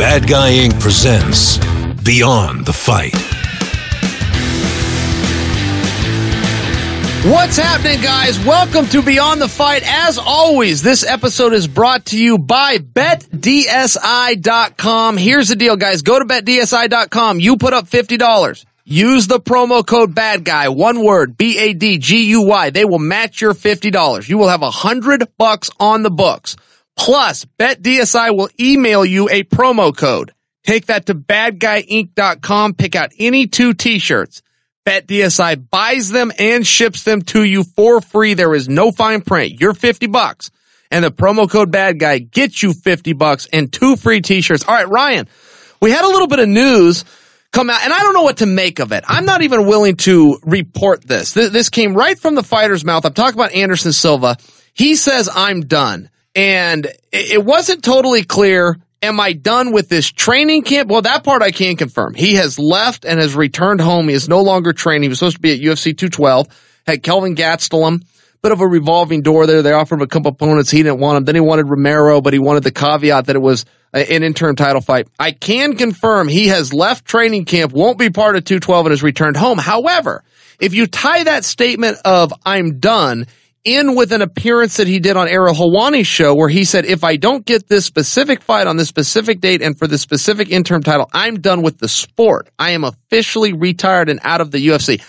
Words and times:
Bad 0.00 0.26
Guy 0.26 0.52
Inc. 0.52 0.80
presents 0.80 1.58
Beyond 2.04 2.64
the 2.64 2.72
Fight. 2.72 3.14
What's 7.30 7.58
happening, 7.58 8.00
guys? 8.00 8.42
Welcome 8.42 8.86
to 8.86 9.02
Beyond 9.02 9.42
the 9.42 9.48
Fight. 9.48 9.82
As 9.84 10.16
always, 10.16 10.80
this 10.80 11.04
episode 11.04 11.52
is 11.52 11.68
brought 11.68 12.06
to 12.06 12.18
you 12.18 12.38
by 12.38 12.78
BetDSI.com. 12.78 13.58
Here's 15.18 15.48
the 15.48 15.56
deal, 15.56 15.76
guys. 15.76 16.00
Go 16.00 16.18
to 16.18 16.24
BetDSI.com. 16.24 17.38
You 17.38 17.58
put 17.58 17.74
up 17.74 17.86
$50. 17.86 18.64
Use 18.86 19.26
the 19.26 19.38
promo 19.38 19.86
code 19.86 20.14
bad 20.14 20.44
guy. 20.46 20.70
One 20.70 21.04
word, 21.04 21.36
B-A-D-G-U-Y. 21.36 22.70
They 22.70 22.86
will 22.86 22.98
match 22.98 23.42
your 23.42 23.52
$50. 23.52 24.30
You 24.30 24.38
will 24.38 24.48
have 24.48 24.62
a 24.62 24.70
hundred 24.70 25.28
bucks 25.36 25.68
on 25.78 26.02
the 26.04 26.10
books. 26.10 26.56
Plus, 27.00 27.46
BetDSI 27.58 28.36
will 28.36 28.50
email 28.60 29.06
you 29.06 29.30
a 29.30 29.42
promo 29.42 29.96
code. 29.96 30.32
Take 30.66 30.86
that 30.86 31.06
to 31.06 31.14
badguyinc.com. 31.14 32.74
Pick 32.74 32.94
out 32.94 33.12
any 33.18 33.46
two 33.46 33.72
t-shirts. 33.72 34.42
BetDSI 34.86 35.70
buys 35.70 36.10
them 36.10 36.30
and 36.38 36.66
ships 36.66 37.04
them 37.04 37.22
to 37.22 37.42
you 37.42 37.64
for 37.64 38.02
free. 38.02 38.34
There 38.34 38.54
is 38.54 38.68
no 38.68 38.92
fine 38.92 39.22
print. 39.22 39.58
You're 39.58 39.72
50 39.72 40.08
bucks. 40.08 40.50
And 40.90 41.02
the 41.02 41.10
promo 41.10 41.48
code 41.50 41.70
bad 41.70 41.98
guy 41.98 42.18
gets 42.18 42.62
you 42.62 42.74
50 42.74 43.14
bucks 43.14 43.46
and 43.50 43.72
two 43.72 43.96
free 43.96 44.20
t-shirts. 44.20 44.64
All 44.68 44.74
right, 44.74 44.88
Ryan, 44.88 45.26
we 45.80 45.90
had 45.92 46.04
a 46.04 46.08
little 46.08 46.26
bit 46.28 46.40
of 46.40 46.48
news 46.50 47.06
come 47.50 47.70
out, 47.70 47.82
and 47.82 47.94
I 47.94 48.00
don't 48.00 48.12
know 48.12 48.22
what 48.24 48.38
to 48.38 48.46
make 48.46 48.78
of 48.78 48.92
it. 48.92 49.04
I'm 49.08 49.24
not 49.24 49.40
even 49.40 49.66
willing 49.66 49.96
to 49.98 50.38
report 50.42 51.02
this. 51.02 51.32
Th- 51.32 51.50
This 51.50 51.70
came 51.70 51.94
right 51.94 52.18
from 52.18 52.34
the 52.34 52.42
fighter's 52.42 52.84
mouth. 52.84 53.06
I'm 53.06 53.14
talking 53.14 53.34
about 53.40 53.52
Anderson 53.52 53.92
Silva. 53.92 54.36
He 54.74 54.96
says, 54.96 55.30
I'm 55.34 55.62
done. 55.62 56.10
And 56.34 56.86
it 57.12 57.44
wasn't 57.44 57.82
totally 57.82 58.22
clear. 58.22 58.78
Am 59.02 59.18
I 59.18 59.32
done 59.32 59.72
with 59.72 59.88
this 59.88 60.10
training 60.10 60.62
camp? 60.62 60.90
Well, 60.90 61.02
that 61.02 61.24
part 61.24 61.42
I 61.42 61.50
can 61.50 61.76
confirm. 61.76 62.14
He 62.14 62.34
has 62.34 62.58
left 62.58 63.04
and 63.04 63.18
has 63.18 63.34
returned 63.34 63.80
home. 63.80 64.08
He 64.08 64.14
is 64.14 64.28
no 64.28 64.42
longer 64.42 64.72
training. 64.72 65.04
He 65.04 65.08
was 65.08 65.18
supposed 65.18 65.36
to 65.36 65.42
be 65.42 65.52
at 65.52 65.60
UFC 65.60 65.96
212. 65.96 66.48
Had 66.86 67.02
Kelvin 67.02 67.34
Gastelum. 67.34 68.04
Bit 68.42 68.52
of 68.52 68.60
a 68.60 68.66
revolving 68.66 69.22
door 69.22 69.46
there. 69.46 69.62
They 69.62 69.72
offered 69.72 69.96
him 69.96 70.02
a 70.02 70.06
couple 70.06 70.30
opponents. 70.30 70.70
He 70.70 70.82
didn't 70.82 70.98
want 70.98 71.18
him. 71.18 71.24
Then 71.24 71.34
he 71.34 71.40
wanted 71.40 71.68
Romero, 71.68 72.20
but 72.20 72.32
he 72.32 72.38
wanted 72.38 72.62
the 72.62 72.70
caveat 72.70 73.26
that 73.26 73.36
it 73.36 73.40
was 73.40 73.66
an 73.92 74.22
interim 74.22 74.56
title 74.56 74.80
fight. 74.80 75.08
I 75.18 75.32
can 75.32 75.76
confirm 75.76 76.28
he 76.28 76.48
has 76.48 76.72
left 76.72 77.04
training 77.04 77.44
camp, 77.44 77.72
won't 77.72 77.98
be 77.98 78.08
part 78.08 78.36
of 78.36 78.44
212 78.44 78.86
and 78.86 78.92
has 78.92 79.02
returned 79.02 79.36
home. 79.36 79.58
However, 79.58 80.24
if 80.58 80.74
you 80.74 80.86
tie 80.86 81.24
that 81.24 81.44
statement 81.44 81.98
of 82.04 82.32
I'm 82.44 82.78
done 82.78 83.26
in 83.64 83.94
with 83.94 84.12
an 84.12 84.22
appearance 84.22 84.78
that 84.78 84.86
he 84.86 84.98
did 84.98 85.16
on 85.16 85.28
Ariel 85.28 85.54
Helwani's 85.54 86.06
show 86.06 86.34
where 86.34 86.48
he 86.48 86.64
said, 86.64 86.84
if 86.86 87.04
I 87.04 87.16
don't 87.16 87.44
get 87.44 87.68
this 87.68 87.84
specific 87.84 88.42
fight 88.42 88.66
on 88.66 88.76
this 88.76 88.88
specific 88.88 89.40
date 89.40 89.62
and 89.62 89.78
for 89.78 89.86
this 89.86 90.00
specific 90.00 90.50
interim 90.50 90.82
title, 90.82 91.08
I'm 91.12 91.40
done 91.40 91.62
with 91.62 91.78
the 91.78 91.88
sport. 91.88 92.48
I 92.58 92.70
am 92.70 92.84
officially 92.84 93.52
retired 93.52 94.08
and 94.08 94.20
out 94.22 94.40
of 94.40 94.50
the 94.50 94.66
UFC. 94.66 95.00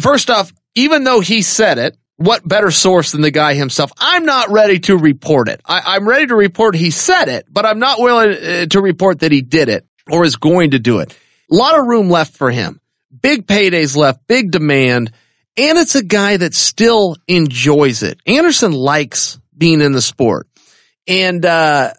First 0.00 0.30
off, 0.30 0.52
even 0.74 1.04
though 1.04 1.20
he 1.20 1.42
said 1.42 1.78
it, 1.78 1.96
what 2.16 2.46
better 2.46 2.70
source 2.70 3.12
than 3.12 3.22
the 3.22 3.30
guy 3.30 3.54
himself? 3.54 3.90
I'm 3.98 4.26
not 4.26 4.50
ready 4.50 4.78
to 4.80 4.96
report 4.96 5.48
it. 5.48 5.62
I, 5.64 5.94
I'm 5.96 6.06
ready 6.06 6.26
to 6.26 6.36
report 6.36 6.76
he 6.76 6.90
said 6.90 7.28
it, 7.28 7.46
but 7.50 7.64
I'm 7.64 7.78
not 7.78 7.98
willing 7.98 8.32
uh, 8.32 8.66
to 8.66 8.80
report 8.82 9.20
that 9.20 9.32
he 9.32 9.40
did 9.40 9.70
it 9.70 9.86
or 10.10 10.24
is 10.24 10.36
going 10.36 10.72
to 10.72 10.78
do 10.78 10.98
it. 10.98 11.16
A 11.50 11.54
lot 11.54 11.78
of 11.78 11.86
room 11.86 12.10
left 12.10 12.36
for 12.36 12.50
him. 12.50 12.80
Big 13.22 13.46
paydays 13.46 13.96
left, 13.96 14.26
big 14.26 14.50
demand, 14.50 15.12
and 15.56 15.78
it's 15.78 15.94
a 15.94 16.04
guy 16.04 16.36
that 16.36 16.54
still 16.54 17.16
enjoys 17.28 18.02
it. 18.02 18.20
Anderson 18.26 18.72
likes 18.72 19.38
being 19.56 19.80
in 19.80 19.92
the 19.92 20.02
sport. 20.02 20.48
And 21.06 21.44
uh, 21.44 21.92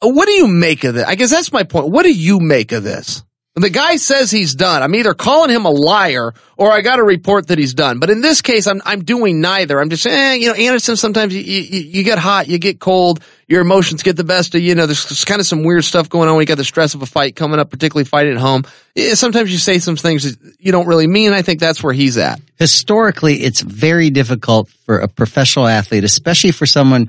what 0.00 0.26
do 0.26 0.32
you 0.32 0.48
make 0.48 0.84
of 0.84 0.96
it? 0.96 1.06
I 1.06 1.14
guess 1.14 1.30
that's 1.30 1.52
my 1.52 1.64
point. 1.64 1.90
What 1.90 2.04
do 2.04 2.12
you 2.12 2.40
make 2.40 2.72
of 2.72 2.82
this? 2.82 3.22
The 3.56 3.70
guy 3.70 3.96
says 3.96 4.32
he's 4.32 4.56
done. 4.56 4.82
I'm 4.82 4.96
either 4.96 5.14
calling 5.14 5.48
him 5.48 5.64
a 5.64 5.70
liar 5.70 6.34
or 6.56 6.72
I 6.72 6.80
got 6.80 6.96
to 6.96 7.04
report 7.04 7.46
that 7.48 7.58
he's 7.58 7.72
done. 7.72 8.00
But 8.00 8.10
in 8.10 8.20
this 8.20 8.42
case, 8.42 8.66
I'm 8.66 8.82
I'm 8.84 9.04
doing 9.04 9.40
neither. 9.40 9.80
I'm 9.80 9.90
just 9.90 10.02
saying, 10.02 10.16
eh, 10.16 10.34
you 10.42 10.48
know, 10.48 10.54
Anderson. 10.54 10.96
Sometimes 10.96 11.32
you, 11.32 11.40
you 11.40 11.80
you 11.80 12.02
get 12.02 12.18
hot, 12.18 12.48
you 12.48 12.58
get 12.58 12.80
cold, 12.80 13.20
your 13.46 13.60
emotions 13.60 14.02
get 14.02 14.16
the 14.16 14.24
best 14.24 14.56
of 14.56 14.60
you. 14.60 14.70
You 14.70 14.74
know, 14.74 14.86
there's 14.86 15.24
kind 15.24 15.40
of 15.40 15.46
some 15.46 15.62
weird 15.62 15.84
stuff 15.84 16.08
going 16.08 16.28
on 16.28 16.34
when 16.34 16.42
you 16.42 16.46
got 16.46 16.56
the 16.56 16.64
stress 16.64 16.94
of 16.94 17.02
a 17.02 17.06
fight 17.06 17.36
coming 17.36 17.60
up, 17.60 17.70
particularly 17.70 18.04
fighting 18.04 18.32
at 18.32 18.40
home. 18.40 18.64
Eh, 18.96 19.14
Sometimes 19.14 19.52
you 19.52 19.58
say 19.58 19.78
some 19.78 19.94
things 19.94 20.36
you 20.58 20.72
don't 20.72 20.88
really 20.88 21.06
mean. 21.06 21.32
I 21.32 21.42
think 21.42 21.60
that's 21.60 21.80
where 21.80 21.92
he's 21.94 22.18
at. 22.18 22.40
historically, 22.58 23.34
it's 23.36 23.60
very 23.60 24.10
difficult 24.10 24.68
for 24.84 24.98
a 24.98 25.06
professional 25.06 25.68
athlete, 25.68 26.02
especially 26.02 26.50
for 26.50 26.66
someone 26.66 27.08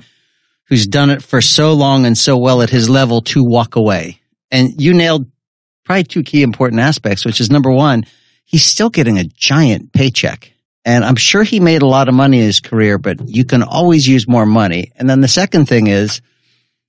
who's 0.68 0.86
done 0.86 1.10
it 1.10 1.22
for 1.24 1.40
so 1.40 1.72
long 1.72 2.06
and 2.06 2.16
so 2.16 2.36
well 2.36 2.62
at 2.62 2.70
his 2.70 2.88
level 2.88 3.20
to 3.22 3.42
walk 3.42 3.74
away. 3.74 4.20
And 4.52 4.80
you 4.80 4.94
nailed 4.94 5.26
probably 5.86 6.04
two 6.04 6.22
key 6.22 6.42
important 6.42 6.80
aspects, 6.80 7.24
which 7.24 7.40
is 7.40 7.50
number 7.50 7.70
one, 7.70 8.04
he's 8.44 8.64
still 8.64 8.90
getting 8.90 9.18
a 9.18 9.24
giant 9.24 9.92
paycheck. 9.92 10.52
And 10.84 11.04
I'm 11.04 11.16
sure 11.16 11.42
he 11.42 11.58
made 11.58 11.82
a 11.82 11.86
lot 11.86 12.08
of 12.08 12.14
money 12.14 12.38
in 12.38 12.44
his 12.44 12.60
career, 12.60 12.98
but 12.98 13.18
you 13.26 13.44
can 13.44 13.62
always 13.62 14.06
use 14.06 14.28
more 14.28 14.46
money. 14.46 14.92
And 14.96 15.08
then 15.08 15.20
the 15.20 15.28
second 15.28 15.66
thing 15.66 15.86
is 15.86 16.20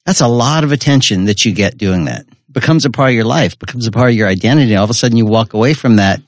that's 0.05 0.21
a 0.21 0.27
lot 0.27 0.63
of 0.63 0.71
attention 0.71 1.25
that 1.25 1.45
you 1.45 1.53
get 1.53 1.77
doing 1.77 2.05
that. 2.05 2.25
Becomes 2.51 2.85
a 2.85 2.89
part 2.89 3.09
of 3.09 3.15
your 3.15 3.25
life, 3.25 3.57
becomes 3.57 3.87
a 3.87 3.91
part 3.91 4.09
of 4.09 4.15
your 4.15 4.27
identity. 4.27 4.75
All 4.75 4.83
of 4.83 4.89
a 4.89 4.93
sudden 4.93 5.17
you 5.17 5.25
walk 5.25 5.53
away 5.53 5.73
from 5.73 5.97
that. 5.97 6.21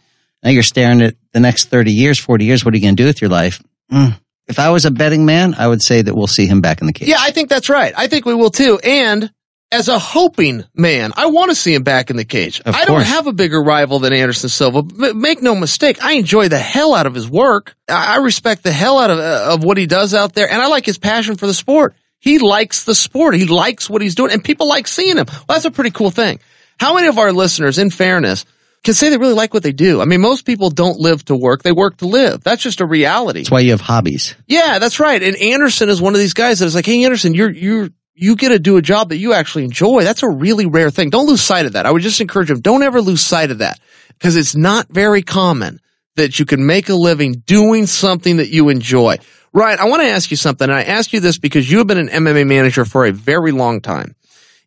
Now 0.43 0.51
you're 0.51 0.63
staring 0.63 1.01
at 1.01 1.15
the 1.33 1.39
next 1.39 1.65
30 1.65 1.91
years, 1.91 2.19
40 2.19 2.45
years. 2.45 2.63
What 2.63 2.73
are 2.73 2.77
you 2.77 2.83
going 2.83 2.95
to 2.95 3.03
do 3.03 3.07
with 3.07 3.21
your 3.21 3.29
life? 3.29 3.61
Mm. 3.91 4.19
If 4.47 4.57
I 4.57 4.71
was 4.71 4.85
a 4.85 4.91
betting 4.91 5.25
man, 5.25 5.53
I 5.53 5.67
would 5.67 5.81
say 5.81 6.01
that 6.01 6.15
we'll 6.15 6.27
see 6.27 6.47
him 6.47 6.61
back 6.61 6.81
in 6.81 6.87
the 6.87 6.93
cage. 6.93 7.07
Yeah, 7.07 7.17
I 7.19 7.31
think 7.31 7.49
that's 7.49 7.69
right. 7.69 7.93
I 7.95 8.07
think 8.07 8.25
we 8.25 8.33
will 8.33 8.49
too. 8.49 8.79
And 8.79 9.31
as 9.71 9.87
a 9.87 9.99
hoping 9.99 10.63
man, 10.73 11.11
I 11.15 11.27
want 11.27 11.51
to 11.51 11.55
see 11.55 11.73
him 11.73 11.83
back 11.83 12.09
in 12.09 12.15
the 12.17 12.25
cage. 12.25 12.59
Of 12.61 12.73
I 12.73 12.85
don't 12.85 12.97
course. 12.97 13.07
have 13.07 13.27
a 13.27 13.33
bigger 13.33 13.61
rival 13.61 13.99
than 13.99 14.13
Anderson 14.13 14.49
Silva. 14.49 14.81
but 14.81 15.15
make 15.15 15.41
no 15.41 15.55
mistake, 15.55 16.03
I 16.03 16.13
enjoy 16.13 16.49
the 16.49 16.57
hell 16.57 16.95
out 16.95 17.05
of 17.05 17.13
his 17.13 17.29
work. 17.29 17.75
I 17.87 18.15
I 18.15 18.17
respect 18.17 18.63
the 18.63 18.71
hell 18.71 18.97
out 18.97 19.11
of 19.11 19.19
uh, 19.19 19.53
of 19.53 19.63
what 19.63 19.77
he 19.77 19.85
does 19.85 20.13
out 20.13 20.33
there, 20.33 20.49
and 20.51 20.61
I 20.61 20.67
like 20.67 20.85
his 20.85 20.97
passion 20.97 21.35
for 21.35 21.47
the 21.47 21.53
sport. 21.53 21.95
He 22.19 22.39
likes 22.39 22.83
the 22.83 22.95
sport. 22.95 23.35
He 23.35 23.45
likes 23.45 23.89
what 23.89 24.01
he's 24.01 24.15
doing, 24.15 24.31
and 24.31 24.43
people 24.43 24.67
like 24.67 24.87
seeing 24.87 25.17
him. 25.17 25.25
Well, 25.27 25.45
that's 25.49 25.65
a 25.65 25.71
pretty 25.71 25.91
cool 25.91 26.11
thing. 26.11 26.39
How 26.79 26.95
many 26.95 27.07
of 27.07 27.17
our 27.17 27.31
listeners, 27.31 27.77
in 27.77 27.91
fairness, 27.91 28.45
can 28.83 28.93
say 28.93 29.09
they 29.09 29.17
really 29.17 29.33
like 29.33 29.53
what 29.53 29.63
they 29.63 29.71
do? 29.71 30.01
I 30.01 30.05
mean, 30.05 30.21
most 30.21 30.45
people 30.45 30.69
don't 30.69 30.99
live 30.99 31.23
to 31.25 31.35
work; 31.35 31.63
they 31.63 31.71
work 31.71 31.97
to 31.97 32.07
live. 32.07 32.43
That's 32.43 32.63
just 32.63 32.81
a 32.81 32.85
reality. 32.85 33.41
That's 33.41 33.51
why 33.51 33.59
you 33.59 33.71
have 33.71 33.81
hobbies. 33.81 34.35
Yeah, 34.47 34.79
that's 34.79 34.99
right. 34.99 35.21
And 35.21 35.35
Anderson 35.37 35.89
is 35.89 36.01
one 36.01 36.13
of 36.13 36.19
these 36.19 36.33
guys 36.33 36.59
that 36.59 36.65
is 36.65 36.75
like, 36.75 36.85
hey, 36.85 37.05
Anderson, 37.05 37.33
you're 37.35 37.51
you're 37.51 37.89
you 38.19 38.35
get 38.35 38.49
to 38.49 38.59
do 38.59 38.77
a 38.77 38.81
job 38.81 39.09
that 39.09 39.17
you 39.17 39.33
actually 39.33 39.63
enjoy. 39.63 40.03
That's 40.03 40.23
a 40.23 40.29
really 40.29 40.65
rare 40.65 40.89
thing. 40.89 41.09
Don't 41.09 41.27
lose 41.27 41.41
sight 41.41 41.65
of 41.65 41.73
that. 41.73 41.85
I 41.85 41.91
would 41.91 42.01
just 42.01 42.21
encourage 42.21 42.51
him, 42.51 42.59
don't 42.59 42.83
ever 42.83 43.01
lose 43.01 43.21
sight 43.21 43.51
of 43.51 43.59
that 43.59 43.79
because 44.09 44.35
it's 44.35 44.55
not 44.55 44.87
very 44.89 45.21
common 45.21 45.79
that 46.15 46.37
you 46.37 46.45
can 46.45 46.65
make 46.65 46.89
a 46.89 46.95
living 46.95 47.41
doing 47.45 47.85
something 47.85 48.37
that 48.37 48.49
you 48.49 48.69
enjoy. 48.69 49.17
Ryan, 49.53 49.79
I 49.79 49.85
want 49.85 50.01
to 50.03 50.09
ask 50.09 50.29
you 50.31 50.37
something. 50.37 50.69
And 50.69 50.77
I 50.77 50.83
ask 50.83 51.13
you 51.13 51.21
this 51.21 51.39
because 51.39 51.71
you 51.71 51.77
have 51.77 51.87
been 51.87 51.97
an 51.97 52.09
MMA 52.09 52.45
manager 52.45 52.85
for 52.85 53.05
a 53.05 53.11
very 53.11 53.51
long 53.51 53.79
time. 53.79 54.15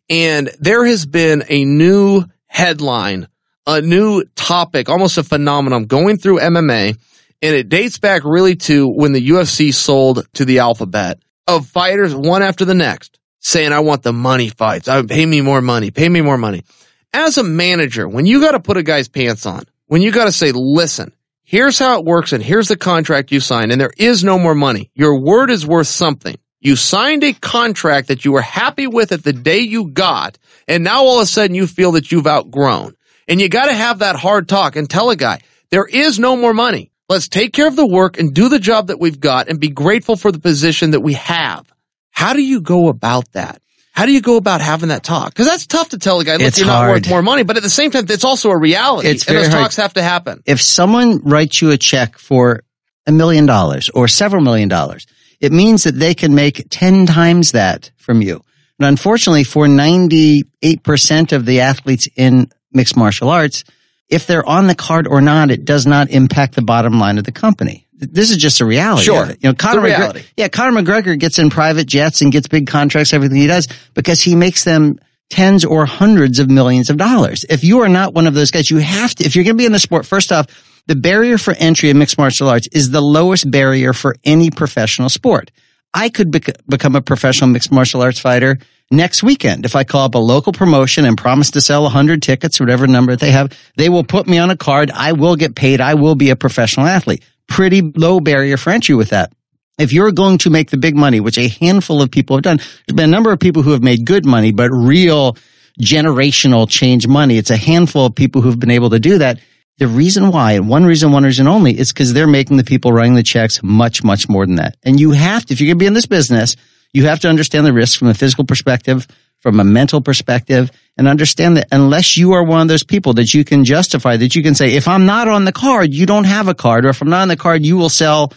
And 0.09 0.51
there 0.59 0.85
has 0.87 1.07
been 1.07 1.45
a 1.49 1.65
new 1.65 2.25
headline, 2.47 3.29
a 3.67 3.81
new 3.81 4.25
topic, 4.35 4.89
almost 4.89 5.19
a 5.19 5.23
phenomenon 5.23 5.85
going 5.85 6.17
through 6.17 6.41
MMA. 6.41 6.97
And 7.43 7.55
it 7.55 7.69
dates 7.69 7.99
back 7.99 8.23
really 8.25 8.57
to 8.57 8.89
when 8.89 9.13
the 9.13 9.29
UFC 9.29 9.75
sold 9.75 10.27
to 10.35 10.45
the 10.45 10.61
alphabet 10.61 11.19
of 11.47 11.67
fighters 11.67 12.15
one 12.15 12.43
after 12.43 12.65
the 12.65 12.75
next 12.75 13.19
saying, 13.43 13.73
I 13.73 13.81
want 13.81 14.03
the 14.03 14.13
money 14.13 14.49
fights. 14.49 14.89
I 14.89 15.03
pay 15.03 15.27
me 15.27 15.41
more 15.43 15.61
money, 15.61 15.91
pay 15.91 16.09
me 16.09 16.23
more 16.23 16.39
money. 16.39 16.65
As 17.13 17.37
a 17.37 17.43
manager, 17.43 18.09
when 18.09 18.25
you 18.25 18.41
got 18.41 18.53
to 18.53 18.61
put 18.61 18.79
a 18.79 18.83
guy's 18.83 19.09
pants 19.09 19.45
on, 19.45 19.65
when 19.87 20.01
you 20.01 20.11
got 20.13 20.25
to 20.25 20.33
say, 20.33 20.53
listen, 20.53 21.13
here's 21.43 21.79
how 21.79 21.99
it 21.99 22.07
works 22.07 22.33
and 22.33 22.43
here's 22.43 22.69
the 22.69 22.77
contract 22.77 23.33
you 23.33 23.41
signed 23.41 23.71
and 23.71 23.81
there 23.81 23.93
is 23.99 24.25
no 24.25 24.39
more 24.39 24.55
money. 24.55 24.91
Your 24.95 25.21
word 25.21 25.51
is 25.51 25.67
worth 25.67 25.89
something. 25.89 26.37
You 26.61 26.77
signed 26.77 27.25
a 27.25 27.33
contract 27.33 28.09
that 28.09 28.25
you 28.25 28.33
were 28.33 28.41
happy 28.41 28.87
with 28.87 29.11
at 29.11 29.25
the 29.25 29.33
day 29.33 29.59
you 29.59 29.89
got, 29.89 30.39
and 30.69 30.85
now 30.85 31.03
all 31.03 31.19
of 31.19 31.25
a 31.25 31.27
sudden 31.27 31.57
you 31.57 31.67
feel 31.67 31.93
that 31.93 32.13
you've 32.13 32.29
outgrown. 32.29 32.95
And 33.27 33.41
you 33.41 33.49
got 33.49 33.67
to 33.67 33.75
have 33.75 33.99
that 33.99 34.15
hard 34.15 34.49
talk 34.49 34.77
and 34.77 34.89
tell 34.89 35.11
a 35.11 35.17
guy, 35.17 35.41
there 35.71 35.87
is 35.87 36.21
no 36.21 36.37
more 36.37 36.55
money. 36.55 36.93
Let's 37.09 37.29
take 37.29 37.53
care 37.53 37.67
of 37.67 37.75
the 37.75 37.87
work 37.87 38.19
and 38.19 38.33
do 38.33 38.49
the 38.49 38.61
job 38.61 38.87
that 38.87 39.01
we've 39.01 39.19
got 39.19 39.49
and 39.49 39.59
be 39.59 39.71
grateful 39.71 40.17
for 40.17 40.31
the 40.31 40.39
position 40.39 40.93
that 40.93 41.01
we 41.01 41.15
have. 41.15 41.72
How 42.13 42.33
do 42.35 42.43
you 42.43 42.61
go 42.61 42.89
about 42.89 43.31
that? 43.33 43.61
How 43.95 44.07
do 44.07 44.13
you 44.13 44.23
go 44.23 44.37
about 44.37 44.61
having 44.63 44.89
that 44.89 45.03
talk? 45.03 45.31
Because 45.31 45.47
that's 45.47 45.67
tough 45.67 45.91
to 45.91 45.99
tell 45.99 46.19
a 46.21 46.25
guy, 46.25 46.33
look, 46.37 46.43
It's 46.43 46.59
you're 46.59 46.67
not 46.67 46.77
hard. 46.77 46.91
worth 46.91 47.09
more 47.11 47.21
money, 47.23 47.43
but 47.43 47.57
at 47.59 47.63
the 47.63 47.69
same 47.69 47.91
time, 47.91 48.07
it's 48.09 48.25
also 48.25 48.49
a 48.51 48.57
reality. 48.59 49.09
It's 49.09 49.27
and 49.27 49.37
those 49.37 49.49
hard. 49.49 49.63
talks 49.65 49.77
have 49.77 49.93
to 49.95 50.03
happen. 50.03 50.43
If 50.47 50.63
someone 50.63 51.19
writes 51.25 51.61
you 51.61 51.73
a 51.73 51.77
check 51.77 52.17
for 52.17 52.63
a 53.07 53.13
million 53.13 53.45
dollars 53.45 53.91
or 53.91 54.09
several 54.09 54.43
million 54.43 54.69
dollars, 54.71 55.07
it 55.41 55.53
means 55.53 55.85
that 55.85 55.99
they 55.99 56.15
can 56.15 56.35
make 56.35 56.67
10 56.71 57.05
times 57.05 57.53
that 57.53 57.91
from 57.99 58.23
you. 58.23 58.43
And 58.79 58.89
unfortunately, 58.89 59.45
for 59.45 59.67
98% 59.67 61.33
of 61.33 61.45
the 61.45 61.61
athletes 61.61 62.09
in 62.17 62.51
mixed 62.73 62.97
martial 62.97 63.29
arts, 63.29 63.65
if 64.09 64.27
they're 64.27 64.49
on 64.49 64.67
the 64.67 64.75
card 64.75 65.07
or 65.07 65.21
not, 65.21 65.51
it 65.51 65.65
does 65.65 65.87
not 65.87 66.11
impact 66.11 66.55
the 66.55 66.63
bottom 66.63 66.99
line 66.99 67.19
of 67.19 67.25
the 67.25 67.33
company. 67.33 67.87
This 68.11 68.31
is 68.31 68.37
just 68.37 68.61
a 68.61 68.67
reality. 68.67 69.05
Sure. 69.05 69.27
You 69.27 69.37
know, 69.45 69.55
Conor 69.55 69.83
McGregor, 69.83 70.25
yeah, 70.37 70.49
Conor 70.49 70.83
McGregor 70.83 71.19
gets 71.19 71.39
in 71.39 71.51
private 71.51 71.87
jets 71.87 72.21
and 72.21 72.33
gets 72.33 72.49
big 72.49 72.67
contracts, 72.67 73.13
everything 73.13 73.39
he 73.39 73.47
does 73.47 73.69
because 73.95 74.21
he 74.21 74.35
makes 74.35 74.65
them 74.65 74.99
tens 75.31 75.65
or 75.65 75.87
hundreds 75.87 76.39
of 76.39 76.51
millions 76.51 76.91
of 76.91 76.97
dollars. 76.99 77.45
If 77.49 77.65
you 77.65 77.81
are 77.81 77.89
not 77.89 78.13
one 78.13 78.27
of 78.27 78.35
those 78.35 78.51
guys, 78.51 78.71
you 78.71 78.79
have 78.79 79.15
to, 79.15 79.25
if 79.25 79.35
you're 79.35 79.45
going 79.45 79.57
to 79.57 79.59
be 79.59 79.67
in 79.67 79.73
the 79.73 79.79
sport, 79.79 80.05
first 80.05 80.31
off, 80.33 80.47
the 80.87 80.97
barrier 80.97 81.39
for 81.39 81.55
entry 81.55 81.91
in 81.91 81.99
mixed 81.99 82.19
martial 82.19 82.49
arts 82.49 82.67
is 82.73 82.91
the 82.91 83.01
lowest 83.01 83.51
barrier 83.51 83.93
for 83.93 84.17
any 84.25 84.51
professional 84.51 85.09
sport. 85.09 85.51
I 85.95 86.09
could 86.09 86.31
bec- 86.31 86.57
become 86.69 86.97
a 86.97 87.03
professional 87.03 87.51
mixed 87.51 87.71
martial 87.71 88.03
arts 88.03 88.19
fighter 88.19 88.59
next 88.91 89.23
weekend. 89.23 89.65
If 89.65 89.77
I 89.77 89.85
call 89.85 90.05
up 90.05 90.15
a 90.15 90.19
local 90.19 90.53
promotion 90.53 91.05
and 91.05 91.17
promise 91.17 91.51
to 91.53 91.61
sell 91.61 91.83
100 91.85 92.23
tickets, 92.23 92.59
whatever 92.59 92.87
number 92.87 93.17
they 93.17 93.31
have, 93.31 93.57
they 93.77 93.89
will 93.89 94.05
put 94.05 94.27
me 94.27 94.39
on 94.39 94.51
a 94.51 94.57
card. 94.57 94.91
I 94.91 95.13
will 95.13 95.37
get 95.37 95.55
paid. 95.55 95.81
I 95.81 95.95
will 95.95 96.15
be 96.15 96.31
a 96.31 96.37
professional 96.37 96.87
athlete. 96.87 97.23
Pretty 97.49 97.83
low 97.83 98.21
barrier 98.21 98.57
for 98.57 98.71
entry 98.71 98.95
with 98.95 99.11
that. 99.11 99.33
If 99.79 99.93
you're 99.93 100.13
going 100.13 100.39
to 100.39 100.51
make 100.51 100.71
the 100.71 100.77
big 100.77 100.95
money, 100.95 101.21
which 101.21 101.39
a 101.39 101.49
handful 101.49 102.03
of 102.03 102.11
people 102.11 102.37
have 102.37 102.43
done, 102.43 102.59
there's 102.59 102.95
been 102.95 103.09
a 103.09 103.13
number 103.13 103.33
of 103.33 103.41
people 103.41 103.63
who 103.63 103.73
have 103.73 103.83
made 103.83 104.05
good 104.05 104.27
money, 104.27 104.53
but 104.53 104.71
real 104.71 105.37
generational 105.81 106.69
change 106.69 107.07
money. 107.07 107.39
It's 107.39 107.51
a 107.51 107.57
handful 107.57 108.07
of 108.07 108.15
people 108.15 108.43
who've 108.43 108.59
been 108.59 108.71
able 108.71 108.91
to 108.91 109.01
do 109.01 109.19
that. 109.19 109.41
The 109.79 109.89
reason 109.89 110.31
why, 110.31 110.53
and 110.53 110.69
one 110.69 110.85
reason, 110.85 111.13
one 111.13 111.25
reason 111.25 111.49
only, 111.49 111.79
is 111.79 111.93
because 111.93 112.13
they're 112.13 112.27
making 112.27 112.59
the 112.59 112.65
people 112.65 112.93
writing 112.93 113.15
the 113.15 113.23
checks 113.23 113.63
much, 113.63 114.05
much 114.05 114.29
more 114.29 114.47
than 114.47 114.57
that. 114.57 114.77
And 114.83 115.01
you 115.01 115.13
have 115.13 115.47
to, 115.47 115.55
if 115.55 115.61
you're 115.61 115.69
going 115.69 115.79
to 115.79 115.83
be 115.83 115.87
in 115.87 115.95
this 115.95 116.07
business, 116.07 116.57
you 116.93 117.07
have 117.07 117.21
to 117.21 117.29
understand 117.29 117.67
the 117.67 117.73
risks 117.73 117.97
from 117.97 118.09
a 118.09 118.15
physical 118.15 118.45
perspective, 118.45 119.09
from 119.43 119.61
a 119.61 119.65
mental 119.65 120.01
perspective, 120.01 120.71
and 120.97 121.09
understand 121.09 121.57
that 121.57 121.69
unless 121.73 122.17
you 122.17 122.33
are 122.33 122.45
one 122.45 122.63
of 122.63 122.69
those 122.69 122.85
people 122.85 123.15
that 123.15 123.35
you 123.35 123.45
can 123.45 123.65
justify, 123.65 124.17
that 124.17 124.37
you 124.37 124.43
can 124.43 124.55
say, 124.55 124.75
if 124.75 124.87
I'm 124.87 125.05
not 125.05 125.27
on 125.27 125.45
the 125.45 125.53
card, 125.53 125.93
you 125.93 126.07
don't 126.07 126.25
have 126.25 126.49
a 126.49 126.55
card, 126.55 126.87
or 126.87 126.91
if 126.91 127.03
I'm 127.03 127.11
not 127.11 127.23
on 127.23 127.29
the 127.29 127.37
card, 127.37 127.67
you 127.67 127.77
will 127.77 127.89
sell 127.89 128.33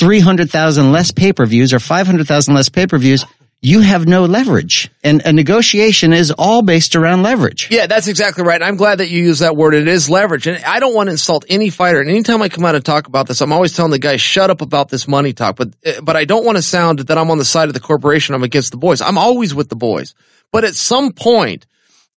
300,000 0.00 0.90
less 0.90 1.12
pay-per-views 1.12 1.72
or 1.72 1.78
500,000 1.78 2.52
less 2.52 2.68
pay-per-views, 2.68 3.24
you 3.64 3.80
have 3.80 4.06
no 4.06 4.26
leverage. 4.26 4.90
And 5.02 5.22
a 5.24 5.32
negotiation 5.32 6.12
is 6.12 6.30
all 6.30 6.60
based 6.60 6.96
around 6.96 7.22
leverage. 7.22 7.68
Yeah, 7.70 7.86
that's 7.86 8.08
exactly 8.08 8.44
right. 8.44 8.62
I'm 8.62 8.76
glad 8.76 8.98
that 8.98 9.08
you 9.08 9.22
use 9.22 9.38
that 9.38 9.56
word. 9.56 9.72
It 9.72 9.88
is 9.88 10.10
leverage. 10.10 10.46
And 10.46 10.62
I 10.66 10.80
don't 10.80 10.94
want 10.94 11.06
to 11.06 11.12
insult 11.12 11.46
any 11.48 11.70
fighter. 11.70 11.98
And 11.98 12.10
anytime 12.10 12.42
I 12.42 12.50
come 12.50 12.66
out 12.66 12.74
and 12.74 12.84
talk 12.84 13.06
about 13.06 13.26
this, 13.26 13.40
I'm 13.40 13.54
always 13.54 13.74
telling 13.74 13.90
the 13.90 13.98
guys, 13.98 14.20
shut 14.20 14.50
up 14.50 14.60
about 14.60 14.90
this 14.90 15.08
money 15.08 15.32
talk. 15.32 15.56
But, 15.56 15.70
eh, 15.82 16.00
but 16.02 16.14
I 16.14 16.26
don't 16.26 16.44
want 16.44 16.56
to 16.56 16.62
sound 16.62 16.98
that 16.98 17.16
I'm 17.16 17.30
on 17.30 17.38
the 17.38 17.44
side 17.46 17.68
of 17.68 17.74
the 17.74 17.80
corporation. 17.80 18.34
I'm 18.34 18.42
against 18.42 18.70
the 18.70 18.76
boys. 18.76 19.00
I'm 19.00 19.16
always 19.16 19.54
with 19.54 19.70
the 19.70 19.76
boys. 19.76 20.14
But 20.52 20.64
at 20.64 20.74
some 20.74 21.14
point, 21.14 21.64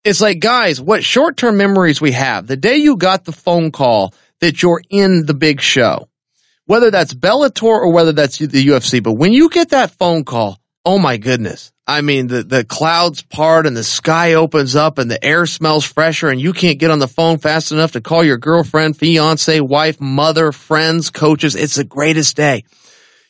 it's 0.04 0.20
like, 0.20 0.40
guys, 0.40 0.82
what 0.82 1.02
short 1.02 1.38
term 1.38 1.56
memories 1.56 1.98
we 1.98 2.12
have. 2.12 2.46
The 2.46 2.58
day 2.58 2.76
you 2.76 2.98
got 2.98 3.24
the 3.24 3.32
phone 3.32 3.72
call 3.72 4.12
that 4.40 4.62
you're 4.62 4.82
in 4.90 5.24
the 5.24 5.34
big 5.34 5.62
show, 5.62 6.08
whether 6.66 6.90
that's 6.90 7.14
Bellator 7.14 7.62
or 7.62 7.90
whether 7.90 8.12
that's 8.12 8.36
the 8.36 8.66
UFC, 8.66 9.02
but 9.02 9.14
when 9.14 9.32
you 9.32 9.48
get 9.48 9.70
that 9.70 9.92
phone 9.92 10.24
call, 10.24 10.60
oh 10.88 10.98
my 10.98 11.18
goodness. 11.18 11.70
I 11.86 12.00
mean, 12.00 12.28
the, 12.28 12.42
the 12.42 12.64
clouds 12.64 13.20
part 13.20 13.66
and 13.66 13.76
the 13.76 13.84
sky 13.84 14.34
opens 14.34 14.74
up 14.74 14.96
and 14.96 15.10
the 15.10 15.22
air 15.22 15.44
smells 15.44 15.84
fresher 15.84 16.30
and 16.30 16.40
you 16.40 16.54
can't 16.54 16.78
get 16.78 16.90
on 16.90 16.98
the 16.98 17.06
phone 17.06 17.36
fast 17.36 17.72
enough 17.72 17.92
to 17.92 18.00
call 18.00 18.24
your 18.24 18.38
girlfriend, 18.38 18.96
fiance, 18.96 19.60
wife, 19.60 20.00
mother, 20.00 20.50
friends, 20.50 21.10
coaches. 21.10 21.56
It's 21.56 21.74
the 21.74 21.84
greatest 21.84 22.36
day. 22.36 22.64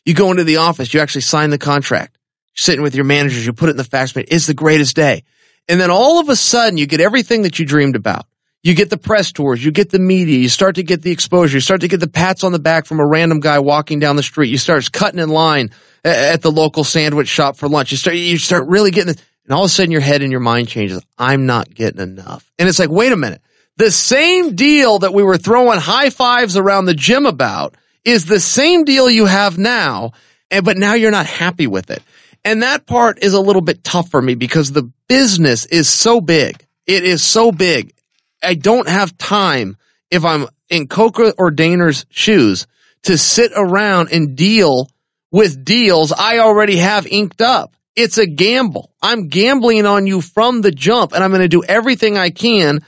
You 0.04 0.14
go 0.14 0.30
into 0.30 0.44
the 0.44 0.58
office, 0.58 0.94
you 0.94 1.00
actually 1.00 1.22
sign 1.22 1.50
the 1.50 1.58
contract. 1.58 2.16
You're 2.56 2.62
sitting 2.62 2.82
with 2.82 2.94
your 2.94 3.04
managers, 3.04 3.44
you 3.44 3.52
put 3.52 3.70
it 3.70 3.72
in 3.72 3.76
the 3.76 3.82
fax 3.82 4.14
machine. 4.14 4.28
It's 4.30 4.46
the 4.46 4.54
greatest 4.54 4.94
day. 4.94 5.24
And 5.68 5.80
then 5.80 5.90
all 5.90 6.20
of 6.20 6.28
a 6.28 6.36
sudden 6.36 6.78
you 6.78 6.86
get 6.86 7.00
everything 7.00 7.42
that 7.42 7.58
you 7.58 7.66
dreamed 7.66 7.96
about. 7.96 8.26
You 8.62 8.74
get 8.74 8.90
the 8.90 8.98
press 8.98 9.30
tours, 9.30 9.64
you 9.64 9.70
get 9.70 9.90
the 9.90 10.00
media, 10.00 10.38
you 10.38 10.48
start 10.48 10.74
to 10.76 10.82
get 10.82 11.02
the 11.02 11.12
exposure, 11.12 11.56
you 11.56 11.60
start 11.60 11.82
to 11.82 11.88
get 11.88 12.00
the 12.00 12.08
pats 12.08 12.42
on 12.42 12.50
the 12.50 12.58
back 12.58 12.86
from 12.86 12.98
a 12.98 13.06
random 13.06 13.38
guy 13.38 13.60
walking 13.60 14.00
down 14.00 14.16
the 14.16 14.22
street. 14.22 14.48
You 14.48 14.58
start 14.58 14.90
cutting 14.90 15.20
in 15.20 15.28
line 15.28 15.70
at 16.04 16.42
the 16.42 16.50
local 16.50 16.82
sandwich 16.82 17.28
shop 17.28 17.56
for 17.56 17.68
lunch. 17.68 17.92
You 17.92 17.98
start, 17.98 18.16
you 18.16 18.36
start 18.36 18.66
really 18.66 18.90
getting 18.90 19.14
it. 19.14 19.24
And 19.44 19.54
all 19.54 19.64
of 19.64 19.70
a 19.70 19.72
sudden 19.72 19.92
your 19.92 20.00
head 20.00 20.22
and 20.22 20.30
your 20.32 20.40
mind 20.40 20.68
changes. 20.68 21.02
I'm 21.16 21.46
not 21.46 21.72
getting 21.72 22.00
enough. 22.00 22.50
And 22.58 22.68
it's 22.68 22.78
like, 22.78 22.90
wait 22.90 23.12
a 23.12 23.16
minute. 23.16 23.40
The 23.76 23.90
same 23.92 24.56
deal 24.56 24.98
that 24.98 25.14
we 25.14 25.22
were 25.22 25.38
throwing 25.38 25.78
high 25.78 26.10
fives 26.10 26.56
around 26.56 26.86
the 26.86 26.94
gym 26.94 27.26
about 27.26 27.76
is 28.04 28.26
the 28.26 28.40
same 28.40 28.84
deal 28.84 29.08
you 29.08 29.26
have 29.26 29.56
now. 29.56 30.12
And, 30.50 30.64
but 30.64 30.76
now 30.76 30.94
you're 30.94 31.12
not 31.12 31.26
happy 31.26 31.66
with 31.66 31.90
it. 31.90 32.02
And 32.44 32.62
that 32.62 32.86
part 32.86 33.22
is 33.22 33.34
a 33.34 33.40
little 33.40 33.62
bit 33.62 33.84
tough 33.84 34.10
for 34.10 34.20
me 34.20 34.34
because 34.34 34.72
the 34.72 34.90
business 35.08 35.64
is 35.66 35.88
so 35.88 36.20
big. 36.20 36.66
It 36.86 37.04
is 37.04 37.22
so 37.22 37.52
big. 37.52 37.94
I 38.42 38.54
don't 38.54 38.88
have 38.88 39.18
time 39.18 39.76
if 40.10 40.24
I'm 40.24 40.46
in 40.68 40.88
Coker 40.88 41.32
or 41.38 41.50
Dana's 41.50 42.06
shoes 42.10 42.66
to 43.04 43.18
sit 43.18 43.52
around 43.54 44.10
and 44.12 44.36
deal 44.36 44.88
with 45.30 45.64
deals 45.64 46.12
I 46.12 46.38
already 46.38 46.76
have 46.76 47.06
inked 47.06 47.40
up. 47.40 47.74
It's 47.96 48.18
a 48.18 48.26
gamble. 48.26 48.92
I'm 49.02 49.28
gambling 49.28 49.84
on 49.84 50.06
you 50.06 50.20
from 50.20 50.60
the 50.60 50.70
jump 50.70 51.12
and 51.12 51.22
I'm 51.22 51.30
going 51.30 51.42
to 51.42 51.48
do 51.48 51.64
everything 51.64 52.16
I 52.16 52.30
can 52.30 52.80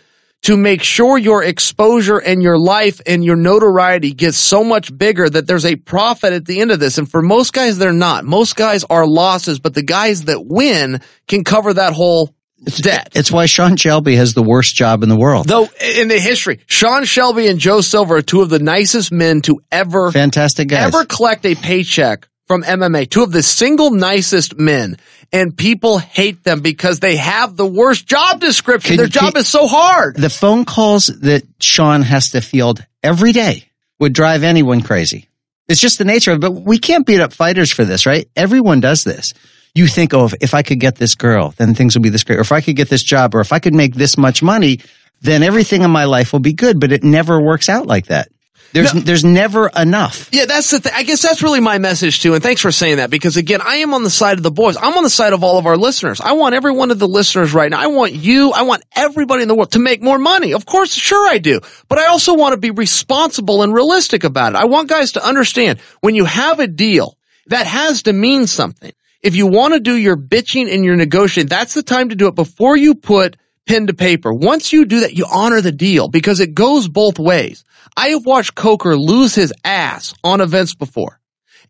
to 0.42 0.56
make 0.56 0.82
sure 0.82 1.18
your 1.18 1.44
exposure 1.44 2.16
and 2.16 2.42
your 2.42 2.58
life 2.58 3.00
and 3.06 3.22
your 3.22 3.36
notoriety 3.36 4.12
gets 4.12 4.38
so 4.38 4.64
much 4.64 4.96
bigger 4.96 5.28
that 5.28 5.46
there's 5.46 5.66
a 5.66 5.76
profit 5.76 6.32
at 6.32 6.46
the 6.46 6.60
end 6.60 6.70
of 6.70 6.80
this. 6.80 6.96
And 6.96 7.10
for 7.10 7.20
most 7.20 7.52
guys, 7.52 7.76
they're 7.76 7.92
not. 7.92 8.24
Most 8.24 8.56
guys 8.56 8.84
are 8.84 9.06
losses, 9.06 9.58
but 9.58 9.74
the 9.74 9.82
guys 9.82 10.24
that 10.24 10.46
win 10.46 11.02
can 11.28 11.44
cover 11.44 11.74
that 11.74 11.92
whole 11.92 12.34
it's 12.66 12.78
debt. 12.78 13.12
It's 13.14 13.30
why 13.30 13.46
Sean 13.46 13.76
Shelby 13.76 14.16
has 14.16 14.34
the 14.34 14.42
worst 14.42 14.74
job 14.74 15.02
in 15.02 15.08
the 15.08 15.16
world. 15.16 15.46
Though 15.48 15.68
in 15.80 16.08
the 16.08 16.18
history, 16.18 16.60
Sean 16.66 17.04
Shelby 17.04 17.48
and 17.48 17.58
Joe 17.58 17.80
Silva 17.80 18.14
are 18.14 18.22
two 18.22 18.42
of 18.42 18.50
the 18.50 18.58
nicest 18.58 19.12
men 19.12 19.40
to 19.42 19.60
ever 19.72 20.12
fantastic 20.12 20.68
guys 20.68 20.94
ever 20.94 21.04
collect 21.04 21.46
a 21.46 21.54
paycheck 21.54 22.28
from 22.46 22.62
MMA. 22.62 23.08
Two 23.08 23.22
of 23.22 23.32
the 23.32 23.42
single 23.42 23.90
nicest 23.90 24.58
men, 24.58 24.96
and 25.32 25.56
people 25.56 25.98
hate 25.98 26.42
them 26.44 26.60
because 26.60 27.00
they 27.00 27.16
have 27.16 27.56
the 27.56 27.66
worst 27.66 28.06
job 28.06 28.40
description. 28.40 28.96
Their 28.96 29.06
job 29.06 29.36
is 29.36 29.48
so 29.48 29.66
hard. 29.66 30.16
The 30.16 30.30
phone 30.30 30.64
calls 30.64 31.06
that 31.06 31.44
Sean 31.60 32.02
has 32.02 32.30
to 32.30 32.40
field 32.40 32.84
every 33.02 33.32
day 33.32 33.68
would 33.98 34.12
drive 34.12 34.42
anyone 34.42 34.82
crazy. 34.82 35.28
It's 35.68 35.80
just 35.80 35.98
the 35.98 36.04
nature 36.04 36.32
of 36.32 36.38
it. 36.38 36.40
But 36.40 36.50
we 36.50 36.78
can't 36.78 37.06
beat 37.06 37.20
up 37.20 37.32
fighters 37.32 37.72
for 37.72 37.84
this, 37.84 38.04
right? 38.04 38.28
Everyone 38.34 38.80
does 38.80 39.04
this 39.04 39.32
you 39.74 39.86
think, 39.86 40.14
oh, 40.14 40.26
if, 40.26 40.34
if 40.40 40.54
I 40.54 40.62
could 40.62 40.80
get 40.80 40.96
this 40.96 41.14
girl, 41.14 41.54
then 41.56 41.74
things 41.74 41.94
will 41.94 42.02
be 42.02 42.08
this 42.08 42.24
great. 42.24 42.38
Or 42.38 42.42
if 42.42 42.52
I 42.52 42.60
could 42.60 42.76
get 42.76 42.88
this 42.88 43.02
job, 43.02 43.34
or 43.34 43.40
if 43.40 43.52
I 43.52 43.58
could 43.58 43.74
make 43.74 43.94
this 43.94 44.16
much 44.18 44.42
money, 44.42 44.80
then 45.20 45.42
everything 45.42 45.82
in 45.82 45.90
my 45.90 46.04
life 46.04 46.32
will 46.32 46.40
be 46.40 46.52
good. 46.52 46.80
But 46.80 46.92
it 46.92 47.04
never 47.04 47.40
works 47.40 47.68
out 47.68 47.86
like 47.86 48.06
that. 48.06 48.30
There's 48.72 48.94
no, 48.94 49.00
there's 49.00 49.24
never 49.24 49.68
enough. 49.68 50.28
Yeah, 50.32 50.44
that's 50.46 50.70
the 50.70 50.80
thing. 50.80 50.92
I 50.94 51.02
guess 51.02 51.22
that's 51.22 51.42
really 51.42 51.60
my 51.60 51.78
message 51.78 52.20
too. 52.22 52.34
And 52.34 52.42
thanks 52.42 52.60
for 52.60 52.70
saying 52.70 52.98
that 52.98 53.10
because 53.10 53.36
again, 53.36 53.60
I 53.60 53.76
am 53.76 53.94
on 53.94 54.04
the 54.04 54.10
side 54.10 54.36
of 54.36 54.42
the 54.44 54.50
boys. 54.50 54.76
I'm 54.76 54.96
on 54.96 55.02
the 55.02 55.10
side 55.10 55.32
of 55.32 55.42
all 55.42 55.58
of 55.58 55.66
our 55.66 55.76
listeners. 55.76 56.20
I 56.20 56.32
want 56.32 56.54
every 56.54 56.72
one 56.72 56.90
of 56.90 56.98
the 56.98 57.08
listeners 57.08 57.52
right 57.52 57.70
now. 57.70 57.80
I 57.80 57.88
want 57.88 58.12
you. 58.12 58.52
I 58.52 58.62
want 58.62 58.84
everybody 58.94 59.42
in 59.42 59.48
the 59.48 59.56
world 59.56 59.72
to 59.72 59.80
make 59.80 60.02
more 60.02 60.18
money. 60.18 60.54
Of 60.54 60.66
course, 60.66 60.94
sure 60.94 61.28
I 61.28 61.38
do. 61.38 61.60
But 61.88 61.98
I 61.98 62.06
also 62.06 62.34
want 62.34 62.52
to 62.52 62.60
be 62.60 62.70
responsible 62.70 63.62
and 63.62 63.74
realistic 63.74 64.22
about 64.22 64.52
it. 64.52 64.56
I 64.56 64.66
want 64.66 64.88
guys 64.88 65.12
to 65.12 65.26
understand 65.26 65.80
when 66.00 66.14
you 66.14 66.24
have 66.24 66.60
a 66.60 66.68
deal 66.68 67.16
that 67.48 67.66
has 67.66 68.04
to 68.04 68.12
mean 68.12 68.46
something. 68.46 68.92
If 69.22 69.36
you 69.36 69.46
want 69.46 69.74
to 69.74 69.80
do 69.80 69.96
your 69.96 70.16
bitching 70.16 70.72
and 70.72 70.82
your 70.82 70.96
negotiating, 70.96 71.50
that's 71.50 71.74
the 71.74 71.82
time 71.82 72.08
to 72.08 72.14
do 72.14 72.26
it 72.28 72.34
before 72.34 72.74
you 72.74 72.94
put 72.94 73.36
pen 73.66 73.86
to 73.86 73.92
paper. 73.92 74.32
Once 74.32 74.72
you 74.72 74.86
do 74.86 75.00
that, 75.00 75.12
you 75.12 75.26
honor 75.30 75.60
the 75.60 75.72
deal 75.72 76.08
because 76.08 76.40
it 76.40 76.54
goes 76.54 76.88
both 76.88 77.18
ways. 77.18 77.62
I 77.94 78.08
have 78.08 78.24
watched 78.24 78.54
Coker 78.54 78.96
lose 78.96 79.34
his 79.34 79.52
ass 79.62 80.14
on 80.24 80.40
events 80.40 80.74
before 80.74 81.20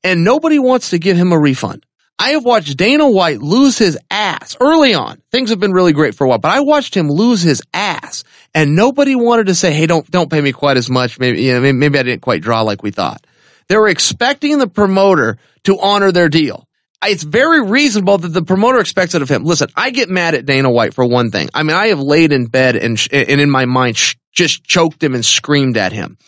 and 0.04 0.22
nobody 0.22 0.60
wants 0.60 0.90
to 0.90 0.98
give 1.00 1.16
him 1.16 1.32
a 1.32 1.38
refund. 1.38 1.84
I 2.20 2.30
have 2.30 2.44
watched 2.44 2.76
Dana 2.76 3.10
White 3.10 3.40
lose 3.40 3.78
his 3.78 3.98
ass 4.10 4.56
early 4.60 4.94
on. 4.94 5.20
Things 5.32 5.50
have 5.50 5.58
been 5.58 5.72
really 5.72 5.92
great 5.92 6.14
for 6.14 6.26
a 6.26 6.28
while, 6.28 6.38
but 6.38 6.52
I 6.52 6.60
watched 6.60 6.96
him 6.96 7.08
lose 7.08 7.42
his 7.42 7.62
ass 7.74 8.22
and 8.54 8.76
nobody 8.76 9.16
wanted 9.16 9.46
to 9.46 9.56
say, 9.56 9.72
Hey, 9.72 9.86
don't, 9.86 10.08
don't 10.08 10.30
pay 10.30 10.40
me 10.40 10.52
quite 10.52 10.76
as 10.76 10.88
much. 10.88 11.18
Maybe, 11.18 11.42
you 11.42 11.54
know, 11.54 11.72
maybe 11.72 11.98
I 11.98 12.04
didn't 12.04 12.22
quite 12.22 12.42
draw 12.42 12.60
like 12.60 12.84
we 12.84 12.92
thought. 12.92 13.26
They 13.68 13.76
were 13.76 13.88
expecting 13.88 14.58
the 14.58 14.68
promoter 14.68 15.38
to 15.64 15.80
honor 15.80 16.12
their 16.12 16.28
deal 16.28 16.68
it's 17.04 17.22
very 17.22 17.62
reasonable 17.62 18.18
that 18.18 18.28
the 18.28 18.42
promoter 18.42 18.78
expects 18.78 19.14
it 19.14 19.22
of 19.22 19.28
him. 19.28 19.44
Listen, 19.44 19.68
I 19.74 19.90
get 19.90 20.08
mad 20.08 20.34
at 20.34 20.46
Dana 20.46 20.70
White 20.70 20.94
for 20.94 21.06
one 21.06 21.30
thing. 21.30 21.48
I 21.54 21.62
mean, 21.62 21.76
I 21.76 21.88
have 21.88 22.00
laid 22.00 22.32
in 22.32 22.46
bed 22.46 22.76
and, 22.76 22.98
sh- 22.98 23.08
and 23.12 23.40
in 23.40 23.50
my 23.50 23.64
mind 23.64 23.96
sh- 23.96 24.16
just 24.32 24.64
choked 24.64 25.02
him 25.02 25.14
and 25.14 25.24
screamed 25.24 25.76
at 25.76 25.92
him 25.92 26.18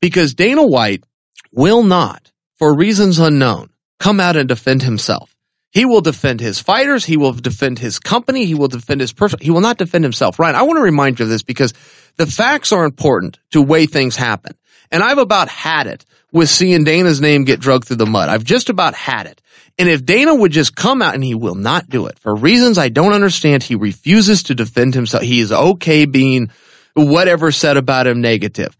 because 0.00 0.34
Dana 0.34 0.66
White 0.66 1.04
will 1.52 1.82
not, 1.82 2.30
for 2.56 2.76
reasons 2.76 3.18
unknown, 3.18 3.70
come 3.98 4.20
out 4.20 4.36
and 4.36 4.48
defend 4.48 4.82
himself. 4.82 5.34
He 5.70 5.84
will 5.84 6.00
defend 6.00 6.40
his 6.40 6.60
fighters. 6.60 7.04
He 7.04 7.16
will 7.16 7.32
defend 7.32 7.78
his 7.78 7.98
company. 7.98 8.46
He 8.46 8.54
will 8.54 8.68
defend 8.68 9.00
his 9.00 9.12
person. 9.12 9.38
He 9.42 9.50
will 9.50 9.60
not 9.60 9.76
defend 9.76 10.04
himself. 10.04 10.38
Ryan, 10.38 10.56
I 10.56 10.62
want 10.62 10.78
to 10.78 10.82
remind 10.82 11.18
you 11.18 11.24
of 11.24 11.28
this 11.30 11.42
because 11.42 11.74
the 12.16 12.26
facts 12.26 12.72
are 12.72 12.84
important 12.84 13.38
to 13.50 13.60
way 13.60 13.86
things 13.86 14.16
happen. 14.16 14.56
And 14.90 15.02
I've 15.02 15.18
about 15.18 15.48
had 15.48 15.86
it 15.86 16.06
with 16.32 16.48
seeing 16.48 16.84
Dana's 16.84 17.20
name 17.20 17.44
get 17.44 17.60
drugged 17.60 17.86
through 17.86 17.96
the 17.96 18.06
mud. 18.06 18.30
I've 18.30 18.44
just 18.44 18.70
about 18.70 18.94
had 18.94 19.26
it. 19.26 19.42
And 19.78 19.88
if 19.88 20.04
Dana 20.04 20.34
would 20.34 20.50
just 20.50 20.74
come 20.74 21.00
out 21.02 21.14
and 21.14 21.22
he 21.22 21.36
will 21.36 21.54
not 21.54 21.88
do 21.88 22.06
it 22.06 22.18
for 22.18 22.34
reasons 22.34 22.78
I 22.78 22.88
don't 22.88 23.12
understand, 23.12 23.62
he 23.62 23.76
refuses 23.76 24.44
to 24.44 24.54
defend 24.54 24.94
himself. 24.94 25.22
He 25.22 25.38
is 25.38 25.52
okay 25.52 26.04
being 26.04 26.50
whatever 26.94 27.52
said 27.52 27.76
about 27.76 28.08
him 28.08 28.20
negative. 28.20 28.76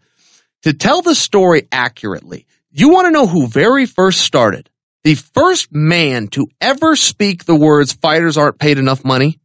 To 0.63 0.73
tell 0.73 1.01
the 1.01 1.15
story 1.15 1.67
accurately, 1.71 2.45
you 2.69 2.89
want 2.89 3.05
to 3.05 3.11
know 3.11 3.27
who 3.27 3.47
very 3.47 3.85
first 3.85 4.19
started? 4.19 4.69
The 5.05 5.15
first 5.15 5.71
man 5.71 6.27
to 6.29 6.47
ever 6.59 6.97
speak 6.97 7.45
the 7.45 7.55
words 7.55 7.93
fighters 7.93 8.35
aren't 8.35 8.59
paid 8.59 8.77
enough 8.77 9.05
money? 9.05 9.39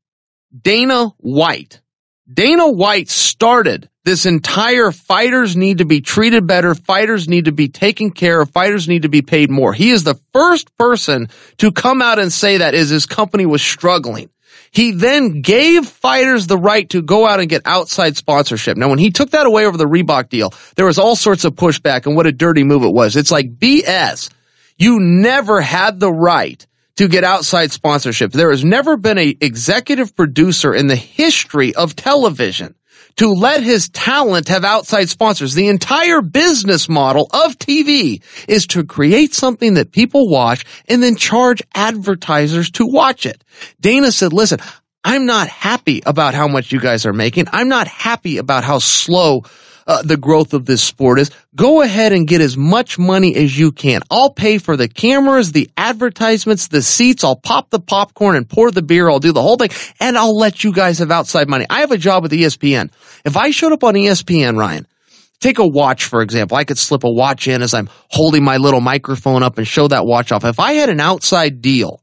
Dana 0.60 1.10
White. 1.18 1.80
Dana 2.32 2.70
White 2.70 3.10
started 3.10 3.90
this 4.04 4.24
entire 4.24 4.92
fighters 4.92 5.56
need 5.56 5.78
to 5.78 5.84
be 5.84 6.00
treated 6.00 6.46
better. 6.46 6.74
Fighters 6.74 7.28
need 7.28 7.46
to 7.46 7.52
be 7.52 7.68
taken 7.68 8.10
care 8.10 8.40
of. 8.40 8.50
Fighters 8.50 8.88
need 8.88 9.02
to 9.02 9.10
be 9.10 9.20
paid 9.20 9.50
more. 9.50 9.74
He 9.74 9.90
is 9.90 10.04
the 10.04 10.18
first 10.32 10.74
person 10.78 11.28
to 11.58 11.70
come 11.70 12.00
out 12.00 12.18
and 12.18 12.32
say 12.32 12.58
that 12.58 12.74
as 12.74 12.88
his 12.88 13.04
company 13.04 13.44
was 13.44 13.62
struggling. 13.62 14.30
He 14.70 14.92
then 14.92 15.42
gave 15.42 15.86
fighters 15.86 16.46
the 16.46 16.58
right 16.58 16.88
to 16.90 17.02
go 17.02 17.26
out 17.26 17.40
and 17.40 17.48
get 17.48 17.62
outside 17.64 18.16
sponsorship. 18.16 18.76
Now, 18.76 18.88
when 18.88 18.98
he 18.98 19.10
took 19.10 19.30
that 19.30 19.46
away 19.46 19.66
over 19.66 19.76
the 19.76 19.86
Reebok 19.86 20.30
deal, 20.30 20.52
there 20.76 20.86
was 20.86 20.98
all 20.98 21.16
sorts 21.16 21.44
of 21.44 21.54
pushback 21.54 22.06
and 22.06 22.16
what 22.16 22.26
a 22.26 22.32
dirty 22.32 22.64
move 22.64 22.84
it 22.84 22.92
was. 22.92 23.16
It's 23.16 23.30
like 23.30 23.56
BS. 23.56 24.30
You 24.76 24.98
never 24.98 25.60
had 25.60 26.00
the 26.00 26.12
right 26.12 26.66
to 26.96 27.08
get 27.08 27.24
outside 27.24 27.72
sponsorship. 27.72 28.32
There 28.32 28.50
has 28.50 28.64
never 28.64 28.96
been 28.96 29.18
a 29.18 29.36
executive 29.40 30.14
producer 30.14 30.74
in 30.74 30.86
the 30.86 30.96
history 30.96 31.74
of 31.74 31.96
television 31.96 32.74
to 33.16 33.28
let 33.28 33.62
his 33.62 33.88
talent 33.88 34.48
have 34.48 34.64
outside 34.64 35.08
sponsors. 35.08 35.54
The 35.54 35.68
entire 35.68 36.20
business 36.20 36.88
model 36.88 37.28
of 37.32 37.58
TV 37.58 38.22
is 38.48 38.66
to 38.68 38.84
create 38.84 39.34
something 39.34 39.74
that 39.74 39.92
people 39.92 40.28
watch 40.28 40.64
and 40.88 41.02
then 41.02 41.16
charge 41.16 41.62
advertisers 41.74 42.70
to 42.72 42.86
watch 42.86 43.26
it. 43.26 43.42
Dana 43.80 44.10
said, 44.10 44.32
listen, 44.32 44.58
I'm 45.04 45.26
not 45.26 45.48
happy 45.48 46.02
about 46.06 46.34
how 46.34 46.48
much 46.48 46.72
you 46.72 46.80
guys 46.80 47.06
are 47.06 47.12
making. 47.12 47.46
I'm 47.52 47.68
not 47.68 47.86
happy 47.86 48.38
about 48.38 48.64
how 48.64 48.78
slow 48.78 49.42
uh, 49.86 50.02
the 50.02 50.16
growth 50.16 50.54
of 50.54 50.66
this 50.66 50.82
sport 50.82 51.18
is. 51.18 51.30
Go 51.54 51.82
ahead 51.82 52.12
and 52.12 52.26
get 52.26 52.40
as 52.40 52.56
much 52.56 52.98
money 52.98 53.34
as 53.36 53.58
you 53.58 53.72
can. 53.72 54.02
I'll 54.10 54.30
pay 54.30 54.58
for 54.58 54.76
the 54.76 54.88
cameras, 54.88 55.52
the 55.52 55.70
advertisements, 55.76 56.68
the 56.68 56.82
seats. 56.82 57.24
I'll 57.24 57.36
pop 57.36 57.70
the 57.70 57.80
popcorn 57.80 58.36
and 58.36 58.48
pour 58.48 58.70
the 58.70 58.82
beer. 58.82 59.08
I'll 59.08 59.20
do 59.20 59.32
the 59.32 59.42
whole 59.42 59.56
thing 59.56 59.70
and 60.00 60.16
I'll 60.18 60.36
let 60.36 60.64
you 60.64 60.72
guys 60.72 60.98
have 60.98 61.10
outside 61.10 61.48
money. 61.48 61.66
I 61.68 61.80
have 61.80 61.92
a 61.92 61.98
job 61.98 62.22
with 62.22 62.32
ESPN. 62.32 62.90
If 63.24 63.36
I 63.36 63.50
showed 63.50 63.72
up 63.72 63.84
on 63.84 63.94
ESPN, 63.94 64.56
Ryan, 64.58 64.86
Take 65.44 65.58
a 65.58 65.66
watch, 65.66 66.06
for 66.06 66.22
example. 66.22 66.56
I 66.56 66.64
could 66.64 66.78
slip 66.78 67.04
a 67.04 67.10
watch 67.10 67.48
in 67.48 67.60
as 67.60 67.74
I'm 67.74 67.90
holding 68.08 68.42
my 68.42 68.56
little 68.56 68.80
microphone 68.80 69.42
up 69.42 69.58
and 69.58 69.66
show 69.66 69.88
that 69.88 70.06
watch 70.06 70.32
off. 70.32 70.42
If 70.42 70.58
I 70.58 70.72
had 70.72 70.88
an 70.88 71.00
outside 71.00 71.60
deal 71.60 72.02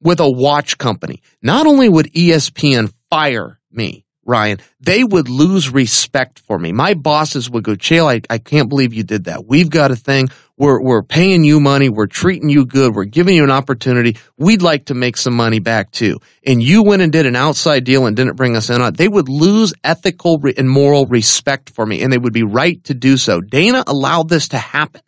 with 0.00 0.18
a 0.20 0.30
watch 0.30 0.78
company, 0.78 1.20
not 1.42 1.66
only 1.66 1.90
would 1.90 2.12
ESPN 2.14 2.90
fire 3.10 3.60
me, 3.70 4.03
Ryan, 4.26 4.58
they 4.80 5.04
would 5.04 5.28
lose 5.28 5.70
respect 5.70 6.40
for 6.40 6.58
me. 6.58 6.72
My 6.72 6.94
bosses 6.94 7.50
would 7.50 7.64
go, 7.64 7.74
Chael, 7.74 8.10
I, 8.10 8.20
I 8.32 8.38
can't 8.38 8.68
believe 8.68 8.94
you 8.94 9.02
did 9.02 9.24
that. 9.24 9.46
We've 9.46 9.70
got 9.70 9.90
a 9.90 9.96
thing. 9.96 10.28
We're, 10.56 10.80
we're 10.80 11.02
paying 11.02 11.42
you 11.42 11.58
money. 11.60 11.88
We're 11.88 12.06
treating 12.06 12.48
you 12.48 12.64
good. 12.64 12.94
We're 12.94 13.04
giving 13.04 13.34
you 13.34 13.44
an 13.44 13.50
opportunity. 13.50 14.16
We'd 14.36 14.62
like 14.62 14.86
to 14.86 14.94
make 14.94 15.16
some 15.16 15.34
money 15.34 15.58
back 15.58 15.90
too. 15.90 16.20
And 16.46 16.62
you 16.62 16.84
went 16.84 17.02
and 17.02 17.12
did 17.12 17.26
an 17.26 17.36
outside 17.36 17.84
deal 17.84 18.06
and 18.06 18.16
didn't 18.16 18.36
bring 18.36 18.56
us 18.56 18.70
in 18.70 18.80
on 18.80 18.92
They 18.94 19.08
would 19.08 19.28
lose 19.28 19.74
ethical 19.82 20.40
and 20.56 20.70
moral 20.70 21.06
respect 21.06 21.70
for 21.70 21.84
me 21.84 22.02
and 22.02 22.12
they 22.12 22.18
would 22.18 22.32
be 22.32 22.44
right 22.44 22.82
to 22.84 22.94
do 22.94 23.16
so. 23.16 23.40
Dana 23.40 23.82
allowed 23.86 24.28
this 24.28 24.48
to 24.48 24.58
happen. 24.58 25.00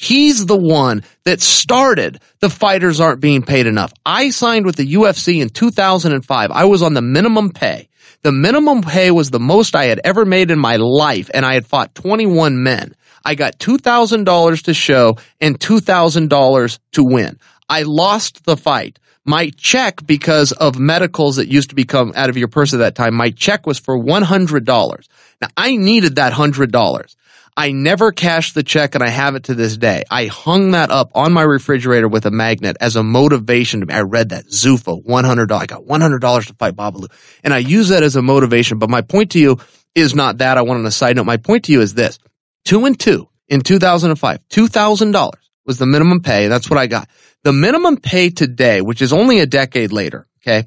He's 0.00 0.46
the 0.46 0.56
one 0.56 1.02
that 1.24 1.40
started 1.40 2.20
the 2.38 2.48
fighters 2.48 3.00
aren't 3.00 3.20
being 3.20 3.42
paid 3.42 3.66
enough. 3.66 3.92
I 4.06 4.30
signed 4.30 4.64
with 4.64 4.76
the 4.76 4.94
UFC 4.94 5.42
in 5.42 5.48
2005. 5.48 6.50
I 6.52 6.64
was 6.66 6.82
on 6.82 6.94
the 6.94 7.02
minimum 7.02 7.50
pay. 7.50 7.88
The 8.22 8.32
minimum 8.32 8.82
pay 8.82 9.12
was 9.12 9.30
the 9.30 9.38
most 9.38 9.76
I 9.76 9.84
had 9.84 10.00
ever 10.02 10.24
made 10.24 10.50
in 10.50 10.58
my 10.58 10.76
life, 10.76 11.30
and 11.32 11.46
I 11.46 11.54
had 11.54 11.66
fought 11.66 11.94
21 11.94 12.60
men. 12.60 12.96
I 13.24 13.36
got 13.36 13.58
$2,000 13.58 14.62
to 14.62 14.74
show 14.74 15.16
and 15.40 15.58
$2,000 15.58 16.78
to 16.92 17.04
win. 17.04 17.38
I 17.68 17.82
lost 17.82 18.44
the 18.44 18.56
fight. 18.56 18.98
My 19.24 19.50
check, 19.56 20.04
because 20.04 20.52
of 20.52 20.78
medicals 20.78 21.36
that 21.36 21.48
used 21.48 21.68
to 21.68 21.76
become 21.76 22.12
out 22.16 22.28
of 22.30 22.36
your 22.36 22.48
purse 22.48 22.72
at 22.72 22.78
that 22.78 22.96
time, 22.96 23.14
my 23.14 23.30
check 23.30 23.66
was 23.66 23.78
for 23.78 23.96
$100. 23.96 25.08
Now 25.40 25.48
I 25.56 25.76
needed 25.76 26.16
that 26.16 26.32
$100. 26.32 27.16
I 27.56 27.72
never 27.72 28.12
cashed 28.12 28.54
the 28.54 28.62
check 28.62 28.94
and 28.94 29.02
I 29.02 29.08
have 29.08 29.34
it 29.34 29.44
to 29.44 29.54
this 29.54 29.76
day. 29.76 30.04
I 30.10 30.26
hung 30.26 30.72
that 30.72 30.90
up 30.90 31.10
on 31.14 31.32
my 31.32 31.42
refrigerator 31.42 32.08
with 32.08 32.26
a 32.26 32.30
magnet 32.30 32.76
as 32.80 32.96
a 32.96 33.02
motivation 33.02 33.80
to 33.80 33.86
me. 33.86 33.94
I 33.94 34.02
read 34.02 34.30
that 34.30 34.46
Zuffa, 34.46 35.04
$100. 35.04 35.52
I 35.52 35.66
got 35.66 35.84
$100 35.84 36.46
to 36.46 36.54
fight 36.54 36.76
Babalu. 36.76 37.10
And 37.42 37.52
I 37.52 37.58
use 37.58 37.88
that 37.88 38.02
as 38.02 38.16
a 38.16 38.22
motivation. 38.22 38.78
But 38.78 38.90
my 38.90 39.02
point 39.02 39.32
to 39.32 39.38
you 39.38 39.58
is 39.94 40.14
not 40.14 40.38
that. 40.38 40.58
I 40.58 40.62
want 40.62 40.80
on 40.80 40.86
a 40.86 40.90
side 40.90 41.16
note. 41.16 41.26
My 41.26 41.36
point 41.36 41.64
to 41.64 41.72
you 41.72 41.80
is 41.80 41.94
this. 41.94 42.18
Two 42.64 42.84
and 42.84 42.98
two 42.98 43.28
in 43.48 43.60
2005, 43.62 44.48
$2,000 44.48 45.32
was 45.64 45.78
the 45.78 45.86
minimum 45.86 46.20
pay. 46.20 46.48
That's 46.48 46.70
what 46.70 46.78
I 46.78 46.86
got. 46.86 47.08
The 47.44 47.52
minimum 47.52 47.96
pay 47.96 48.30
today, 48.30 48.80
which 48.80 49.02
is 49.02 49.12
only 49.12 49.40
a 49.40 49.46
decade 49.46 49.92
later, 49.92 50.26
okay, 50.42 50.66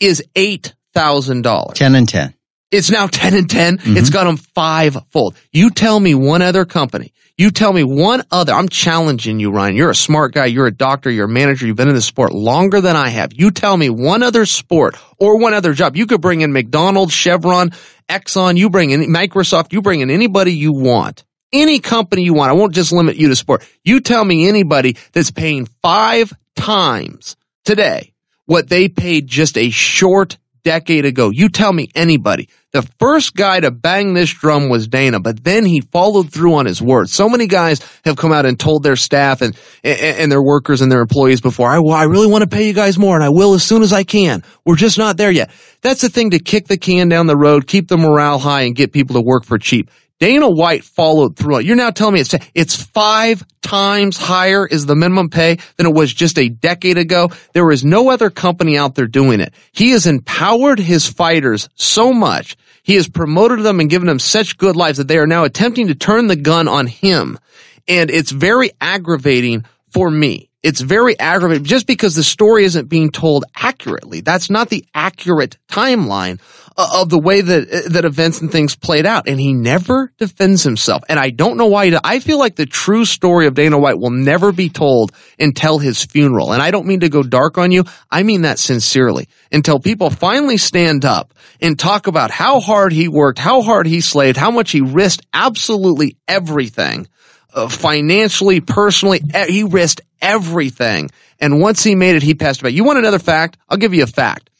is 0.00 0.22
$8,000. 0.34 1.74
10 1.74 1.94
and 1.94 2.08
10. 2.08 2.34
It's 2.70 2.90
now 2.90 3.06
10 3.06 3.34
and 3.34 3.48
10. 3.48 3.78
Mm-hmm. 3.78 3.96
It's 3.96 4.10
got 4.10 4.24
them 4.24 4.36
five 4.36 4.96
fold. 5.10 5.36
You 5.52 5.70
tell 5.70 5.98
me 5.98 6.14
one 6.14 6.42
other 6.42 6.64
company. 6.64 7.12
You 7.38 7.50
tell 7.50 7.72
me 7.72 7.84
one 7.84 8.24
other. 8.32 8.52
I'm 8.52 8.68
challenging 8.68 9.38
you, 9.38 9.50
Ryan. 9.52 9.76
You're 9.76 9.90
a 9.90 9.94
smart 9.94 10.34
guy. 10.34 10.46
You're 10.46 10.66
a 10.66 10.74
doctor. 10.74 11.08
You're 11.08 11.26
a 11.26 11.28
manager. 11.28 11.66
You've 11.66 11.76
been 11.76 11.88
in 11.88 11.94
the 11.94 12.02
sport 12.02 12.32
longer 12.32 12.80
than 12.80 12.96
I 12.96 13.10
have. 13.10 13.32
You 13.32 13.52
tell 13.52 13.76
me 13.76 13.88
one 13.90 14.24
other 14.24 14.44
sport 14.44 14.96
or 15.18 15.38
one 15.38 15.54
other 15.54 15.72
job. 15.72 15.96
You 15.96 16.06
could 16.06 16.20
bring 16.20 16.40
in 16.40 16.52
McDonald's, 16.52 17.12
Chevron, 17.12 17.70
Exxon. 18.08 18.56
You 18.56 18.70
bring 18.70 18.90
in 18.90 19.02
Microsoft. 19.02 19.72
You 19.72 19.82
bring 19.82 20.00
in 20.00 20.10
anybody 20.10 20.52
you 20.52 20.72
want. 20.72 21.24
Any 21.52 21.78
company 21.78 22.24
you 22.24 22.34
want. 22.34 22.50
I 22.50 22.54
won't 22.54 22.74
just 22.74 22.92
limit 22.92 23.16
you 23.16 23.28
to 23.28 23.36
sport. 23.36 23.64
You 23.84 24.00
tell 24.00 24.24
me 24.24 24.48
anybody 24.48 24.96
that's 25.12 25.30
paying 25.30 25.66
five 25.80 26.32
times 26.56 27.36
today 27.64 28.12
what 28.46 28.68
they 28.68 28.88
paid 28.88 29.26
just 29.26 29.56
a 29.56 29.70
short 29.70 30.38
decade 30.62 31.04
ago. 31.04 31.30
You 31.30 31.48
tell 31.48 31.72
me 31.72 31.88
anybody. 31.94 32.48
The 32.72 32.82
first 32.98 33.34
guy 33.34 33.60
to 33.60 33.70
bang 33.70 34.12
this 34.12 34.30
drum 34.30 34.68
was 34.68 34.88
Dana, 34.88 35.20
but 35.20 35.42
then 35.42 35.64
he 35.64 35.80
followed 35.80 36.30
through 36.30 36.54
on 36.54 36.66
his 36.66 36.82
word. 36.82 37.08
So 37.08 37.28
many 37.28 37.46
guys 37.46 37.80
have 38.04 38.16
come 38.16 38.32
out 38.32 38.44
and 38.44 38.60
told 38.60 38.82
their 38.82 38.96
staff 38.96 39.40
and, 39.40 39.56
and, 39.82 39.98
and 39.98 40.32
their 40.32 40.42
workers 40.42 40.82
and 40.82 40.92
their 40.92 41.00
employees 41.00 41.40
before, 41.40 41.70
I, 41.70 41.78
I 41.78 42.04
really 42.04 42.26
want 42.26 42.42
to 42.42 42.48
pay 42.48 42.66
you 42.66 42.74
guys 42.74 42.98
more 42.98 43.14
and 43.14 43.24
I 43.24 43.30
will 43.30 43.54
as 43.54 43.64
soon 43.64 43.82
as 43.82 43.92
I 43.92 44.04
can. 44.04 44.42
We're 44.66 44.76
just 44.76 44.98
not 44.98 45.16
there 45.16 45.30
yet. 45.30 45.50
That's 45.80 46.02
the 46.02 46.10
thing 46.10 46.30
to 46.30 46.38
kick 46.38 46.66
the 46.66 46.76
can 46.76 47.08
down 47.08 47.26
the 47.26 47.36
road, 47.36 47.66
keep 47.66 47.88
the 47.88 47.96
morale 47.96 48.38
high 48.38 48.62
and 48.62 48.74
get 48.76 48.92
people 48.92 49.14
to 49.14 49.22
work 49.22 49.44
for 49.44 49.58
cheap. 49.58 49.90
Dana 50.20 50.50
White 50.50 50.84
followed 50.84 51.36
through. 51.36 51.60
You're 51.60 51.76
now 51.76 51.90
telling 51.90 52.14
me 52.14 52.20
it's 52.20 52.34
it's 52.54 52.82
five 52.82 53.44
times 53.62 54.16
higher 54.16 54.66
is 54.66 54.86
the 54.86 54.96
minimum 54.96 55.30
pay 55.30 55.58
than 55.76 55.86
it 55.86 55.94
was 55.94 56.12
just 56.12 56.38
a 56.38 56.48
decade 56.48 56.98
ago. 56.98 57.30
There 57.52 57.70
is 57.70 57.84
no 57.84 58.10
other 58.10 58.30
company 58.30 58.76
out 58.76 58.94
there 58.94 59.06
doing 59.06 59.40
it. 59.40 59.54
He 59.72 59.90
has 59.90 60.06
empowered 60.06 60.78
his 60.78 61.06
fighters 61.06 61.68
so 61.76 62.12
much. 62.12 62.56
He 62.82 62.94
has 62.94 63.08
promoted 63.08 63.62
them 63.62 63.80
and 63.80 63.90
given 63.90 64.08
them 64.08 64.18
such 64.18 64.56
good 64.56 64.74
lives 64.74 64.98
that 64.98 65.08
they 65.08 65.18
are 65.18 65.26
now 65.26 65.44
attempting 65.44 65.88
to 65.88 65.94
turn 65.94 66.26
the 66.26 66.36
gun 66.36 66.66
on 66.66 66.86
him. 66.86 67.38
And 67.86 68.10
it's 68.10 68.30
very 68.30 68.70
aggravating 68.80 69.64
for 69.90 70.10
me. 70.10 70.48
It's 70.62 70.80
very 70.80 71.18
aggravating 71.18 71.64
just 71.64 71.86
because 71.86 72.14
the 72.14 72.24
story 72.24 72.64
isn't 72.64 72.88
being 72.88 73.10
told 73.10 73.44
accurately. 73.54 74.22
That's 74.22 74.50
not 74.50 74.68
the 74.68 74.84
accurate 74.94 75.56
timeline 75.68 76.40
of 76.78 77.08
the 77.08 77.18
way 77.18 77.40
that 77.40 77.68
uh, 77.68 77.88
that 77.90 78.04
events 78.04 78.40
and 78.40 78.52
things 78.52 78.76
played 78.76 79.04
out, 79.04 79.28
and 79.28 79.40
he 79.40 79.52
never 79.52 80.12
defends 80.16 80.62
himself. 80.62 81.02
And 81.08 81.18
I 81.18 81.30
don't 81.30 81.56
know 81.56 81.66
why. 81.66 81.92
I 82.04 82.20
feel 82.20 82.38
like 82.38 82.54
the 82.54 82.66
true 82.66 83.04
story 83.04 83.46
of 83.46 83.54
Dana 83.54 83.78
White 83.78 83.98
will 83.98 84.10
never 84.10 84.52
be 84.52 84.68
told 84.68 85.10
until 85.40 85.78
his 85.78 86.04
funeral. 86.04 86.52
And 86.52 86.62
I 86.62 86.70
don't 86.70 86.86
mean 86.86 87.00
to 87.00 87.08
go 87.08 87.24
dark 87.24 87.58
on 87.58 87.72
you. 87.72 87.84
I 88.10 88.22
mean 88.22 88.42
that 88.42 88.60
sincerely. 88.60 89.28
Until 89.50 89.80
people 89.80 90.10
finally 90.10 90.56
stand 90.56 91.04
up 91.04 91.34
and 91.60 91.76
talk 91.76 92.06
about 92.06 92.30
how 92.30 92.60
hard 92.60 92.92
he 92.92 93.08
worked, 93.08 93.40
how 93.40 93.62
hard 93.62 93.86
he 93.86 94.00
slaved, 94.00 94.36
how 94.36 94.52
much 94.52 94.70
he 94.70 94.80
risked 94.80 95.26
absolutely 95.34 96.16
everything. 96.28 97.08
Uh, 97.52 97.68
financially, 97.68 98.60
personally, 98.60 99.20
he 99.48 99.64
risked 99.64 100.02
everything. 100.22 101.10
And 101.40 101.60
once 101.60 101.82
he 101.82 101.94
made 101.94 102.14
it, 102.14 102.22
he 102.22 102.34
passed 102.34 102.62
away. 102.62 102.70
You 102.70 102.84
want 102.84 102.98
another 102.98 103.18
fact? 103.18 103.56
I'll 103.68 103.78
give 103.78 103.94
you 103.94 104.04
a 104.04 104.06
fact. 104.06 104.50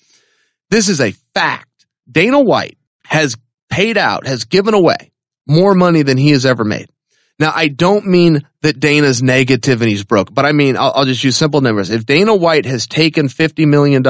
This 0.71 0.89
is 0.89 1.01
a 1.01 1.13
fact. 1.35 1.78
Dana 2.11 2.41
White 2.41 2.79
has 3.05 3.37
paid 3.71 3.99
out, 3.99 4.27
has 4.27 4.45
given 4.45 4.75
away 4.75 5.13
more 5.47 5.75
money 5.75 6.03
than 6.03 6.19
he 6.19 6.31
has 6.31 6.47
ever 6.47 6.65
made. 6.65 6.89
Now, 7.39 7.53
I 7.55 7.69
don't 7.69 8.07
mean 8.07 8.41
that 8.63 8.81
Dana's 8.81 9.23
negative 9.23 9.81
and 9.81 9.89
he's 9.89 10.05
broke, 10.05 10.35
but 10.35 10.45
I 10.45 10.53
mean, 10.53 10.77
I'll, 10.77 10.93
I'll 10.95 11.05
just 11.05 11.23
use 11.23 11.37
simple 11.37 11.61
numbers. 11.61 11.91
If 11.91 12.05
Dana 12.05 12.35
White 12.35 12.67
has 12.67 12.87
taken 12.87 13.29
$50 13.29 13.67
million 13.67 14.03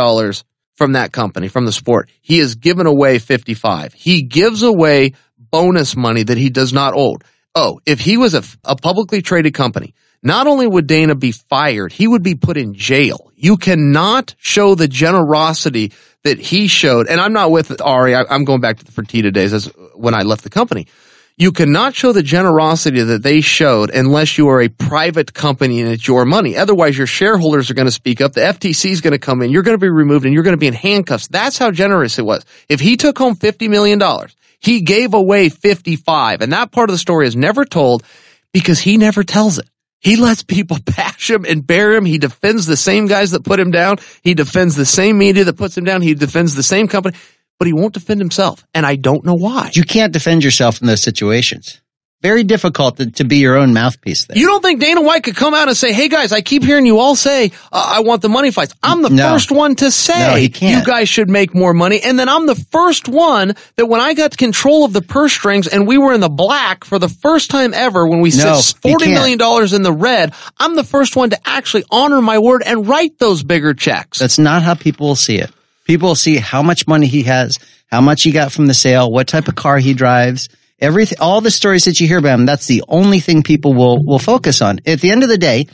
from 0.74 0.92
that 0.92 1.12
company, 1.12 1.48
from 1.48 1.66
the 1.66 1.72
sport, 1.72 2.10
he 2.22 2.38
has 2.38 2.54
given 2.54 2.86
away 2.86 3.18
55. 3.18 3.92
He 3.92 4.22
gives 4.22 4.62
away 4.62 5.12
bonus 5.38 5.94
money 5.94 6.22
that 6.22 6.38
he 6.38 6.48
does 6.48 6.72
not 6.72 6.94
owe. 6.96 7.18
Oh, 7.54 7.80
if 7.84 8.00
he 8.00 8.16
was 8.16 8.34
a, 8.34 8.42
a 8.64 8.76
publicly 8.76 9.20
traded 9.20 9.52
company, 9.52 9.94
not 10.22 10.46
only 10.46 10.66
would 10.66 10.86
Dana 10.86 11.14
be 11.14 11.32
fired, 11.32 11.92
he 11.92 12.08
would 12.08 12.22
be 12.22 12.34
put 12.34 12.56
in 12.56 12.74
jail. 12.74 13.27
You 13.40 13.56
cannot 13.56 14.34
show 14.38 14.74
the 14.74 14.88
generosity 14.88 15.92
that 16.24 16.40
he 16.40 16.66
showed, 16.66 17.06
and 17.06 17.20
I'm 17.20 17.32
not 17.32 17.52
with 17.52 17.80
Ari. 17.80 18.16
I, 18.16 18.24
am 18.34 18.44
going 18.44 18.60
back 18.60 18.78
to 18.78 18.84
the 18.84 18.90
Fertitta 18.90 19.32
days 19.32 19.52
as 19.52 19.66
when 19.94 20.12
I 20.12 20.22
left 20.22 20.42
the 20.42 20.50
company. 20.50 20.88
You 21.36 21.52
cannot 21.52 21.94
show 21.94 22.10
the 22.10 22.24
generosity 22.24 23.00
that 23.00 23.22
they 23.22 23.40
showed 23.40 23.90
unless 23.90 24.38
you 24.38 24.48
are 24.48 24.60
a 24.60 24.68
private 24.68 25.34
company 25.34 25.80
and 25.80 25.88
it's 25.88 26.08
your 26.08 26.24
money. 26.24 26.56
Otherwise, 26.56 26.98
your 26.98 27.06
shareholders 27.06 27.70
are 27.70 27.74
going 27.74 27.86
to 27.86 27.92
speak 27.92 28.20
up. 28.20 28.32
The 28.32 28.40
FTC 28.40 28.90
is 28.90 29.00
going 29.00 29.12
to 29.12 29.20
come 29.20 29.40
in. 29.42 29.52
You're 29.52 29.62
going 29.62 29.76
to 29.76 29.80
be 29.80 29.88
removed 29.88 30.24
and 30.24 30.34
you're 30.34 30.42
going 30.42 30.56
to 30.56 30.58
be 30.58 30.66
in 30.66 30.74
handcuffs. 30.74 31.28
That's 31.28 31.56
how 31.56 31.70
generous 31.70 32.18
it 32.18 32.26
was. 32.26 32.44
If 32.68 32.80
he 32.80 32.96
took 32.96 33.16
home 33.16 33.36
$50 33.36 33.70
million, 33.70 34.02
he 34.58 34.80
gave 34.80 35.14
away 35.14 35.48
55 35.48 36.40
and 36.40 36.52
that 36.52 36.72
part 36.72 36.90
of 36.90 36.94
the 36.94 36.98
story 36.98 37.28
is 37.28 37.36
never 37.36 37.64
told 37.64 38.02
because 38.52 38.80
he 38.80 38.96
never 38.96 39.22
tells 39.22 39.58
it. 39.58 39.68
He 40.00 40.16
lets 40.16 40.42
people 40.42 40.78
bash 40.84 41.07
him 41.26 41.44
and 41.48 41.66
bury 41.66 41.96
him. 41.96 42.04
He 42.04 42.18
defends 42.18 42.66
the 42.66 42.76
same 42.76 43.06
guys 43.06 43.32
that 43.32 43.44
put 43.44 43.58
him 43.60 43.70
down. 43.70 43.98
He 44.22 44.34
defends 44.34 44.76
the 44.76 44.86
same 44.86 45.18
media 45.18 45.44
that 45.44 45.56
puts 45.56 45.76
him 45.76 45.84
down. 45.84 46.02
He 46.02 46.14
defends 46.14 46.54
the 46.54 46.62
same 46.62 46.88
company 46.88 47.16
but 47.58 47.66
he 47.66 47.72
won't 47.72 47.94
defend 47.94 48.20
himself. 48.20 48.64
And 48.72 48.86
I 48.86 48.96
don't 48.96 49.24
know 49.24 49.34
why. 49.34 49.70
You 49.74 49.82
can't 49.82 50.12
defend 50.12 50.44
yourself 50.44 50.80
in 50.80 50.86
those 50.86 51.02
situations. 51.02 51.80
Very 52.20 52.42
difficult 52.42 52.96
to, 52.96 53.08
to 53.12 53.24
be 53.24 53.36
your 53.36 53.56
own 53.56 53.72
mouthpiece 53.72 54.26
there. 54.26 54.36
You 54.36 54.48
don't 54.48 54.60
think 54.60 54.80
Dana 54.80 55.00
White 55.02 55.22
could 55.22 55.36
come 55.36 55.54
out 55.54 55.68
and 55.68 55.76
say, 55.76 55.92
"Hey 55.92 56.08
guys, 56.08 56.32
I 56.32 56.40
keep 56.40 56.64
hearing 56.64 56.84
you 56.84 56.98
all 56.98 57.14
say 57.14 57.52
uh, 57.70 57.92
I 57.96 58.00
want 58.00 58.22
the 58.22 58.28
money 58.28 58.50
fights." 58.50 58.74
I'm 58.82 59.02
the 59.02 59.08
No. 59.10 59.30
first 59.30 59.52
one 59.52 59.76
to 59.76 59.90
say 59.92 60.18
No, 60.60 60.66
you 60.68 60.84
guys 60.84 61.08
should 61.08 61.28
make 61.30 61.54
more 61.54 61.72
money, 61.72 62.00
and 62.02 62.18
then 62.18 62.28
I'm 62.28 62.46
the 62.46 62.56
first 62.56 63.08
one 63.08 63.54
that 63.76 63.86
when 63.86 64.00
I 64.00 64.14
got 64.14 64.36
control 64.36 64.84
of 64.84 64.92
the 64.92 65.00
purse 65.00 65.32
strings 65.32 65.68
and 65.68 65.86
we 65.86 65.96
were 65.96 66.12
in 66.12 66.20
the 66.20 66.28
black 66.28 66.82
for 66.84 66.98
the 66.98 67.08
first 67.08 67.50
time 67.52 67.72
ever 67.72 68.04
when 68.04 68.20
we 68.20 68.30
No, 68.30 68.56
sit 68.62 68.78
he 68.82 68.90
forty 68.90 69.04
can't. 69.04 69.14
million 69.14 69.38
dollars 69.38 69.72
in 69.72 69.82
the 69.82 69.92
red, 69.92 70.34
I'm 70.58 70.74
the 70.74 70.82
first 70.84 71.14
one 71.14 71.30
to 71.30 71.38
actually 71.48 71.84
honor 71.88 72.20
my 72.20 72.40
word 72.40 72.64
and 72.66 72.88
write 72.88 73.20
those 73.20 73.44
bigger 73.44 73.74
checks. 73.74 74.18
That's 74.18 74.40
not 74.40 74.62
how 74.62 74.74
people 74.74 75.06
will 75.06 75.14
see 75.14 75.38
it. 75.38 75.52
People 75.84 76.08
will 76.08 76.14
see 76.16 76.34
how 76.36 76.62
much 76.64 76.88
money 76.88 77.06
he 77.06 77.22
has, 77.22 77.58
how 77.92 78.00
much 78.00 78.24
he 78.24 78.32
got 78.32 78.50
from 78.50 78.66
the 78.66 78.74
sale, 78.74 79.08
what 79.08 79.28
type 79.28 79.46
of 79.46 79.54
car 79.54 79.78
he 79.78 79.94
drives, 79.94 80.48
everything, 80.78 81.18
all 81.20 81.40
the 81.40 81.50
stories 81.50 81.84
that 81.84 82.00
you 82.00 82.08
hear 82.08 82.18
about 82.18 82.38
him. 82.38 82.46
That's 82.46 82.66
the 82.66 82.84
only 82.88 83.20
thing 83.20 83.42
people 83.42 83.74
will, 83.74 84.04
will 84.04 84.18
focus 84.18 84.62
on. 84.62 84.80
At 84.86 85.00
the 85.00 85.10
end 85.10 85.22
of 85.22 85.28
the 85.28 85.38
day, 85.38 85.66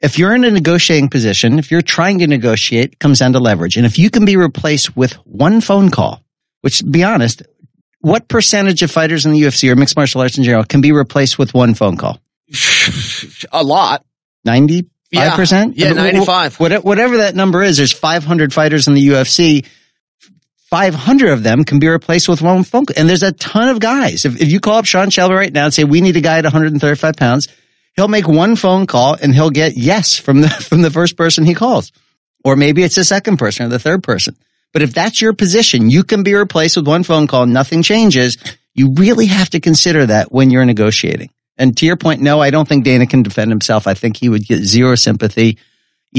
if 0.00 0.18
you're 0.18 0.34
in 0.34 0.44
a 0.44 0.50
negotiating 0.50 1.08
position, 1.08 1.58
if 1.58 1.70
you're 1.70 1.82
trying 1.82 2.20
to 2.20 2.26
negotiate, 2.26 2.92
it 2.92 2.98
comes 2.98 3.18
down 3.18 3.32
to 3.32 3.40
leverage. 3.40 3.76
And 3.76 3.84
if 3.86 3.98
you 3.98 4.10
can 4.10 4.24
be 4.24 4.36
replaced 4.36 4.96
with 4.96 5.14
one 5.24 5.60
phone 5.60 5.90
call, 5.90 6.22
which 6.60 6.82
be 6.88 7.02
honest, 7.04 7.42
what 8.00 8.28
percentage 8.28 8.82
of 8.82 8.90
fighters 8.90 9.26
in 9.26 9.32
the 9.32 9.42
UFC 9.42 9.70
or 9.70 9.76
mixed 9.76 9.96
martial 9.96 10.20
arts 10.20 10.38
in 10.38 10.44
general 10.44 10.64
can 10.64 10.80
be 10.80 10.92
replaced 10.92 11.38
with 11.38 11.52
one 11.52 11.74
phone 11.74 11.96
call? 11.96 12.20
a 13.52 13.62
lot. 13.64 14.04
95%? 14.46 14.84
Yeah, 15.74 15.92
95. 15.92 16.60
Whatever 16.60 17.16
that 17.18 17.34
number 17.34 17.62
is, 17.62 17.76
there's 17.76 17.92
500 17.92 18.52
fighters 18.52 18.86
in 18.86 18.94
the 18.94 19.08
UFC. 19.08 19.66
500 20.70 21.30
of 21.30 21.42
them 21.42 21.64
can 21.64 21.78
be 21.78 21.88
replaced 21.88 22.28
with 22.28 22.42
one 22.42 22.62
phone 22.62 22.84
call. 22.84 22.94
And 22.98 23.08
there's 23.08 23.22
a 23.22 23.32
ton 23.32 23.70
of 23.70 23.80
guys. 23.80 24.26
If, 24.26 24.40
if 24.40 24.50
you 24.50 24.60
call 24.60 24.74
up 24.74 24.84
Sean 24.84 25.08
Shelby 25.08 25.34
right 25.34 25.52
now 25.52 25.64
and 25.64 25.74
say, 25.74 25.84
we 25.84 26.02
need 26.02 26.16
a 26.16 26.20
guy 26.20 26.38
at 26.38 26.44
135 26.44 27.16
pounds, 27.16 27.48
he'll 27.96 28.08
make 28.08 28.28
one 28.28 28.54
phone 28.54 28.86
call 28.86 29.14
and 29.14 29.34
he'll 29.34 29.50
get 29.50 29.78
yes 29.78 30.18
from 30.18 30.42
the, 30.42 30.48
from 30.68 30.82
the 30.82 30.90
first 30.90 31.16
person 31.16 31.44
he 31.44 31.54
calls. 31.54 31.90
Or 32.44 32.54
maybe 32.54 32.82
it's 32.82 32.96
the 32.96 33.04
second 33.04 33.38
person 33.38 33.66
or 33.66 33.68
the 33.70 33.78
third 33.78 34.02
person. 34.02 34.36
But 34.72 34.82
if 34.82 34.92
that's 34.92 35.22
your 35.22 35.32
position, 35.32 35.88
you 35.88 36.04
can 36.04 36.22
be 36.22 36.34
replaced 36.34 36.76
with 36.76 36.86
one 36.86 37.02
phone 37.02 37.26
call. 37.26 37.46
Nothing 37.46 37.82
changes. 37.82 38.36
You 38.74 38.92
really 38.94 39.26
have 39.26 39.50
to 39.50 39.60
consider 39.60 40.06
that 40.06 40.30
when 40.30 40.50
you're 40.50 40.66
negotiating. 40.66 41.30
And 41.56 41.76
to 41.78 41.86
your 41.86 41.96
point, 41.96 42.20
no, 42.20 42.40
I 42.40 42.50
don't 42.50 42.68
think 42.68 42.84
Dana 42.84 43.06
can 43.06 43.22
defend 43.22 43.50
himself. 43.50 43.86
I 43.86 43.94
think 43.94 44.18
he 44.18 44.28
would 44.28 44.44
get 44.44 44.62
zero 44.62 44.94
sympathy, 44.94 45.58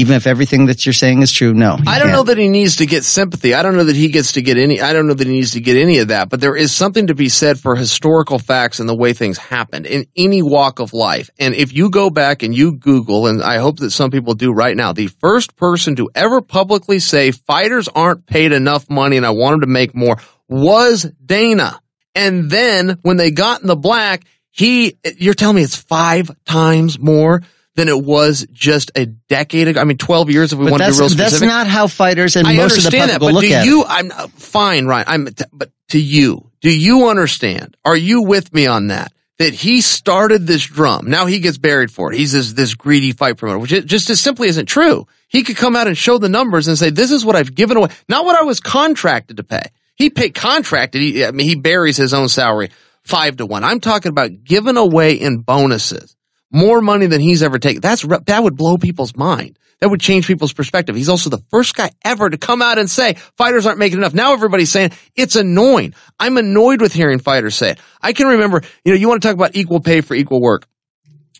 even 0.00 0.16
if 0.16 0.26
everything 0.26 0.66
that 0.66 0.86
you're 0.86 0.92
saying 0.94 1.20
is 1.20 1.30
true. 1.30 1.52
No, 1.52 1.74
I 1.86 1.98
don't 1.98 2.08
can't. 2.08 2.12
know 2.12 2.22
that 2.24 2.38
he 2.38 2.48
needs 2.48 2.76
to 2.76 2.86
get 2.86 3.04
sympathy. 3.04 3.52
I 3.52 3.62
don't 3.62 3.76
know 3.76 3.84
that 3.84 3.96
he 3.96 4.08
gets 4.08 4.32
to 4.32 4.42
get 4.42 4.56
any, 4.56 4.80
I 4.80 4.94
don't 4.94 5.06
know 5.06 5.14
that 5.14 5.26
he 5.26 5.32
needs 5.32 5.52
to 5.52 5.60
get 5.60 5.76
any 5.76 5.98
of 5.98 6.08
that, 6.08 6.30
but 6.30 6.40
there 6.40 6.56
is 6.56 6.72
something 6.72 7.08
to 7.08 7.14
be 7.14 7.28
said 7.28 7.60
for 7.60 7.76
historical 7.76 8.38
facts 8.38 8.80
and 8.80 8.88
the 8.88 8.96
way 8.96 9.12
things 9.12 9.36
happened 9.36 9.86
in 9.86 10.06
any 10.16 10.42
walk 10.42 10.80
of 10.80 10.94
life. 10.94 11.28
And 11.38 11.54
if 11.54 11.74
you 11.74 11.90
go 11.90 12.08
back 12.08 12.42
and 12.42 12.54
you 12.54 12.72
Google, 12.72 13.26
and 13.26 13.42
I 13.42 13.58
hope 13.58 13.78
that 13.80 13.90
some 13.90 14.10
people 14.10 14.34
do 14.34 14.52
right 14.52 14.76
now, 14.76 14.92
the 14.92 15.08
first 15.08 15.54
person 15.56 15.96
to 15.96 16.08
ever 16.14 16.40
publicly 16.40 16.98
say 16.98 17.30
fighters 17.30 17.88
aren't 17.88 18.26
paid 18.26 18.52
enough 18.52 18.88
money 18.88 19.18
and 19.18 19.26
I 19.26 19.30
want 19.30 19.52
them 19.52 19.60
to 19.60 19.66
make 19.66 19.94
more 19.94 20.16
was 20.48 21.04
Dana. 21.24 21.80
And 22.14 22.50
then 22.50 22.98
when 23.02 23.18
they 23.18 23.30
got 23.30 23.60
in 23.60 23.66
the 23.66 23.76
black, 23.76 24.24
he, 24.50 24.98
you're 25.16 25.34
telling 25.34 25.56
me 25.56 25.62
it's 25.62 25.76
five 25.76 26.30
times 26.44 26.98
more 26.98 27.42
than 27.76 27.88
it 27.88 28.02
was 28.02 28.46
just 28.52 28.90
a 28.96 29.06
decade 29.06 29.68
ago. 29.68 29.80
I 29.80 29.84
mean, 29.84 29.96
12 29.96 30.30
years 30.30 30.52
if 30.52 30.58
we 30.58 30.66
But 30.66 30.72
want 30.72 30.82
to 30.82 30.88
be 30.88 30.92
real 30.92 31.00
real 31.00 31.08
that's 31.10 31.30
specific. 31.30 31.48
not 31.48 31.66
how 31.66 31.86
fighters 31.86 32.36
and 32.36 32.46
I 32.46 32.54
most 32.54 32.78
of 32.78 32.84
the 32.84 32.90
public 32.90 33.10
that, 33.10 33.20
but 33.20 33.32
look 33.34 33.42
do 33.44 33.52
at 33.52 33.64
you? 33.64 33.82
it. 33.82 33.86
I'm 33.88 34.10
uh, 34.10 34.28
fine, 34.28 34.86
Ryan. 34.86 35.04
I'm, 35.08 35.28
but 35.52 35.70
to 35.90 36.00
you, 36.00 36.50
do 36.60 36.70
you 36.70 37.08
understand? 37.08 37.76
Are 37.84 37.96
you 37.96 38.22
with 38.22 38.52
me 38.52 38.66
on 38.66 38.88
that? 38.88 39.12
That 39.38 39.54
he 39.54 39.80
started 39.80 40.46
this 40.46 40.66
drum. 40.66 41.08
Now 41.08 41.24
he 41.24 41.40
gets 41.40 41.56
buried 41.56 41.90
for 41.90 42.12
it. 42.12 42.18
He's 42.18 42.32
this 42.32 42.52
this 42.52 42.74
greedy 42.74 43.12
fight 43.12 43.38
promoter, 43.38 43.58
which 43.58 43.72
it 43.72 43.86
just 43.86 44.10
as 44.10 44.20
simply 44.20 44.48
isn't 44.48 44.66
true. 44.66 45.06
He 45.28 45.44
could 45.44 45.56
come 45.56 45.76
out 45.76 45.86
and 45.86 45.96
show 45.96 46.18
the 46.18 46.28
numbers 46.28 46.68
and 46.68 46.76
say, 46.76 46.90
"This 46.90 47.10
is 47.10 47.24
what 47.24 47.36
I've 47.36 47.54
given 47.54 47.78
away, 47.78 47.88
not 48.06 48.26
what 48.26 48.36
I 48.38 48.42
was 48.42 48.60
contracted 48.60 49.38
to 49.38 49.42
pay." 49.42 49.62
He 49.96 50.10
paid 50.10 50.34
contracted. 50.34 51.00
He, 51.00 51.24
I 51.24 51.30
mean, 51.30 51.48
he 51.48 51.54
buries 51.54 51.96
his 51.96 52.12
own 52.12 52.28
salary 52.28 52.68
five 53.02 53.38
to 53.38 53.46
one. 53.46 53.64
I'm 53.64 53.80
talking 53.80 54.10
about 54.10 54.44
giving 54.44 54.76
away 54.76 55.14
in 55.14 55.38
bonuses 55.38 56.16
more 56.50 56.80
money 56.80 57.06
than 57.06 57.20
he's 57.20 57.42
ever 57.42 57.58
taken. 57.58 57.80
That's 57.80 58.02
that 58.26 58.42
would 58.42 58.56
blow 58.56 58.76
people's 58.76 59.16
mind. 59.16 59.58
That 59.80 59.88
would 59.88 60.00
change 60.00 60.26
people's 60.26 60.52
perspective. 60.52 60.94
He's 60.94 61.08
also 61.08 61.30
the 61.30 61.42
first 61.50 61.74
guy 61.74 61.90
ever 62.04 62.28
to 62.28 62.36
come 62.36 62.60
out 62.60 62.78
and 62.78 62.88
say 62.90 63.14
fighters 63.38 63.64
aren't 63.64 63.78
making 63.78 63.98
enough. 63.98 64.12
Now 64.12 64.34
everybody's 64.34 64.70
saying 64.70 64.92
it's 65.16 65.36
annoying. 65.36 65.94
I'm 66.18 66.36
annoyed 66.36 66.82
with 66.82 66.92
hearing 66.92 67.18
fighters 67.18 67.54
say 67.54 67.70
it. 67.70 67.80
I 68.02 68.12
can 68.12 68.26
remember, 68.26 68.62
you 68.84 68.92
know, 68.92 68.98
you 68.98 69.08
want 69.08 69.22
to 69.22 69.28
talk 69.28 69.34
about 69.34 69.56
equal 69.56 69.80
pay 69.80 70.02
for 70.02 70.14
equal 70.14 70.42
work. 70.42 70.66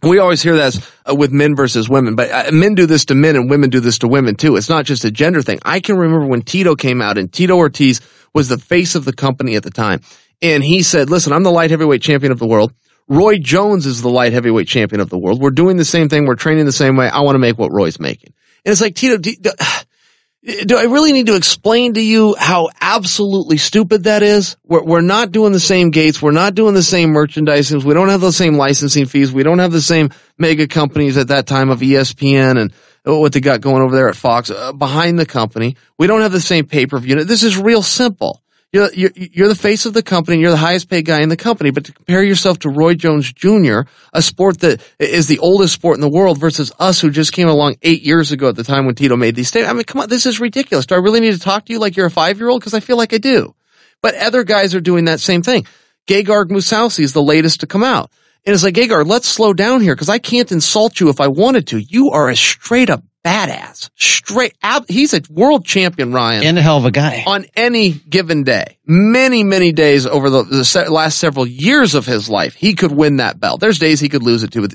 We 0.03 0.19
always 0.19 0.43
hear 0.43 0.57
that 0.57 0.91
uh, 1.05 1.15
with 1.15 1.31
men 1.31 1.55
versus 1.55 1.87
women, 1.91 2.15
but 2.15 2.31
uh, 2.31 2.51
men 2.53 2.75
do 2.75 2.87
this 2.87 3.05
to 3.07 3.15
men 3.15 3.37
and 3.37 3.51
women 3.51 3.69
do 3.69 3.81
this 3.81 3.99
to 3.99 4.09
women 4.09 4.35
too. 4.35 4.57
It's 4.57 4.71
not 4.71 4.87
just 4.87 5.05
a 5.05 5.11
gender 5.11 5.43
thing. 5.43 5.59
I 5.63 5.81
can 5.81 5.99
remember 5.99 6.27
when 6.27 6.41
Tito 6.41 6.75
came 6.75 7.03
out 7.03 7.19
and 7.19 7.31
Tito 7.31 7.55
Ortiz 7.55 8.01
was 8.33 8.49
the 8.49 8.57
face 8.57 8.95
of 8.95 9.05
the 9.05 9.13
company 9.13 9.57
at 9.57 9.63
the 9.63 9.71
time. 9.71 10.01
And 10.41 10.65
he 10.65 10.83
said, 10.83 11.11
listen, 11.11 11.35
I'm 11.35 11.43
the 11.43 11.51
light 11.51 11.71
heavyweight 11.71 12.01
champion 12.01 12.33
of 12.33 12.39
the 12.39 12.47
world. 12.47 12.73
Roy 13.11 13.39
Jones 13.39 13.87
is 13.87 14.03
the 14.03 14.09
light 14.09 14.33
heavyweight 14.33 14.69
champion 14.69 15.01
of 15.01 15.11
the 15.11 15.19
world. 15.19 15.41
We're 15.41 15.51
doing 15.51 15.77
the 15.77 15.85
same 15.85 16.09
thing. 16.09 16.27
We're 16.27 16.37
training 16.37 16.65
the 16.65 16.73
same 16.73 16.97
way. 16.97 17.09
I 17.09 17.21
want 17.23 17.35
to 17.35 17.41
make 17.41 17.59
what 17.59 17.73
Roy's 17.73 17.99
making. 17.99 18.33
And 18.65 18.71
it's 18.71 18.81
like, 18.81 18.95
Tito, 18.95 19.17
do, 19.17 19.35
do, 20.65 20.79
I 20.79 20.85
really 20.85 21.13
need 21.13 21.27
to 21.27 21.35
explain 21.35 21.95
to 21.95 22.01
you 22.01 22.37
how 22.39 22.69
absolutely 22.81 23.57
stupid 23.57 24.05
that 24.05 24.23
is? 24.23 24.57
We're, 24.63 24.85
we're 24.85 25.01
not 25.01 25.33
doing 25.33 25.53
the 25.53 25.59
same 25.59 25.91
gates. 25.91 26.23
We're 26.23 26.31
not 26.31 26.55
doing 26.55 26.75
the 26.75 26.85
same 26.85 27.11
merchandising. 27.11 27.85
We 27.85 27.95
don't 27.95 28.11
have 28.11 28.21
the 28.21 28.31
same 28.31 28.55
licensing 28.55 29.07
fees. 29.07 29.33
We 29.33 29.43
don't 29.43 29.59
have 29.59 29.73
the 29.73 29.83
same 29.83 30.11
mega 30.39 30.69
companies 30.69 31.17
at 31.17 31.29
that 31.29 31.49
time 31.49 31.71
of 31.71 31.81
ESPN 31.81 32.61
and 32.61 32.73
what 33.05 33.33
they 33.33 33.41
got 33.41 33.61
going 33.61 33.83
over 33.83 33.97
there 33.97 34.09
at 34.09 34.15
Fox 34.15 34.51
uh, 34.51 34.73
behind 34.73 35.19
the 35.19 35.27
company. 35.27 35.77
We 35.99 36.07
don't 36.07 36.21
have 36.21 36.31
the 36.31 36.41
same 36.41 36.65
pay 36.65 36.87
per 36.87 37.01
view. 37.01 37.25
This 37.25 37.43
is 37.43 37.59
real 37.59 37.83
simple. 37.83 38.41
You're, 38.73 38.93
you're, 38.93 39.11
you're 39.17 39.49
the 39.49 39.57
face 39.57 39.85
of 39.85 39.95
the 39.95 40.03
company. 40.03 40.37
And 40.37 40.43
you're 40.43 40.53
the 40.53 40.57
highest 40.57 40.89
paid 40.89 41.05
guy 41.05 41.23
in 41.23 41.29
the 41.29 41.37
company. 41.37 41.71
But 41.71 41.87
to 41.87 41.93
compare 41.93 42.23
yourself 42.23 42.61
to 42.61 42.71
Roy 42.71 42.95
Jones 42.95 43.33
Jr., 43.33 43.81
a 44.13 44.23
sport 44.23 44.61
that 44.61 44.81
is 44.99 45.27
the 45.27 45.41
oldest 45.41 45.75
sport 45.75 45.97
in 45.97 46.01
the 46.01 46.11
world 46.11 46.39
versus 46.39 46.73
us 46.79 47.01
who 47.01 47.11
just 47.11 47.33
came 47.33 47.49
along 47.49 47.77
eight 47.83 48.03
years 48.03 48.31
ago 48.31 48.49
at 48.49 48.57
the 48.57 48.65
time 48.65 48.87
when 48.87 48.95
Tito 48.95 49.17
made 49.17 49.35
these 49.35 49.49
statements. 49.49 49.71
I 49.71 49.75
mean, 49.75 49.85
come 49.85 50.03
on. 50.03 50.09
This 50.09 50.27
is 50.27 50.39
ridiculous. 50.39 50.87
Do 50.87 50.95
I 50.95 50.99
really 50.99 51.21
need 51.21 51.33
to 51.33 51.41
talk 51.41 51.65
to 51.67 51.73
you 51.73 51.81
like 51.81 51.97
you're 51.97 52.07
a 52.07 52.11
five 52.11 52.39
year 52.39 52.49
old? 52.49 52.63
Cause 52.63 52.75
I 52.75 52.81
feel 52.81 52.97
like 52.97 53.13
I 53.13 53.19
do. 53.19 53.55
But 54.03 54.15
other 54.15 54.45
guys 54.45 54.75
are 54.75 54.81
doing 54.81 55.07
that 55.07 55.21
same 55.21 55.43
thing. 55.43 55.67
Gegard 56.07 56.47
Mousasi 56.47 57.01
is 57.01 57.13
the 57.13 57.23
latest 57.23 57.61
to 57.61 57.67
come 57.67 57.85
out. 57.85 58.11
And 58.47 58.55
it's 58.55 58.65
like, 58.65 58.75
Gegard, 58.75 59.07
let's 59.07 59.29
slow 59.29 59.53
down 59.53 59.83
here 59.83 59.95
because 59.95 60.09
I 60.09 60.19
can't 60.19 60.51
insult 60.51 60.99
you 60.99 61.11
if 61.11 61.21
I 61.21 61.29
wanted 61.29 61.67
to. 61.69 61.79
You 61.79 62.11
are 62.11 62.31
a 62.31 62.37
straight 62.37 62.89
up 62.89 63.05
badass. 63.25 63.91
Straight 63.97 64.55
out. 64.63 64.89
He's 64.91 65.13
a 65.15 65.21
world 65.31 65.65
champion, 65.65 66.13
Ryan 66.13 66.45
And 66.45 66.59
a 66.59 66.63
hell 66.63 66.79
of 66.79 66.85
a 66.85 66.91
guy. 66.91 67.25
on 67.27 67.47
any 67.57 67.91
given 67.91 68.45
day, 68.45 68.79
many, 68.87 69.45
many 69.45 69.73
days 69.73 70.07
over 70.07 70.31
the, 70.31 70.43
the 70.43 70.65
se- 70.65 70.89
last 70.89 71.19
several 71.19 71.47
years 71.47 71.95
of 71.95 72.07
his 72.07 72.29
life, 72.29 72.55
he 72.55 72.75
could 72.75 72.93
win 72.93 73.17
that 73.17 73.39
belt. 73.41 73.61
There's 73.61 73.79
days 73.79 74.01
he 74.01 74.09
could 74.09 74.23
lose 74.23 74.43
it 74.43 74.53
to, 74.53 74.69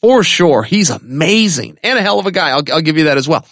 for 0.00 0.22
sure, 0.24 0.62
he's 0.62 0.90
amazing 0.90 1.78
and 1.82 1.98
a 1.98 2.02
hell 2.02 2.18
of 2.18 2.26
a 2.26 2.32
guy. 2.32 2.50
I'll, 2.50 2.62
I'll 2.72 2.82
give 2.82 2.96
you 2.98 3.04
that 3.04 3.18
as 3.18 3.28
well. 3.28 3.46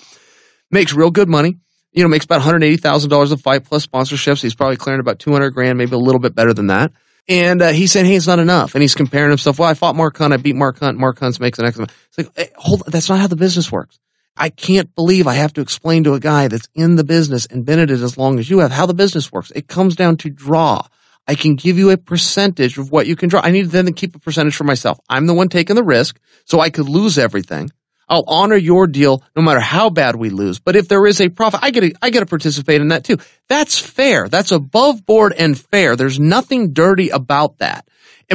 Makes 0.70 0.94
real 0.94 1.10
good 1.10 1.28
money. 1.28 1.58
You 1.92 2.04
know, 2.04 2.08
makes 2.08 2.24
about 2.24 2.40
$180,000 2.42 3.32
a 3.32 3.36
fight 3.36 3.64
plus 3.64 3.84
sponsorships. 3.86 4.40
He's 4.40 4.54
probably 4.54 4.76
clearing 4.76 5.00
about 5.00 5.18
200 5.18 5.50
grand, 5.50 5.76
maybe 5.76 5.94
a 5.94 5.98
little 5.98 6.20
bit 6.20 6.34
better 6.36 6.54
than 6.54 6.68
that. 6.68 6.92
And 7.28 7.60
uh, 7.62 7.68
he's 7.72 7.90
saying, 7.92 8.06
hey, 8.06 8.14
it's 8.16 8.26
not 8.28 8.38
enough. 8.38 8.74
And 8.74 8.82
he's 8.82 8.94
comparing 8.94 9.28
himself. 9.30 9.58
Well, 9.58 9.68
I 9.68 9.74
fought 9.74 9.96
Mark 9.96 10.16
Hunt. 10.16 10.32
I 10.32 10.36
beat 10.36 10.54
Mark 10.56 10.78
Hunt. 10.78 10.98
Mark 10.98 11.18
Hunt 11.18 11.38
makes 11.40 11.58
an 11.58 11.66
excellent. 11.66 11.92
It's 12.08 12.18
like, 12.18 12.28
hey, 12.36 12.50
hold, 12.56 12.82
that's 12.86 13.08
not 13.08 13.18
how 13.18 13.26
the 13.26 13.36
business 13.36 13.70
works. 13.72 13.98
I 14.36 14.48
can't 14.48 14.94
believe 14.94 15.26
I 15.26 15.34
have 15.34 15.52
to 15.54 15.60
explain 15.60 16.04
to 16.04 16.14
a 16.14 16.20
guy 16.20 16.48
that's 16.48 16.68
in 16.74 16.96
the 16.96 17.04
business 17.04 17.46
and 17.46 17.64
been 17.64 17.78
in 17.78 17.90
it 17.90 18.00
as 18.00 18.16
long 18.16 18.38
as 18.38 18.48
you 18.48 18.60
have 18.60 18.70
how 18.70 18.86
the 18.86 18.94
business 18.94 19.30
works. 19.30 19.50
It 19.54 19.68
comes 19.68 19.96
down 19.96 20.16
to 20.18 20.30
draw. 20.30 20.86
I 21.28 21.34
can 21.34 21.54
give 21.54 21.78
you 21.78 21.90
a 21.90 21.96
percentage 21.96 22.78
of 22.78 22.90
what 22.90 23.06
you 23.06 23.16
can 23.16 23.28
draw. 23.28 23.40
I 23.42 23.50
need 23.50 23.62
to 23.62 23.68
then 23.68 23.92
keep 23.92 24.16
a 24.16 24.18
percentage 24.18 24.56
for 24.56 24.64
myself. 24.64 24.98
I'm 25.08 25.26
the 25.26 25.34
one 25.34 25.48
taking 25.48 25.76
the 25.76 25.84
risk, 25.84 26.18
so 26.44 26.58
I 26.60 26.70
could 26.70 26.88
lose 26.88 27.18
everything. 27.18 27.70
I'll 28.08 28.24
honor 28.26 28.56
your 28.56 28.88
deal 28.88 29.22
no 29.36 29.42
matter 29.42 29.60
how 29.60 29.88
bad 29.88 30.16
we 30.16 30.30
lose. 30.30 30.58
But 30.58 30.74
if 30.74 30.88
there 30.88 31.06
is 31.06 31.20
a 31.20 31.28
profit, 31.28 31.60
I 31.62 31.70
get 31.70 31.80
to, 31.82 31.92
I 32.02 32.10
get 32.10 32.20
to 32.20 32.26
participate 32.26 32.80
in 32.80 32.88
that 32.88 33.04
too. 33.04 33.18
That's 33.48 33.78
fair. 33.78 34.28
That's 34.28 34.50
above 34.50 35.06
board 35.06 35.32
and 35.32 35.56
fair. 35.56 35.94
There's 35.94 36.18
nothing 36.18 36.72
dirty 36.72 37.10
about 37.10 37.58
that. 37.58 37.86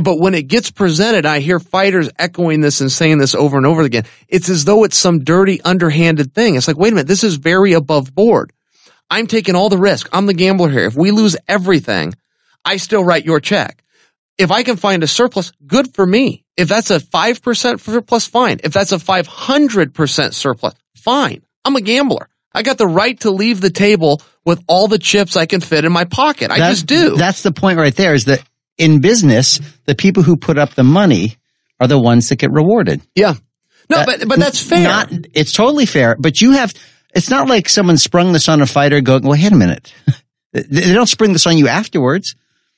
But 0.02 0.20
when 0.20 0.34
it 0.36 0.48
gets 0.48 0.72
presented, 0.72 1.26
I 1.26 1.40
hear 1.40 1.60
fighters 1.60 2.10
echoing 2.20 2.60
this 2.60 2.82
and 2.82 2.92
saying 2.92 3.18
this 3.18 3.34
over 3.34 3.56
and 3.58 3.66
over 3.66 3.82
again. 3.82 4.04
It's 4.28 4.50
as 4.50 4.66
though 4.66 4.84
it's 4.84 4.98
some 4.98 5.24
dirty, 5.24 5.62
underhanded 5.62 6.34
thing. 6.34 6.56
It's 6.56 6.68
like, 6.68 6.78
wait 6.78 6.92
a 6.92 6.96
minute, 6.96 7.08
this 7.08 7.24
is 7.24 7.36
very 7.36 7.74
above 7.74 8.14
board. 8.14 8.52
I'm 9.10 9.28
taking 9.28 9.56
all 9.56 9.70
the 9.70 9.78
risk. 9.78 10.10
I'm 10.12 10.26
the 10.26 10.34
gambler 10.34 10.70
here. 10.70 10.86
If 10.86 10.96
we 10.96 11.12
lose 11.12 11.38
everything, 11.48 12.14
I 12.66 12.78
still 12.78 13.04
write 13.04 13.26
your 13.26 13.40
check. 13.40 13.84
If 14.38 14.52
I 14.52 14.64
can 14.64 14.76
find 14.76 15.02
a 15.04 15.08
surplus, 15.08 15.52
good 15.66 15.94
for 15.94 16.06
me. 16.06 16.44
If 16.58 16.68
that's 16.68 16.92
a 16.92 17.00
5% 17.00 17.80
surplus, 17.80 18.28
fine. 18.28 18.60
If 18.64 18.74
that's 18.74 18.92
a 18.92 18.98
500% 18.98 20.34
surplus, 20.34 20.74
fine. 20.96 21.44
I'm 21.64 21.76
a 21.76 21.82
gambler. 21.82 22.28
I 22.54 22.64
got 22.64 22.78
the 22.78 22.88
right 22.88 23.20
to 23.22 23.32
leave 23.32 23.62
the 23.62 23.70
table 23.70 24.22
with 24.46 24.64
all 24.68 24.88
the 24.88 25.00
chips 25.00 25.36
I 25.36 25.46
can 25.46 25.62
fit 25.62 25.86
in 25.86 25.92
my 25.92 26.06
pocket. 26.06 26.52
I 26.52 26.58
just 26.58 26.86
do. 26.86 27.16
That's 27.16 27.44
the 27.44 27.52
point 27.52 27.78
right 27.78 27.96
there 27.96 28.14
is 28.14 28.26
that 28.26 28.44
in 28.78 29.02
business, 29.02 29.60
the 29.86 29.96
people 29.96 30.24
who 30.24 30.38
put 30.38 30.58
up 30.58 30.74
the 30.74 30.84
money 30.84 31.38
are 31.80 31.88
the 31.88 32.00
ones 32.00 32.30
that 32.30 32.38
get 32.38 32.52
rewarded. 32.52 33.02
Yeah. 33.16 33.36
No, 33.90 33.98
that, 33.98 34.06
but, 34.06 34.28
but 34.28 34.40
that's 34.40 34.60
fair. 34.60 34.84
Not, 34.84 35.12
it's 35.34 35.52
totally 35.52 35.86
fair, 35.86 36.16
but 36.18 36.42
you 36.42 36.52
have, 36.52 36.74
it's 37.14 37.30
not 37.30 37.48
like 37.48 37.70
someone 37.70 37.98
sprung 37.98 38.34
this 38.34 38.50
on 38.50 38.62
a 38.62 38.66
fighter 38.66 39.02
going, 39.02 39.24
well, 39.24 39.34
wait 39.34 39.52
a 39.52 39.56
minute. 39.56 39.94
they 40.52 40.94
don't 40.94 41.08
spring 41.08 41.34
this 41.34 41.46
on 41.46 41.58
you 41.58 41.68
afterwards. 41.68 42.36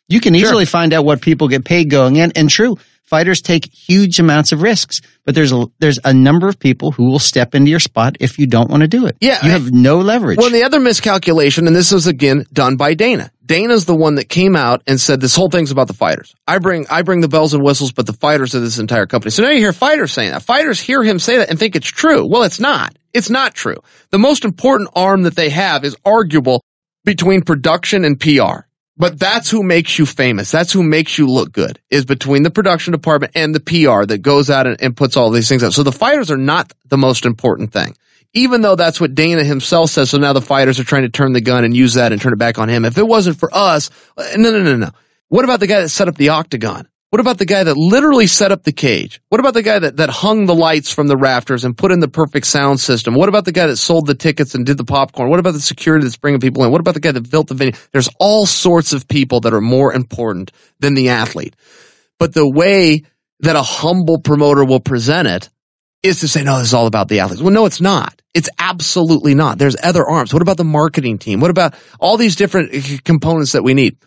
You 0.10 0.20
can 0.20 0.36
easily 0.36 0.66
sure. 0.66 0.72
find 0.72 0.94
out 0.94 1.06
what 1.06 1.22
people 1.22 1.48
get 1.48 1.66
paid 1.66 1.90
going 1.90 2.16
in. 2.16 2.32
And 2.36 2.50
true, 2.50 2.78
fighters 3.04 3.42
take 3.42 3.70
huge 3.72 4.20
amounts 4.20 4.52
of 4.52 4.62
risks, 4.62 5.02
but 5.26 5.36
there's 5.36 5.52
a, 5.52 5.66
there's 5.80 6.00
a 6.04 6.14
number 6.14 6.48
of 6.48 6.60
people 6.60 6.92
who 6.92 7.10
will 7.10 7.20
step 7.20 7.56
into 7.56 7.70
your 7.70 7.80
spot 7.80 8.18
if 8.20 8.38
you 8.38 8.48
don't 8.48 8.70
want 8.70 8.82
to 8.82 8.88
do 8.88 9.06
it. 9.06 9.18
Yeah. 9.20 9.44
You 9.46 9.52
have 9.52 9.72
no 9.72 10.00
leverage. 10.00 10.38
Well, 10.38 10.50
the 10.50 10.64
other 10.64 10.80
miscalculation, 10.80 11.68
and 11.68 11.76
this 11.76 11.92
was 11.92 12.08
again 12.08 12.46
done 12.54 12.78
by 12.78 12.94
Dana. 12.94 13.32
Dana's 13.48 13.86
the 13.86 13.96
one 13.96 14.16
that 14.16 14.28
came 14.28 14.56
out 14.56 14.84
and 14.88 15.00
said 15.00 15.22
this 15.22 15.36
whole 15.36 15.50
thing's 15.50 15.72
about 15.72 15.88
the 15.88 15.94
fighters. 15.94 16.36
I 16.46 16.60
bring, 16.60 16.86
I 16.90 17.02
bring 17.02 17.22
the 17.22 17.30
bells 17.30 17.54
and 17.54 17.64
whistles, 17.64 17.94
but 17.94 18.06
the 18.06 18.14
fighters 18.14 18.54
of 18.54 18.62
this 18.62 18.78
entire 18.78 19.06
company. 19.06 19.32
So 19.32 19.44
now 19.44 19.52
you 19.52 19.60
hear 19.60 19.74
fighters 19.74 20.12
saying 20.12 20.32
that. 20.32 20.44
Fighters 20.44 20.80
hear 20.80 21.02
him 21.02 21.18
say 21.18 21.38
that 21.38 21.50
and 21.50 21.58
think 21.58 21.76
it's 21.76 21.88
true. 21.88 22.28
Well, 22.28 22.44
it's 22.44 22.60
not. 22.60 22.98
It's 23.14 23.30
not 23.30 23.56
true. 23.56 23.78
The 24.12 24.20
most 24.20 24.44
important 24.44 24.90
arm 24.96 25.24
that 25.24 25.36
they 25.36 25.50
have 25.50 25.86
is 25.86 25.96
arguable 26.06 26.62
between 27.06 27.42
production 27.42 28.04
and 28.04 28.20
PR. 28.20 28.68
But 28.98 29.20
that's 29.20 29.50
who 29.50 29.64
makes 29.64 29.98
you 29.98 30.06
famous. 30.06 30.52
That's 30.52 30.74
who 30.74 30.84
makes 30.84 31.18
you 31.18 31.28
look 31.28 31.52
good 31.54 31.80
is 31.90 32.04
between 32.04 32.44
the 32.44 32.52
production 32.52 32.92
department 32.92 33.34
and 33.36 33.56
the 33.56 33.60
PR 33.60 34.06
that 34.06 34.24
goes 34.24 34.50
out 34.50 34.68
and, 34.68 34.82
and 34.82 34.98
puts 34.98 35.16
all 35.16 35.30
these 35.30 35.48
things 35.48 35.64
out. 35.64 35.74
So 35.74 35.84
the 35.84 35.92
fighters 35.92 36.32
are 36.32 36.38
not 36.38 36.74
the 36.86 36.98
most 36.98 37.26
important 37.26 37.72
thing. 37.72 37.96
Even 38.38 38.62
though 38.62 38.76
that's 38.76 39.02
what 39.02 39.16
Dana 39.16 39.44
himself 39.44 39.90
says. 39.90 40.12
So 40.12 40.18
now 40.18 40.34
the 40.34 40.42
fighters 40.42 40.80
are 40.80 40.84
trying 40.84 41.04
to 41.04 41.10
turn 41.10 41.34
the 41.34 41.42
gun 41.42 41.66
and 41.66 41.76
use 41.76 41.96
that 41.96 42.12
and 42.12 42.22
turn 42.22 42.34
it 42.34 42.40
back 42.40 42.60
on 42.60 42.70
him. 42.70 42.86
If 42.86 42.98
it 42.98 43.08
wasn't 43.08 43.40
for 43.40 43.50
us, 43.52 43.90
uh, 44.16 44.24
no, 44.38 44.52
no, 44.52 44.62
no, 44.62 44.76
no. 44.76 44.92
What 45.30 45.44
about 45.44 45.60
the 45.60 45.68
guy 45.68 45.82
that 45.82 45.90
set 45.90 46.08
up 46.08 46.16
the 46.16 46.30
octagon? 46.30 46.88
What 47.10 47.22
about 47.22 47.38
the 47.38 47.46
guy 47.46 47.64
that 47.64 47.78
literally 47.78 48.28
set 48.28 48.52
up 48.52 48.64
the 48.64 48.74
cage? 48.74 49.22
What 49.30 49.40
about 49.40 49.54
the 49.54 49.64
guy 49.64 49.80
that, 49.80 49.98
that 49.98 50.10
hung 50.10 50.46
the 50.46 50.54
lights 50.54 50.92
from 50.92 51.08
the 51.08 51.16
rafters 51.16 51.64
and 51.64 51.78
put 51.78 51.92
in 51.92 52.02
the 52.02 52.10
perfect 52.10 52.46
sound 52.46 52.82
system? 52.82 53.16
What 53.16 53.30
about 53.30 53.46
the 53.46 53.54
guy 53.54 53.68
that 53.68 53.78
sold 53.78 54.08
the 54.08 54.14
tickets 54.14 54.56
and 54.56 54.66
did 54.66 54.78
the 54.78 54.84
popcorn? 54.84 55.30
What 55.30 55.40
about 55.40 55.54
the 55.54 55.62
security 55.62 56.04
that's 56.04 56.18
bringing 56.18 56.42
people 56.42 56.66
in? 56.66 56.72
What 56.72 56.82
about 56.82 56.96
the 56.96 57.00
guy 57.00 57.14
that 57.14 57.32
built 57.32 57.48
the 57.48 57.54
venue? 57.54 57.74
There's 57.94 58.10
all 58.20 58.46
sorts 58.46 58.92
of 58.92 59.08
people 59.08 59.40
that 59.42 59.54
are 59.54 59.62
more 59.62 59.94
important 59.94 60.52
than 60.80 60.96
the 60.96 61.10
athlete. 61.10 61.56
But 62.20 62.34
the 62.34 62.48
way 62.48 63.04
that 63.40 63.56
a 63.56 63.64
humble 63.64 64.20
promoter 64.20 64.66
will 64.66 64.82
present 64.82 65.30
it 65.30 65.50
is 66.04 66.20
to 66.20 66.28
say, 66.28 66.44
no, 66.44 66.58
this 66.58 66.68
is 66.68 66.74
all 66.74 66.88
about 66.88 67.08
the 67.08 67.22
athletes. 67.22 67.42
Well, 67.42 67.54
no, 67.54 67.66
it's 67.66 67.82
not. 67.82 68.17
It's 68.34 68.50
absolutely 68.60 69.36
not. 69.36 69.58
There's 69.58 69.76
other 69.82 70.06
arms. 70.06 70.34
What 70.34 70.42
about 70.42 70.58
the 70.58 70.64
marketing 70.64 71.18
team? 71.18 71.40
What 71.40 71.50
about 71.50 71.76
all 72.00 72.18
these 72.18 72.36
different 72.36 73.04
components 73.04 73.54
that 73.54 73.64
we 73.64 73.74
need? 73.74 73.98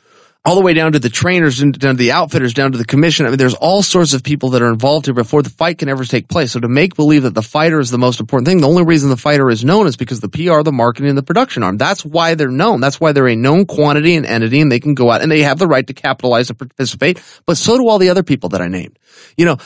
all 0.45 0.55
the 0.55 0.63
way 0.63 0.73
down 0.73 0.93
to 0.93 0.99
the 0.99 1.11
trainers 1.11 1.61
and 1.61 1.79
down 1.79 1.97
to 1.97 1.99
the 1.99 2.13
outfitters, 2.13 2.55
down 2.55 2.73
to 2.73 2.79
the 2.79 2.85
commission. 2.85 3.27
I 3.27 3.29
mean, 3.29 3.37
there's 3.37 3.55
all 3.55 3.83
sorts 3.83 4.15
of 4.15 4.23
people 4.23 4.51
that 4.51 4.63
are 4.63 4.71
involved 4.71 5.07
here 5.07 5.15
before 5.15 5.43
the 5.43 5.51
fight 5.51 5.77
can 5.77 5.91
ever 5.91 6.05
take 6.05 6.29
place. 6.29 6.53
So 6.53 6.61
to 6.61 6.69
make 6.69 6.97
believe 6.97 7.25
that 7.25 7.35
the 7.35 7.43
fighter 7.43 7.79
is 7.79 7.91
the 7.91 7.99
most 7.99 8.21
important 8.21 8.49
thing, 8.49 8.61
the 8.61 8.69
only 8.69 8.85
reason 8.85 9.11
the 9.11 9.19
fighter 9.19 9.51
is 9.51 9.65
known 9.65 9.87
is 9.87 9.97
because 9.97 10.21
the 10.21 10.31
PR, 10.31 10.63
the 10.63 10.73
marketing, 10.73 11.11
and 11.11 11.19
the 11.19 11.23
production 11.23 11.63
arm. 11.63 11.77
That's 11.77 12.05
why 12.07 12.37
they're 12.37 12.49
known. 12.49 12.81
That's 12.81 12.99
why 12.99 13.13
they're 13.13 13.29
a 13.29 13.37
known 13.37 13.67
quantity 13.67 14.15
and 14.15 14.25
entity 14.25 14.63
and 14.63 14.73
they 14.73 14.81
can 14.81 14.95
go 14.95 15.11
out 15.11 15.21
and 15.21 15.31
they 15.31 15.43
have 15.43 15.59
the 15.59 15.67
right 15.67 15.87
to 15.87 15.93
capitalize 15.93 16.49
and 16.49 16.59
participate. 16.59 17.23
But 17.45 17.59
so 17.59 17.77
do 17.77 17.87
all 17.87 17.99
the 17.99 18.09
other 18.09 18.23
people 18.23 18.49
that 18.51 18.63
I 18.63 18.69
named. 18.69 18.99
You 19.37 19.45
know, 19.45 19.57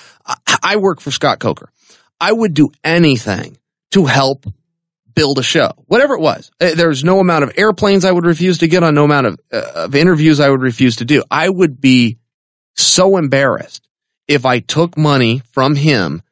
I 0.62 0.76
work 0.76 1.00
for 1.00 1.12
Scott 1.12 1.38
Coker. 1.38 1.70
I 2.20 2.32
would 2.32 2.52
do 2.52 2.70
anything 2.82 3.58
to 3.94 4.04
help 4.04 4.46
build 5.14 5.38
a 5.38 5.42
show, 5.42 5.70
whatever 5.86 6.14
it 6.14 6.20
was. 6.20 6.50
Uh, 6.60 6.74
there's 6.74 7.04
no 7.04 7.20
amount 7.20 7.44
of 7.44 7.52
airplanes 7.56 8.04
I 8.04 8.10
would 8.10 8.26
refuse 8.26 8.58
to 8.58 8.68
get 8.68 8.82
on, 8.82 8.94
no 8.94 9.04
amount 9.04 9.26
of, 9.28 9.40
uh, 9.52 9.72
of 9.74 9.94
interviews 9.94 10.40
I 10.40 10.50
would 10.50 10.62
refuse 10.62 10.96
to 10.96 11.04
do. 11.04 11.22
I 11.30 11.48
would 11.48 11.80
be 11.80 12.18
so 12.74 13.16
embarrassed 13.16 13.86
if 14.26 14.44
I 14.46 14.58
took 14.58 14.98
money 14.98 15.42
from 15.52 15.76
him 15.76 16.22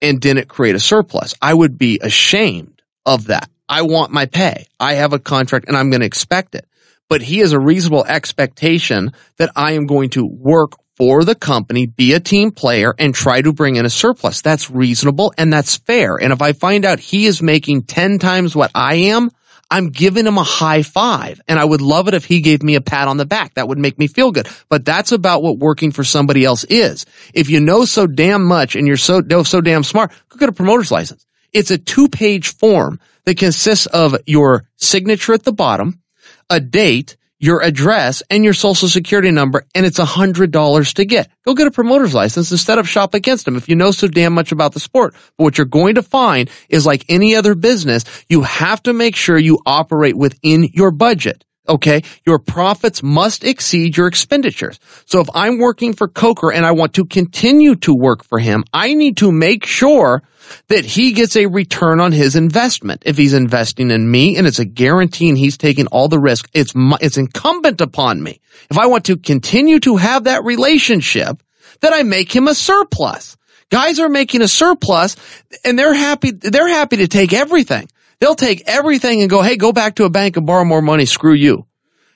and 0.00 0.20
didn't 0.20 0.48
create 0.48 0.74
a 0.74 0.80
surplus. 0.80 1.34
I 1.40 1.54
would 1.54 1.78
be 1.78 2.00
ashamed 2.02 2.82
of 3.06 3.28
that. 3.28 3.48
I 3.68 3.82
want 3.82 4.10
my 4.10 4.26
pay. 4.26 4.66
I 4.80 4.94
have 4.94 5.12
a 5.12 5.20
contract 5.20 5.68
and 5.68 5.76
I'm 5.76 5.90
going 5.90 6.00
to 6.00 6.06
expect 6.06 6.56
it. 6.56 6.66
But 7.08 7.22
he 7.22 7.38
has 7.38 7.52
a 7.52 7.60
reasonable 7.60 8.04
expectation 8.04 9.12
that 9.36 9.52
I 9.54 9.72
am 9.72 9.86
going 9.86 10.10
to 10.10 10.26
work 10.26 10.72
for 11.02 11.24
the 11.24 11.34
company, 11.34 11.84
be 11.84 12.12
a 12.12 12.20
team 12.20 12.52
player 12.52 12.94
and 12.96 13.12
try 13.12 13.42
to 13.42 13.52
bring 13.52 13.74
in 13.74 13.84
a 13.84 13.90
surplus. 13.90 14.40
That's 14.40 14.70
reasonable 14.70 15.34
and 15.36 15.52
that's 15.52 15.78
fair. 15.78 16.14
And 16.14 16.32
if 16.32 16.40
I 16.40 16.52
find 16.52 16.84
out 16.84 17.00
he 17.00 17.26
is 17.26 17.42
making 17.42 17.82
10 17.86 18.20
times 18.20 18.54
what 18.54 18.70
I 18.72 18.94
am, 18.94 19.32
I'm 19.68 19.88
giving 19.88 20.28
him 20.28 20.38
a 20.38 20.44
high 20.44 20.84
five. 20.84 21.40
And 21.48 21.58
I 21.58 21.64
would 21.64 21.80
love 21.80 22.06
it 22.06 22.14
if 22.14 22.24
he 22.24 22.40
gave 22.40 22.62
me 22.62 22.76
a 22.76 22.80
pat 22.80 23.08
on 23.08 23.16
the 23.16 23.26
back. 23.26 23.54
That 23.54 23.66
would 23.66 23.78
make 23.78 23.98
me 23.98 24.06
feel 24.06 24.30
good. 24.30 24.46
But 24.68 24.84
that's 24.84 25.10
about 25.10 25.42
what 25.42 25.58
working 25.58 25.90
for 25.90 26.04
somebody 26.04 26.44
else 26.44 26.62
is. 26.62 27.04
If 27.34 27.50
you 27.50 27.58
know 27.58 27.84
so 27.84 28.06
damn 28.06 28.44
much 28.44 28.76
and 28.76 28.86
you're 28.86 28.96
so, 28.96 29.22
so 29.42 29.60
damn 29.60 29.82
smart, 29.82 30.12
go 30.28 30.38
get 30.38 30.50
a 30.50 30.52
promoter's 30.52 30.92
license. 30.92 31.26
It's 31.52 31.72
a 31.72 31.78
two 31.78 32.10
page 32.10 32.54
form 32.54 33.00
that 33.24 33.38
consists 33.38 33.86
of 33.86 34.16
your 34.24 34.68
signature 34.76 35.32
at 35.34 35.42
the 35.42 35.52
bottom, 35.52 36.00
a 36.48 36.60
date, 36.60 37.16
your 37.42 37.60
address 37.60 38.22
and 38.30 38.44
your 38.44 38.54
social 38.54 38.88
security 38.88 39.32
number 39.32 39.66
and 39.74 39.84
it's 39.84 39.98
a 39.98 40.04
hundred 40.04 40.52
dollars 40.52 40.94
to 40.94 41.04
get. 41.04 41.28
Go 41.44 41.54
get 41.54 41.66
a 41.66 41.72
promoter's 41.72 42.14
license 42.14 42.52
and 42.52 42.60
set 42.60 42.78
up 42.78 42.86
shop 42.86 43.14
against 43.14 43.44
them 43.44 43.56
if 43.56 43.68
you 43.68 43.74
know 43.74 43.90
so 43.90 44.06
damn 44.06 44.32
much 44.32 44.52
about 44.52 44.72
the 44.72 44.80
sport. 44.80 45.12
But 45.36 45.44
what 45.44 45.58
you're 45.58 45.66
going 45.66 45.96
to 45.96 46.02
find 46.02 46.48
is 46.68 46.86
like 46.86 47.04
any 47.08 47.34
other 47.34 47.56
business, 47.56 48.04
you 48.28 48.42
have 48.42 48.82
to 48.84 48.92
make 48.92 49.16
sure 49.16 49.36
you 49.36 49.58
operate 49.66 50.16
within 50.16 50.70
your 50.72 50.92
budget. 50.92 51.44
Okay. 51.68 52.02
Your 52.26 52.38
profits 52.38 53.02
must 53.02 53.44
exceed 53.44 53.96
your 53.96 54.08
expenditures. 54.08 54.80
So 55.06 55.20
if 55.20 55.28
I'm 55.34 55.58
working 55.58 55.92
for 55.92 56.08
Coker 56.08 56.52
and 56.52 56.66
I 56.66 56.72
want 56.72 56.94
to 56.94 57.04
continue 57.04 57.76
to 57.76 57.94
work 57.94 58.24
for 58.24 58.38
him, 58.38 58.64
I 58.72 58.94
need 58.94 59.18
to 59.18 59.30
make 59.30 59.64
sure 59.64 60.22
that 60.68 60.84
he 60.84 61.12
gets 61.12 61.36
a 61.36 61.46
return 61.46 62.00
on 62.00 62.10
his 62.10 62.34
investment. 62.34 63.04
If 63.06 63.16
he's 63.16 63.32
investing 63.32 63.90
in 63.90 64.10
me 64.10 64.36
and 64.36 64.46
it's 64.46 64.58
a 64.58 64.64
guarantee 64.64 65.28
and 65.28 65.38
he's 65.38 65.56
taking 65.56 65.86
all 65.86 66.08
the 66.08 66.18
risk, 66.18 66.48
it's, 66.52 66.74
my, 66.74 66.98
it's 67.00 67.16
incumbent 67.16 67.80
upon 67.80 68.22
me. 68.22 68.40
If 68.68 68.76
I 68.76 68.86
want 68.86 69.04
to 69.04 69.16
continue 69.16 69.78
to 69.80 69.96
have 69.96 70.24
that 70.24 70.44
relationship, 70.44 71.42
that 71.80 71.92
I 71.92 72.02
make 72.02 72.34
him 72.34 72.48
a 72.48 72.54
surplus. 72.54 73.36
Guys 73.70 73.98
are 74.00 74.08
making 74.08 74.42
a 74.42 74.48
surplus 74.48 75.16
and 75.64 75.78
they're 75.78 75.94
happy, 75.94 76.30
they're 76.30 76.68
happy 76.68 76.98
to 76.98 77.08
take 77.08 77.32
everything. 77.32 77.88
They'll 78.22 78.36
take 78.36 78.62
everything 78.68 79.20
and 79.20 79.28
go, 79.28 79.42
hey, 79.42 79.56
go 79.56 79.72
back 79.72 79.96
to 79.96 80.04
a 80.04 80.08
bank 80.08 80.36
and 80.36 80.46
borrow 80.46 80.64
more 80.64 80.80
money. 80.80 81.06
Screw 81.06 81.34
you. 81.34 81.66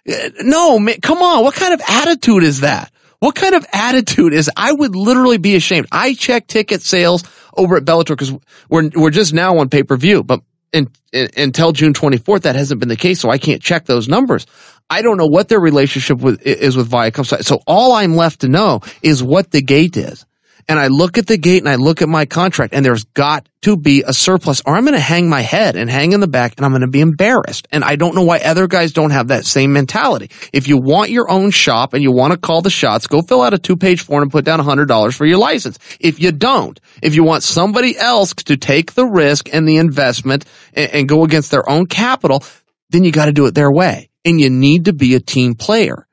Eh, 0.07 0.31
no, 0.43 0.79
man, 0.79 1.01
come 1.01 1.19
on. 1.19 1.43
What 1.43 1.57
kind 1.57 1.75
of 1.75 1.81
attitude 1.89 2.45
is 2.45 2.61
that? 2.61 2.93
What 3.19 3.35
kind 3.35 3.57
of 3.57 3.67
attitude 3.73 4.33
is, 4.33 4.49
I 4.57 4.71
would 4.73 4.95
literally 4.95 5.39
be 5.39 5.57
ashamed. 5.57 5.89
I 5.91 6.15
check 6.15 6.47
ticket 6.47 6.83
sales 6.83 7.25
over 7.57 7.77
at 7.77 7.85
Bellator 7.85 8.11
because 8.11 8.33
we're, 8.71 8.89
we're 8.95 9.11
just 9.11 9.35
now 9.35 9.59
on 9.59 9.69
pay 9.69 9.83
per 9.83 9.97
view, 9.97 10.23
but 10.23 10.43
in, 10.73 10.89
in, 11.13 11.29
until 11.37 11.73
June 11.73 11.93
24th, 11.93 12.43
that 12.43 12.55
hasn't 12.55 12.79
been 12.79 12.89
the 12.89 12.95
case. 12.95 13.19
So 13.19 13.29
I 13.29 13.39
can't 13.39 13.61
check 13.61 13.87
those 13.87 14.07
numbers. 14.07 14.47
I 14.89 15.03
don't 15.03 15.17
know 15.17 15.27
what 15.27 15.49
their 15.49 15.59
relationship 15.59 16.19
with, 16.19 16.41
is 16.43 16.77
with 16.77 16.89
Viacom. 16.89 17.43
So 17.43 17.63
all 17.67 17.91
I'm 17.91 18.15
left 18.15 18.43
to 18.43 18.49
know 18.49 18.83
is 19.03 19.25
what 19.25 19.51
the 19.51 19.61
gate 19.61 19.97
is 19.97 20.25
and 20.69 20.79
I 20.79 20.89
look 20.89 21.17
at 21.19 21.27
the 21.27 21.37
gate 21.37 21.63
and 21.63 21.69
I 21.69 21.77
look 21.77 22.03
at 22.03 22.09
my 22.09 22.27
contract 22.27 22.75
and 22.75 22.85
there's 22.85 23.05
got 23.05 23.49
to 23.63 23.77
be 23.77 24.03
a 24.07 24.13
surplus 24.13 24.63
or 24.67 24.75
I'm 24.75 24.85
going 24.85 24.95
to 24.95 25.01
hang 25.01 25.29
my 25.29 25.41
head 25.41 25.77
and 25.77 25.89
hang 25.89 26.13
in 26.13 26.21
the 26.21 26.27
back 26.27 26.55
and 26.57 26.65
I'm 26.65 26.73
going 26.73 26.81
to 26.81 26.89
be 26.89 27.01
embarrassed. 27.01 27.69
And 27.71 27.85
I 27.85 27.97
don't 27.97 28.15
know 28.15 28.25
why 28.25 28.39
other 28.39 28.67
guys 28.67 28.93
don't 28.93 29.11
have 29.11 29.29
that 29.29 29.47
same 29.47 29.73
mentality. 29.73 30.31
If 30.53 30.69
you 30.69 30.79
want 30.79 31.11
your 31.11 31.31
own 31.31 31.51
shop 31.51 31.95
and 31.95 32.03
you 32.03 32.11
want 32.11 32.33
to 32.33 32.39
call 32.39 32.63
the 32.63 32.71
shots, 32.71 33.07
go 33.07 33.23
fill 33.23 33.43
out 33.43 33.55
a 33.55 33.59
two 33.59 33.77
page 33.77 34.03
form 34.03 34.23
and 34.23 34.33
put 34.33 34.45
down 34.45 34.61
$100 34.61 35.17
for 35.17 35.25
your 35.25 35.39
license. 35.39 35.79
If 36.01 36.21
you 36.21 36.33
don't, 36.33 36.81
if 37.03 37.15
you 37.15 37.23
want 37.23 37.43
somebody 37.43 37.97
else 37.97 38.35
to 38.35 38.57
take 38.57 38.95
the 38.95 39.07
risk 39.07 39.53
and 39.53 39.69
the 39.69 39.77
investment 39.77 40.45
and, 40.73 40.91
and 40.91 41.09
go 41.09 41.25
against 41.25 41.51
their 41.51 41.69
own 41.69 41.87
capital, 41.87 42.43
then 42.91 43.05
you 43.05 43.13
got 43.13 43.27
to 43.27 43.33
do 43.33 43.47
it 43.47 43.55
their 43.55 43.71
way. 43.71 44.11
And 44.25 44.41
you 44.41 44.51
need 44.51 44.87
to 44.87 44.93
be 44.93 45.15
a 45.15 45.21
team 45.21 45.55
player. 45.55 46.06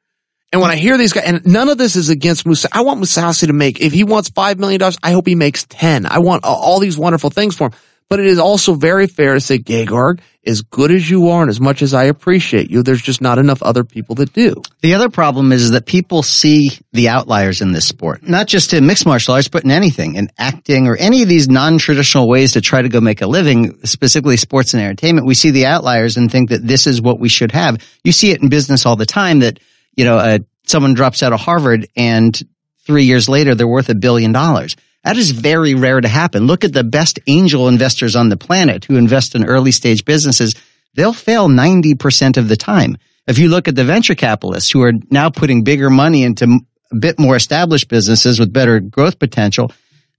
And 0.54 0.62
when 0.62 0.70
I 0.70 0.76
hear 0.76 1.00
these 1.00 1.14
guys, 1.14 1.24
and 1.26 1.46
none 1.48 1.68
of 1.68 1.80
this 1.80 1.96
is 1.96 2.10
against 2.10 2.46
Musa, 2.46 2.70
I 2.72 2.84
want 2.84 3.02
Mousasi 3.02 3.48
to 3.48 3.54
make, 3.54 3.82
if 3.82 3.92
he 3.92 4.04
wants 4.04 4.30
$5 4.30 4.60
million, 4.60 4.80
I 5.02 5.12
hope 5.12 5.26
he 5.26 5.34
makes 5.34 5.66
10. 5.68 6.06
I 6.06 6.20
want 6.20 6.44
all 6.46 6.80
these 6.80 6.96
wonderful 6.96 7.32
things 7.32 7.58
for 7.58 7.66
him. 7.70 7.74
But 8.08 8.20
it 8.20 8.28
is 8.28 8.38
also 8.38 8.76
very 8.76 9.08
fair 9.08 9.34
to 9.34 9.40
say, 9.40 9.58
Gegard, 9.58 10.20
as 10.46 10.62
good 10.62 10.92
as 10.92 11.10
you 11.10 11.30
are 11.30 11.42
and 11.42 11.50
as 11.50 11.60
much 11.60 11.82
as 11.82 11.96
I 11.96 12.04
appreciate 12.04 12.70
you, 12.70 12.84
there's 12.84 13.02
just 13.02 13.20
not 13.20 13.40
enough 13.40 13.64
other 13.64 13.84
people 13.84 14.14
that 14.16 14.34
do. 14.34 14.62
The 14.82 14.94
other 14.94 15.10
problem 15.10 15.52
is 15.52 15.72
that 15.72 15.88
people 15.88 16.22
see 16.22 16.78
the 16.92 17.10
outliers 17.10 17.62
in 17.62 17.72
this 17.72 17.88
sport, 17.88 18.22
not 18.22 18.46
just 18.46 18.74
in 18.74 18.86
mixed 18.86 19.08
martial 19.08 19.34
arts, 19.34 19.48
but 19.48 19.64
in 19.64 19.72
anything, 19.72 20.14
in 20.16 20.30
acting 20.38 20.88
or 20.88 20.96
any 20.98 21.24
of 21.24 21.30
these 21.30 21.50
non-traditional 21.50 22.30
ways 22.30 22.52
to 22.52 22.62
try 22.62 22.84
to 22.84 22.90
go 22.90 23.02
make 23.02 23.24
a 23.24 23.28
living, 23.28 23.80
specifically 23.86 24.38
sports 24.38 24.76
and 24.76 24.84
entertainment. 24.84 25.26
We 25.26 25.34
see 25.34 25.50
the 25.50 25.66
outliers 25.66 26.16
and 26.16 26.32
think 26.32 26.50
that 26.50 26.68
this 26.68 26.86
is 26.86 27.02
what 27.02 27.20
we 27.20 27.30
should 27.30 27.54
have. 27.54 27.78
You 28.04 28.12
see 28.12 28.30
it 28.30 28.44
in 28.44 28.50
business 28.50 28.86
all 28.86 28.98
the 28.98 29.08
time 29.08 29.40
that, 29.40 29.60
you 29.96 30.06
know, 30.06 30.18
uh, 30.18 30.40
someone 30.66 30.94
drops 30.94 31.24
out 31.24 31.34
of 31.34 31.40
Harvard 31.40 31.88
and 31.96 32.40
three 32.86 33.04
years 33.04 33.30
later 33.30 33.56
they're 33.56 33.68
worth 33.68 33.90
a 33.90 33.96
billion 33.96 34.32
dollars. 34.32 34.76
That 35.04 35.18
is 35.18 35.32
very 35.32 35.76
rare 35.76 36.00
to 36.00 36.08
happen. 36.08 36.48
Look 36.48 36.64
at 36.64 36.74
the 36.74 36.84
best 36.84 37.20
angel 37.28 37.68
investors 37.68 38.16
on 38.16 38.30
the 38.30 38.38
planet 38.38 38.86
who 38.86 38.96
invest 38.96 39.36
in 39.36 39.46
early 39.46 39.72
stage 39.72 40.06
businesses. 40.06 40.56
They'll 40.96 41.14
fail 41.14 41.50
90% 41.50 42.38
of 42.38 42.48
the 42.48 42.56
time. 42.56 42.98
If 43.28 43.38
you 43.38 43.50
look 43.50 43.68
at 43.68 43.76
the 43.76 43.84
venture 43.84 44.16
capitalists 44.16 44.72
who 44.72 44.82
are 44.84 44.94
now 45.10 45.30
putting 45.30 45.64
bigger 45.64 45.90
money 45.90 46.24
into 46.24 46.60
a 46.92 46.96
bit 46.96 47.20
more 47.20 47.36
established 47.36 47.90
businesses 47.90 48.40
with 48.40 48.54
better 48.54 48.80
growth 48.80 49.20
potential, 49.20 49.72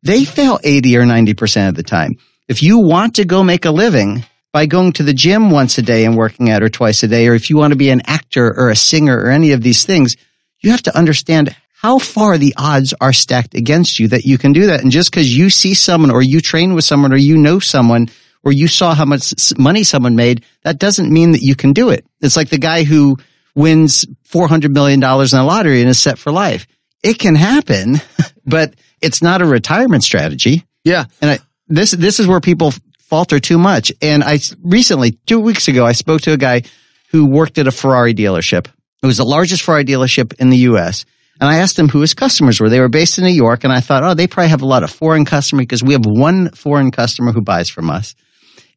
they 0.02 0.24
fail 0.24 0.58
80 0.62 0.98
or 0.98 1.04
90% 1.04 1.68
of 1.68 1.74
the 1.74 1.82
time. 1.82 2.16
If 2.46 2.62
you 2.62 2.78
want 2.78 3.16
to 3.16 3.24
go 3.24 3.42
make 3.42 3.64
a 3.64 3.70
living 3.70 4.24
by 4.54 4.66
going 4.66 4.92
to 4.92 5.02
the 5.02 5.12
gym 5.12 5.50
once 5.50 5.78
a 5.78 5.82
day 5.82 6.04
and 6.04 6.16
working 6.16 6.48
out 6.48 6.62
or 6.62 6.68
twice 6.68 7.02
a 7.02 7.08
day, 7.08 7.26
or 7.26 7.34
if 7.34 7.50
you 7.50 7.56
want 7.56 7.72
to 7.72 7.76
be 7.76 7.90
an 7.90 8.02
actor 8.06 8.46
or 8.56 8.70
a 8.70 8.76
singer 8.76 9.18
or 9.18 9.28
any 9.28 9.50
of 9.50 9.60
these 9.60 9.84
things, 9.84 10.14
you 10.60 10.70
have 10.70 10.82
to 10.82 10.96
understand 10.96 11.54
how 11.72 11.98
far 11.98 12.38
the 12.38 12.54
odds 12.56 12.94
are 13.00 13.12
stacked 13.12 13.56
against 13.56 13.98
you 13.98 14.06
that 14.06 14.22
you 14.22 14.38
can 14.38 14.52
do 14.52 14.66
that. 14.66 14.80
And 14.80 14.92
just 14.92 15.10
because 15.10 15.36
you 15.36 15.50
see 15.50 15.74
someone 15.74 16.12
or 16.12 16.22
you 16.22 16.40
train 16.40 16.72
with 16.72 16.84
someone 16.84 17.12
or 17.12 17.16
you 17.16 17.36
know 17.36 17.58
someone 17.58 18.08
or 18.44 18.52
you 18.52 18.68
saw 18.68 18.94
how 18.94 19.04
much 19.04 19.34
money 19.58 19.82
someone 19.82 20.14
made, 20.14 20.44
that 20.62 20.78
doesn't 20.78 21.12
mean 21.12 21.32
that 21.32 21.42
you 21.42 21.56
can 21.56 21.72
do 21.72 21.90
it. 21.90 22.06
It's 22.20 22.36
like 22.36 22.48
the 22.48 22.56
guy 22.56 22.84
who 22.84 23.18
wins 23.56 24.06
$400 24.28 24.70
million 24.70 25.02
in 25.02 25.38
a 25.38 25.44
lottery 25.44 25.80
and 25.80 25.90
is 25.90 25.98
set 25.98 26.16
for 26.16 26.30
life. 26.30 26.68
It 27.02 27.18
can 27.18 27.34
happen, 27.34 28.00
but 28.46 28.74
it's 29.02 29.20
not 29.20 29.42
a 29.42 29.46
retirement 29.46 30.04
strategy. 30.04 30.64
Yeah. 30.84 31.06
And 31.20 31.32
I, 31.32 31.38
this, 31.66 31.90
this 31.90 32.20
is 32.20 32.28
where 32.28 32.40
people 32.40 32.72
falter 33.14 33.38
too 33.38 33.58
much. 33.58 33.92
And 34.02 34.24
I 34.24 34.40
recently, 34.64 35.12
two 35.24 35.38
weeks 35.38 35.68
ago, 35.68 35.86
I 35.86 35.92
spoke 35.92 36.22
to 36.22 36.32
a 36.32 36.36
guy 36.36 36.62
who 37.12 37.26
worked 37.26 37.58
at 37.58 37.68
a 37.68 37.70
Ferrari 37.70 38.12
dealership. 38.12 38.66
It 39.04 39.06
was 39.06 39.18
the 39.18 39.24
largest 39.24 39.62
Ferrari 39.62 39.84
dealership 39.84 40.34
in 40.40 40.50
the 40.50 40.56
U.S. 40.70 41.04
And 41.40 41.48
I 41.48 41.58
asked 41.58 41.78
him 41.78 41.88
who 41.88 42.00
his 42.00 42.12
customers 42.12 42.58
were. 42.58 42.68
They 42.68 42.80
were 42.80 42.88
based 42.88 43.18
in 43.18 43.24
New 43.24 43.30
York, 43.30 43.62
and 43.62 43.72
I 43.72 43.78
thought, 43.78 44.02
oh, 44.02 44.14
they 44.14 44.26
probably 44.26 44.48
have 44.48 44.62
a 44.62 44.66
lot 44.66 44.82
of 44.82 44.90
foreign 44.90 45.24
customers 45.24 45.62
because 45.62 45.84
we 45.84 45.92
have 45.92 46.04
one 46.04 46.50
foreign 46.56 46.90
customer 46.90 47.30
who 47.30 47.40
buys 47.40 47.70
from 47.70 47.88
us. 47.88 48.16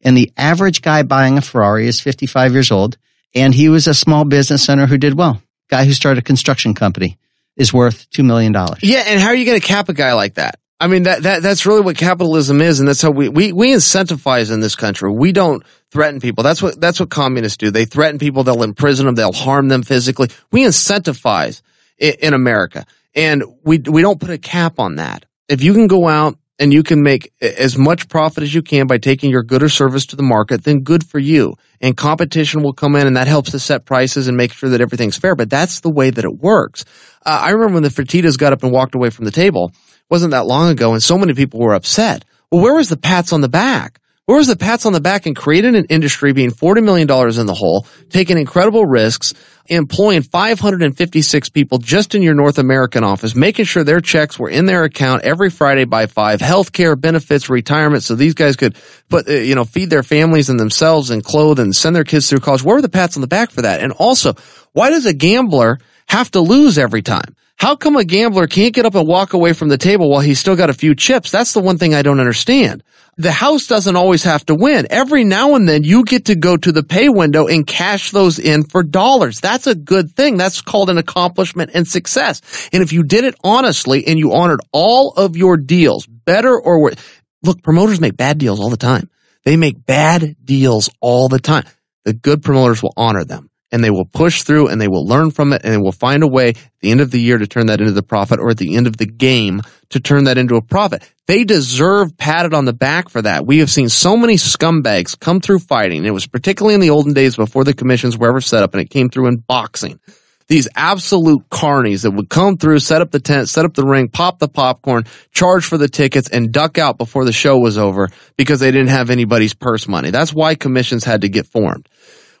And 0.04 0.16
the 0.16 0.32
average 0.36 0.82
guy 0.82 1.02
buying 1.02 1.36
a 1.36 1.42
Ferrari 1.42 1.88
is 1.88 2.00
55 2.00 2.52
years 2.52 2.70
old, 2.70 2.96
and 3.34 3.52
he 3.52 3.68
was 3.68 3.88
a 3.88 3.94
small 3.94 4.24
business 4.24 4.68
owner 4.68 4.86
who 4.86 4.98
did 4.98 5.18
well. 5.18 5.42
Guy 5.68 5.84
who 5.84 5.92
started 5.92 6.20
a 6.20 6.24
construction 6.24 6.74
company 6.74 7.18
is 7.56 7.72
worth 7.72 8.08
$2 8.10 8.24
million. 8.24 8.54
Yeah, 8.82 9.02
and 9.04 9.20
how 9.20 9.30
are 9.30 9.34
you 9.34 9.46
going 9.46 9.60
to 9.60 9.66
cap 9.66 9.88
a 9.88 9.94
guy 9.94 10.12
like 10.12 10.34
that? 10.34 10.60
I 10.80 10.86
mean, 10.86 11.04
that, 11.04 11.24
that, 11.24 11.42
that's 11.42 11.66
really 11.66 11.80
what 11.80 11.96
capitalism 11.96 12.60
is. 12.60 12.78
And 12.78 12.88
that's 12.88 13.02
how 13.02 13.10
we, 13.10 13.28
we, 13.28 13.52
we 13.52 13.72
incentivize 13.72 14.52
in 14.52 14.60
this 14.60 14.76
country. 14.76 15.10
We 15.12 15.32
don't 15.32 15.64
threaten 15.90 16.20
people. 16.20 16.44
That's 16.44 16.62
what, 16.62 16.80
that's 16.80 17.00
what 17.00 17.10
communists 17.10 17.56
do. 17.56 17.70
They 17.70 17.84
threaten 17.84 18.18
people. 18.18 18.44
They'll 18.44 18.62
imprison 18.62 19.06
them. 19.06 19.16
They'll 19.16 19.32
harm 19.32 19.68
them 19.68 19.82
physically. 19.82 20.28
We 20.52 20.62
incentivize 20.62 21.62
in, 21.98 22.14
in 22.20 22.34
America. 22.34 22.86
And 23.14 23.42
we, 23.64 23.78
we 23.78 24.02
don't 24.02 24.20
put 24.20 24.30
a 24.30 24.38
cap 24.38 24.78
on 24.78 24.96
that. 24.96 25.24
If 25.48 25.62
you 25.62 25.72
can 25.72 25.88
go 25.88 26.06
out 26.06 26.38
and 26.60 26.72
you 26.72 26.84
can 26.84 27.02
make 27.02 27.32
as 27.40 27.76
much 27.76 28.08
profit 28.08 28.44
as 28.44 28.54
you 28.54 28.62
can 28.62 28.86
by 28.86 28.98
taking 28.98 29.30
your 29.30 29.42
good 29.42 29.62
or 29.62 29.68
service 29.68 30.06
to 30.06 30.16
the 30.16 30.22
market, 30.22 30.62
then 30.62 30.80
good 30.80 31.04
for 31.04 31.18
you. 31.18 31.54
And 31.80 31.96
competition 31.96 32.62
will 32.62 32.72
come 32.72 32.94
in 32.94 33.06
and 33.06 33.16
that 33.16 33.26
helps 33.26 33.50
to 33.52 33.58
set 33.58 33.84
prices 33.84 34.28
and 34.28 34.36
make 34.36 34.52
sure 34.52 34.70
that 34.70 34.80
everything's 34.80 35.16
fair. 35.16 35.34
But 35.34 35.50
that's 35.50 35.80
the 35.80 35.90
way 35.90 36.10
that 36.10 36.24
it 36.24 36.36
works. 36.36 36.84
Uh, 37.24 37.40
I 37.42 37.50
remember 37.50 37.74
when 37.74 37.82
the 37.82 37.88
Fertittas 37.88 38.38
got 38.38 38.52
up 38.52 38.62
and 38.62 38.72
walked 38.72 38.94
away 38.94 39.10
from 39.10 39.24
the 39.24 39.30
table, 39.32 39.72
wasn't 40.10 40.32
that 40.32 40.46
long 40.46 40.70
ago, 40.70 40.92
and 40.92 41.02
so 41.02 41.18
many 41.18 41.34
people 41.34 41.60
were 41.60 41.74
upset. 41.74 42.24
Well, 42.50 42.62
where 42.62 42.74
was 42.74 42.88
the 42.88 42.96
pats 42.96 43.32
on 43.32 43.40
the 43.40 43.48
back? 43.48 44.00
Where 44.28 44.36
was 44.36 44.46
the 44.46 44.56
pats 44.56 44.84
on 44.84 44.92
the 44.92 45.00
back 45.00 45.24
and 45.24 45.34
creating 45.34 45.74
an 45.74 45.86
industry 45.86 46.34
being 46.34 46.50
$40 46.50 46.84
million 46.84 47.08
in 47.40 47.46
the 47.46 47.54
hole, 47.54 47.86
taking 48.10 48.36
incredible 48.36 48.84
risks, 48.84 49.32
employing 49.68 50.20
556 50.20 51.48
people 51.48 51.78
just 51.78 52.14
in 52.14 52.20
your 52.20 52.34
North 52.34 52.58
American 52.58 53.04
office, 53.04 53.34
making 53.34 53.64
sure 53.64 53.84
their 53.84 54.02
checks 54.02 54.38
were 54.38 54.50
in 54.50 54.66
their 54.66 54.84
account 54.84 55.22
every 55.22 55.48
Friday 55.48 55.86
by 55.86 56.04
five, 56.08 56.40
healthcare 56.40 57.00
benefits, 57.00 57.48
retirement, 57.48 58.02
so 58.02 58.14
these 58.16 58.34
guys 58.34 58.56
could 58.56 58.76
put, 59.08 59.26
uh, 59.30 59.32
you 59.32 59.54
know, 59.54 59.64
feed 59.64 59.88
their 59.88 60.02
families 60.02 60.50
and 60.50 60.60
themselves 60.60 61.08
and 61.08 61.24
clothe 61.24 61.58
and 61.58 61.74
send 61.74 61.96
their 61.96 62.04
kids 62.04 62.28
through 62.28 62.40
college. 62.40 62.62
Where 62.62 62.76
were 62.76 62.82
the 62.82 62.90
pats 62.90 63.16
on 63.16 63.22
the 63.22 63.28
back 63.28 63.50
for 63.50 63.62
that? 63.62 63.80
And 63.80 63.92
also, 63.92 64.34
why 64.74 64.90
does 64.90 65.06
a 65.06 65.14
gambler 65.14 65.78
have 66.06 66.30
to 66.32 66.40
lose 66.40 66.76
every 66.76 67.00
time? 67.00 67.34
How 67.58 67.74
come 67.74 67.96
a 67.96 68.04
gambler 68.04 68.46
can't 68.46 68.72
get 68.72 68.86
up 68.86 68.94
and 68.94 69.08
walk 69.08 69.32
away 69.32 69.52
from 69.52 69.68
the 69.68 69.78
table 69.78 70.08
while 70.08 70.20
he's 70.20 70.38
still 70.38 70.54
got 70.54 70.70
a 70.70 70.74
few 70.74 70.94
chips? 70.94 71.32
That's 71.32 71.54
the 71.54 71.60
one 71.60 71.76
thing 71.76 71.92
I 71.92 72.02
don't 72.02 72.20
understand. 72.20 72.84
The 73.16 73.32
house 73.32 73.66
doesn't 73.66 73.96
always 73.96 74.22
have 74.22 74.46
to 74.46 74.54
win. 74.54 74.86
Every 74.90 75.24
now 75.24 75.56
and 75.56 75.68
then 75.68 75.82
you 75.82 76.04
get 76.04 76.26
to 76.26 76.36
go 76.36 76.56
to 76.56 76.70
the 76.70 76.84
pay 76.84 77.08
window 77.08 77.48
and 77.48 77.66
cash 77.66 78.12
those 78.12 78.38
in 78.38 78.62
for 78.62 78.84
dollars. 78.84 79.40
That's 79.40 79.66
a 79.66 79.74
good 79.74 80.12
thing. 80.12 80.36
That's 80.36 80.60
called 80.60 80.88
an 80.88 80.98
accomplishment 80.98 81.72
and 81.74 81.86
success. 81.86 82.68
And 82.72 82.80
if 82.80 82.92
you 82.92 83.02
did 83.02 83.24
it 83.24 83.34
honestly 83.42 84.06
and 84.06 84.20
you 84.20 84.34
honored 84.34 84.60
all 84.70 85.10
of 85.14 85.36
your 85.36 85.56
deals, 85.56 86.06
better 86.06 86.56
or 86.56 86.80
worse, 86.80 86.94
look, 87.42 87.64
promoters 87.64 88.00
make 88.00 88.16
bad 88.16 88.38
deals 88.38 88.60
all 88.60 88.70
the 88.70 88.76
time. 88.76 89.10
They 89.44 89.56
make 89.56 89.84
bad 89.84 90.36
deals 90.44 90.90
all 91.00 91.28
the 91.28 91.40
time. 91.40 91.64
The 92.04 92.12
good 92.12 92.44
promoters 92.44 92.84
will 92.84 92.94
honor 92.96 93.24
them 93.24 93.50
and 93.70 93.82
they 93.84 93.90
will 93.90 94.04
push 94.04 94.42
through 94.42 94.68
and 94.68 94.80
they 94.80 94.88
will 94.88 95.06
learn 95.06 95.30
from 95.30 95.52
it 95.52 95.62
and 95.64 95.72
they 95.72 95.78
will 95.78 95.92
find 95.92 96.22
a 96.22 96.28
way 96.28 96.50
at 96.50 96.56
the 96.80 96.90
end 96.90 97.00
of 97.00 97.10
the 97.10 97.20
year 97.20 97.38
to 97.38 97.46
turn 97.46 97.66
that 97.66 97.80
into 97.80 97.92
the 97.92 98.02
profit 98.02 98.40
or 98.40 98.50
at 98.50 98.58
the 98.58 98.76
end 98.76 98.86
of 98.86 98.96
the 98.96 99.06
game 99.06 99.60
to 99.90 100.00
turn 100.00 100.24
that 100.24 100.38
into 100.38 100.56
a 100.56 100.62
profit. 100.62 101.08
They 101.26 101.44
deserve 101.44 102.16
patted 102.16 102.54
on 102.54 102.64
the 102.64 102.72
back 102.72 103.08
for 103.08 103.22
that. 103.22 103.46
We 103.46 103.58
have 103.58 103.70
seen 103.70 103.88
so 103.88 104.16
many 104.16 104.34
scumbags 104.34 105.18
come 105.18 105.40
through 105.40 105.60
fighting. 105.60 106.04
It 106.04 106.14
was 106.14 106.26
particularly 106.26 106.74
in 106.74 106.80
the 106.80 106.90
olden 106.90 107.12
days 107.12 107.36
before 107.36 107.64
the 107.64 107.74
commissions 107.74 108.16
were 108.16 108.28
ever 108.28 108.40
set 108.40 108.62
up 108.62 108.74
and 108.74 108.80
it 108.80 108.90
came 108.90 109.10
through 109.10 109.28
in 109.28 109.36
boxing. 109.36 110.00
These 110.46 110.68
absolute 110.74 111.50
carnies 111.50 112.02
that 112.02 112.12
would 112.12 112.30
come 112.30 112.56
through, 112.56 112.78
set 112.78 113.02
up 113.02 113.10
the 113.10 113.20
tent, 113.20 113.50
set 113.50 113.66
up 113.66 113.74
the 113.74 113.84
ring, 113.84 114.08
pop 114.08 114.38
the 114.38 114.48
popcorn, 114.48 115.04
charge 115.30 115.66
for 115.66 115.76
the 115.76 115.88
tickets, 115.88 116.30
and 116.30 116.50
duck 116.50 116.78
out 116.78 116.96
before 116.96 117.26
the 117.26 117.34
show 117.34 117.58
was 117.58 117.76
over 117.76 118.08
because 118.38 118.58
they 118.58 118.70
didn't 118.70 118.88
have 118.88 119.10
anybody's 119.10 119.52
purse 119.52 119.86
money. 119.86 120.08
That's 120.08 120.32
why 120.32 120.54
commissions 120.54 121.04
had 121.04 121.20
to 121.20 121.28
get 121.28 121.46
formed 121.46 121.86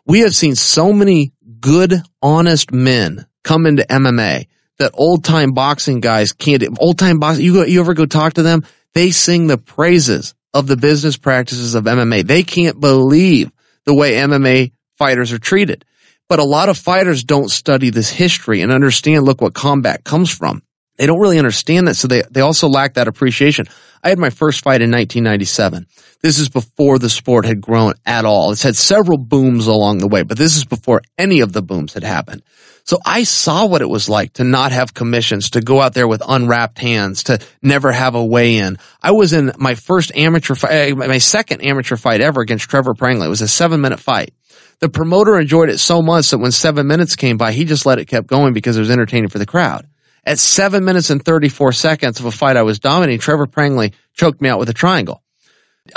we 0.08 0.20
have 0.20 0.34
seen 0.34 0.56
so 0.56 0.92
many 0.92 1.32
good, 1.60 2.02
honest 2.22 2.72
men 2.72 3.26
come 3.44 3.66
into 3.66 3.84
MMA 3.84 4.46
that 4.78 4.92
old 4.94 5.22
time 5.22 5.52
boxing 5.52 6.00
guys 6.00 6.32
can't, 6.32 6.64
old 6.80 6.98
time 6.98 7.18
boxing, 7.18 7.44
you 7.44 7.52
go, 7.52 7.64
you 7.64 7.80
ever 7.80 7.94
go 7.94 8.06
talk 8.06 8.34
to 8.34 8.42
them? 8.42 8.64
They 8.94 9.10
sing 9.10 9.46
the 9.46 9.58
praises 9.58 10.34
of 10.54 10.66
the 10.66 10.76
business 10.76 11.16
practices 11.16 11.74
of 11.74 11.84
MMA. 11.84 12.26
They 12.26 12.42
can't 12.42 12.80
believe 12.80 13.52
the 13.84 13.94
way 13.94 14.14
MMA 14.14 14.72
fighters 14.96 15.32
are 15.32 15.38
treated. 15.38 15.84
But 16.28 16.38
a 16.38 16.44
lot 16.44 16.68
of 16.68 16.78
fighters 16.78 17.24
don't 17.24 17.50
study 17.50 17.90
this 17.90 18.10
history 18.10 18.62
and 18.62 18.72
understand, 18.72 19.24
look 19.24 19.40
what 19.40 19.54
combat 19.54 20.04
comes 20.04 20.30
from. 20.30 20.62
They 20.96 21.06
don't 21.06 21.20
really 21.20 21.38
understand 21.38 21.88
that, 21.88 21.94
so 21.94 22.08
they, 22.08 22.22
they 22.30 22.40
also 22.40 22.68
lack 22.68 22.94
that 22.94 23.08
appreciation. 23.08 23.66
I 24.02 24.10
had 24.10 24.18
my 24.18 24.30
first 24.30 24.62
fight 24.62 24.82
in 24.82 24.90
1997. 24.90 25.86
This 26.20 26.38
is 26.38 26.48
before 26.48 26.98
the 26.98 27.10
sport 27.10 27.44
had 27.44 27.60
grown 27.60 27.94
at 28.04 28.24
all. 28.24 28.50
It's 28.50 28.62
had 28.62 28.76
several 28.76 29.18
booms 29.18 29.66
along 29.66 29.98
the 29.98 30.08
way, 30.08 30.22
but 30.22 30.38
this 30.38 30.56
is 30.56 30.64
before 30.64 31.02
any 31.16 31.40
of 31.40 31.52
the 31.52 31.62
booms 31.62 31.94
had 31.94 32.02
happened. 32.02 32.42
So 32.84 32.98
I 33.04 33.24
saw 33.24 33.66
what 33.66 33.82
it 33.82 33.88
was 33.88 34.08
like 34.08 34.32
to 34.34 34.44
not 34.44 34.72
have 34.72 34.94
commissions, 34.94 35.50
to 35.50 35.60
go 35.60 35.80
out 35.80 35.92
there 35.92 36.08
with 36.08 36.22
unwrapped 36.26 36.78
hands, 36.78 37.24
to 37.24 37.38
never 37.60 37.92
have 37.92 38.14
a 38.14 38.24
weigh-in. 38.24 38.78
I 39.02 39.10
was 39.10 39.34
in 39.34 39.52
my 39.58 39.74
first 39.74 40.10
amateur 40.16 40.54
fight, 40.54 40.92
uh, 40.92 40.96
my 40.96 41.18
second 41.18 41.60
amateur 41.60 41.96
fight 41.96 42.22
ever 42.22 42.40
against 42.40 42.70
Trevor 42.70 42.94
Prangley. 42.94 43.26
It 43.26 43.30
was 43.30 43.42
a 43.42 43.48
seven 43.48 43.82
minute 43.82 44.00
fight. 44.00 44.32
The 44.80 44.88
promoter 44.88 45.38
enjoyed 45.38 45.68
it 45.68 45.78
so 45.78 46.00
much 46.00 46.30
that 46.30 46.38
when 46.38 46.52
seven 46.52 46.86
minutes 46.86 47.14
came 47.14 47.36
by, 47.36 47.52
he 47.52 47.64
just 47.64 47.84
let 47.84 47.98
it 47.98 48.06
kept 48.06 48.26
going 48.26 48.54
because 48.54 48.76
it 48.76 48.80
was 48.80 48.90
entertaining 48.90 49.28
for 49.28 49.38
the 49.38 49.46
crowd. 49.46 49.86
At 50.28 50.38
seven 50.38 50.84
minutes 50.84 51.08
and 51.08 51.24
34 51.24 51.72
seconds 51.72 52.20
of 52.20 52.26
a 52.26 52.30
fight 52.30 52.58
I 52.58 52.62
was 52.62 52.78
dominating, 52.78 53.18
Trevor 53.18 53.46
Prangley 53.46 53.94
choked 54.12 54.42
me 54.42 54.50
out 54.50 54.58
with 54.58 54.68
a 54.68 54.74
triangle. 54.74 55.22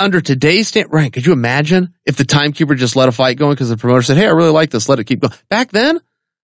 Under 0.00 0.22
today's 0.22 0.68
stand, 0.68 0.90
right? 0.90 1.12
Could 1.12 1.26
you 1.26 1.34
imagine 1.34 1.92
if 2.06 2.16
the 2.16 2.24
timekeeper 2.24 2.74
just 2.74 2.96
let 2.96 3.10
a 3.10 3.12
fight 3.12 3.36
going 3.36 3.52
because 3.52 3.68
the 3.68 3.76
promoter 3.76 4.00
said, 4.00 4.16
Hey, 4.16 4.24
I 4.24 4.30
really 4.30 4.48
like 4.48 4.70
this. 4.70 4.88
Let 4.88 5.00
it 5.00 5.04
keep 5.04 5.20
going. 5.20 5.34
Back 5.50 5.70
then, 5.70 6.00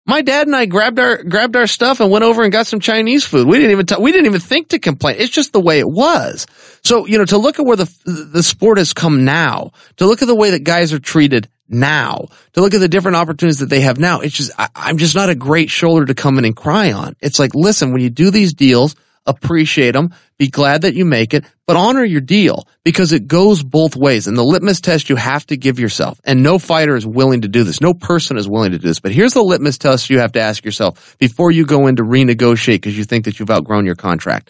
my 0.06 0.22
dad 0.22 0.48
and 0.48 0.56
I 0.58 0.66
grabbed 0.66 1.00
our, 1.00 1.24
grabbed 1.24 1.56
our 1.56 1.66
stuff 1.66 2.02
and 2.02 2.12
went 2.12 2.26
over 2.26 2.44
and 2.44 2.52
got 2.52 2.68
some 2.68 2.82
Chinese 2.82 3.24
food. 3.24 3.48
We 3.48 3.56
didn't 3.56 3.72
even, 3.72 3.86
t- 3.86 3.96
we 4.02 4.12
didn't 4.12 4.26
even 4.26 4.42
think 4.42 4.70
to 4.70 4.80
complain. 4.80 5.16
It's 5.20 5.32
just 5.32 5.54
the 5.54 5.62
way 5.62 5.80
it 5.80 5.90
was. 5.90 6.46
So, 6.84 7.06
you 7.06 7.18
know, 7.18 7.26
to 7.26 7.38
look 7.38 7.58
at 7.58 7.66
where 7.66 7.78
the, 7.78 8.30
the 8.34 8.44
sport 8.44 8.80
has 8.80 8.92
come 8.92 9.24
now, 9.24 9.72
to 9.96 10.06
look 10.06 10.22
at 10.22 10.28
the 10.28 10.36
way 10.36 10.52
that 10.52 10.66
guys 10.66 10.92
are 10.92 11.00
treated 11.00 11.48
now, 11.70 12.28
to 12.54 12.62
look 12.62 12.74
at 12.74 12.80
the 12.80 12.88
different 12.88 13.18
opportunities 13.18 13.60
that 13.60 13.70
they 13.70 13.82
have 13.82 14.00
now. 14.00 14.22
It's 14.22 14.36
just, 14.36 14.52
I, 14.58 14.70
I'm 14.76 14.98
just 14.98 15.16
not 15.16 15.30
a 15.30 15.36
great 15.36 15.70
shoulder 15.70 16.06
to 16.06 16.16
come 16.16 16.38
in 16.38 16.46
and 16.46 16.56
cry 16.56 16.92
on. 16.92 17.16
It's 17.22 17.40
like, 17.40 17.56
listen, 17.56 17.92
when 17.92 18.02
you 18.02 18.10
do 18.10 18.32
these 18.32 18.54
deals, 18.54 18.96
appreciate 19.28 19.92
them, 19.92 20.14
be 20.38 20.48
glad 20.48 20.84
that 20.84 20.96
you 20.96 21.06
make 21.06 21.34
it, 21.34 21.46
but 21.68 21.76
honor 21.76 22.04
your 22.04 22.22
deal 22.22 22.68
because 22.84 23.12
it 23.12 23.28
goes 23.28 23.62
both 23.62 23.96
ways. 23.96 24.26
And 24.28 24.38
the 24.38 24.44
litmus 24.44 24.82
test 24.82 25.10
you 25.10 25.18
have 25.18 25.46
to 25.48 25.58
give 25.58 25.80
yourself, 25.80 26.20
and 26.24 26.42
no 26.42 26.58
fighter 26.58 26.96
is 26.96 27.06
willing 27.06 27.42
to 27.42 27.48
do 27.48 27.64
this. 27.64 27.82
No 27.82 27.94
person 27.94 28.38
is 28.38 28.48
willing 28.48 28.72
to 28.72 28.80
do 28.80 28.88
this. 28.88 29.00
But 29.00 29.12
here's 29.12 29.34
the 29.34 29.44
litmus 29.44 29.78
test 29.78 30.10
you 30.10 30.20
have 30.20 30.32
to 30.34 30.42
ask 30.42 30.64
yourself 30.64 31.18
before 31.20 31.52
you 31.52 31.66
go 31.66 31.88
in 31.88 31.98
to 31.98 32.04
renegotiate 32.04 32.76
because 32.76 32.98
you 32.98 33.04
think 33.04 33.26
that 33.26 33.40
you've 33.40 33.52
outgrown 33.52 33.86
your 33.86 33.96
contract. 33.96 34.50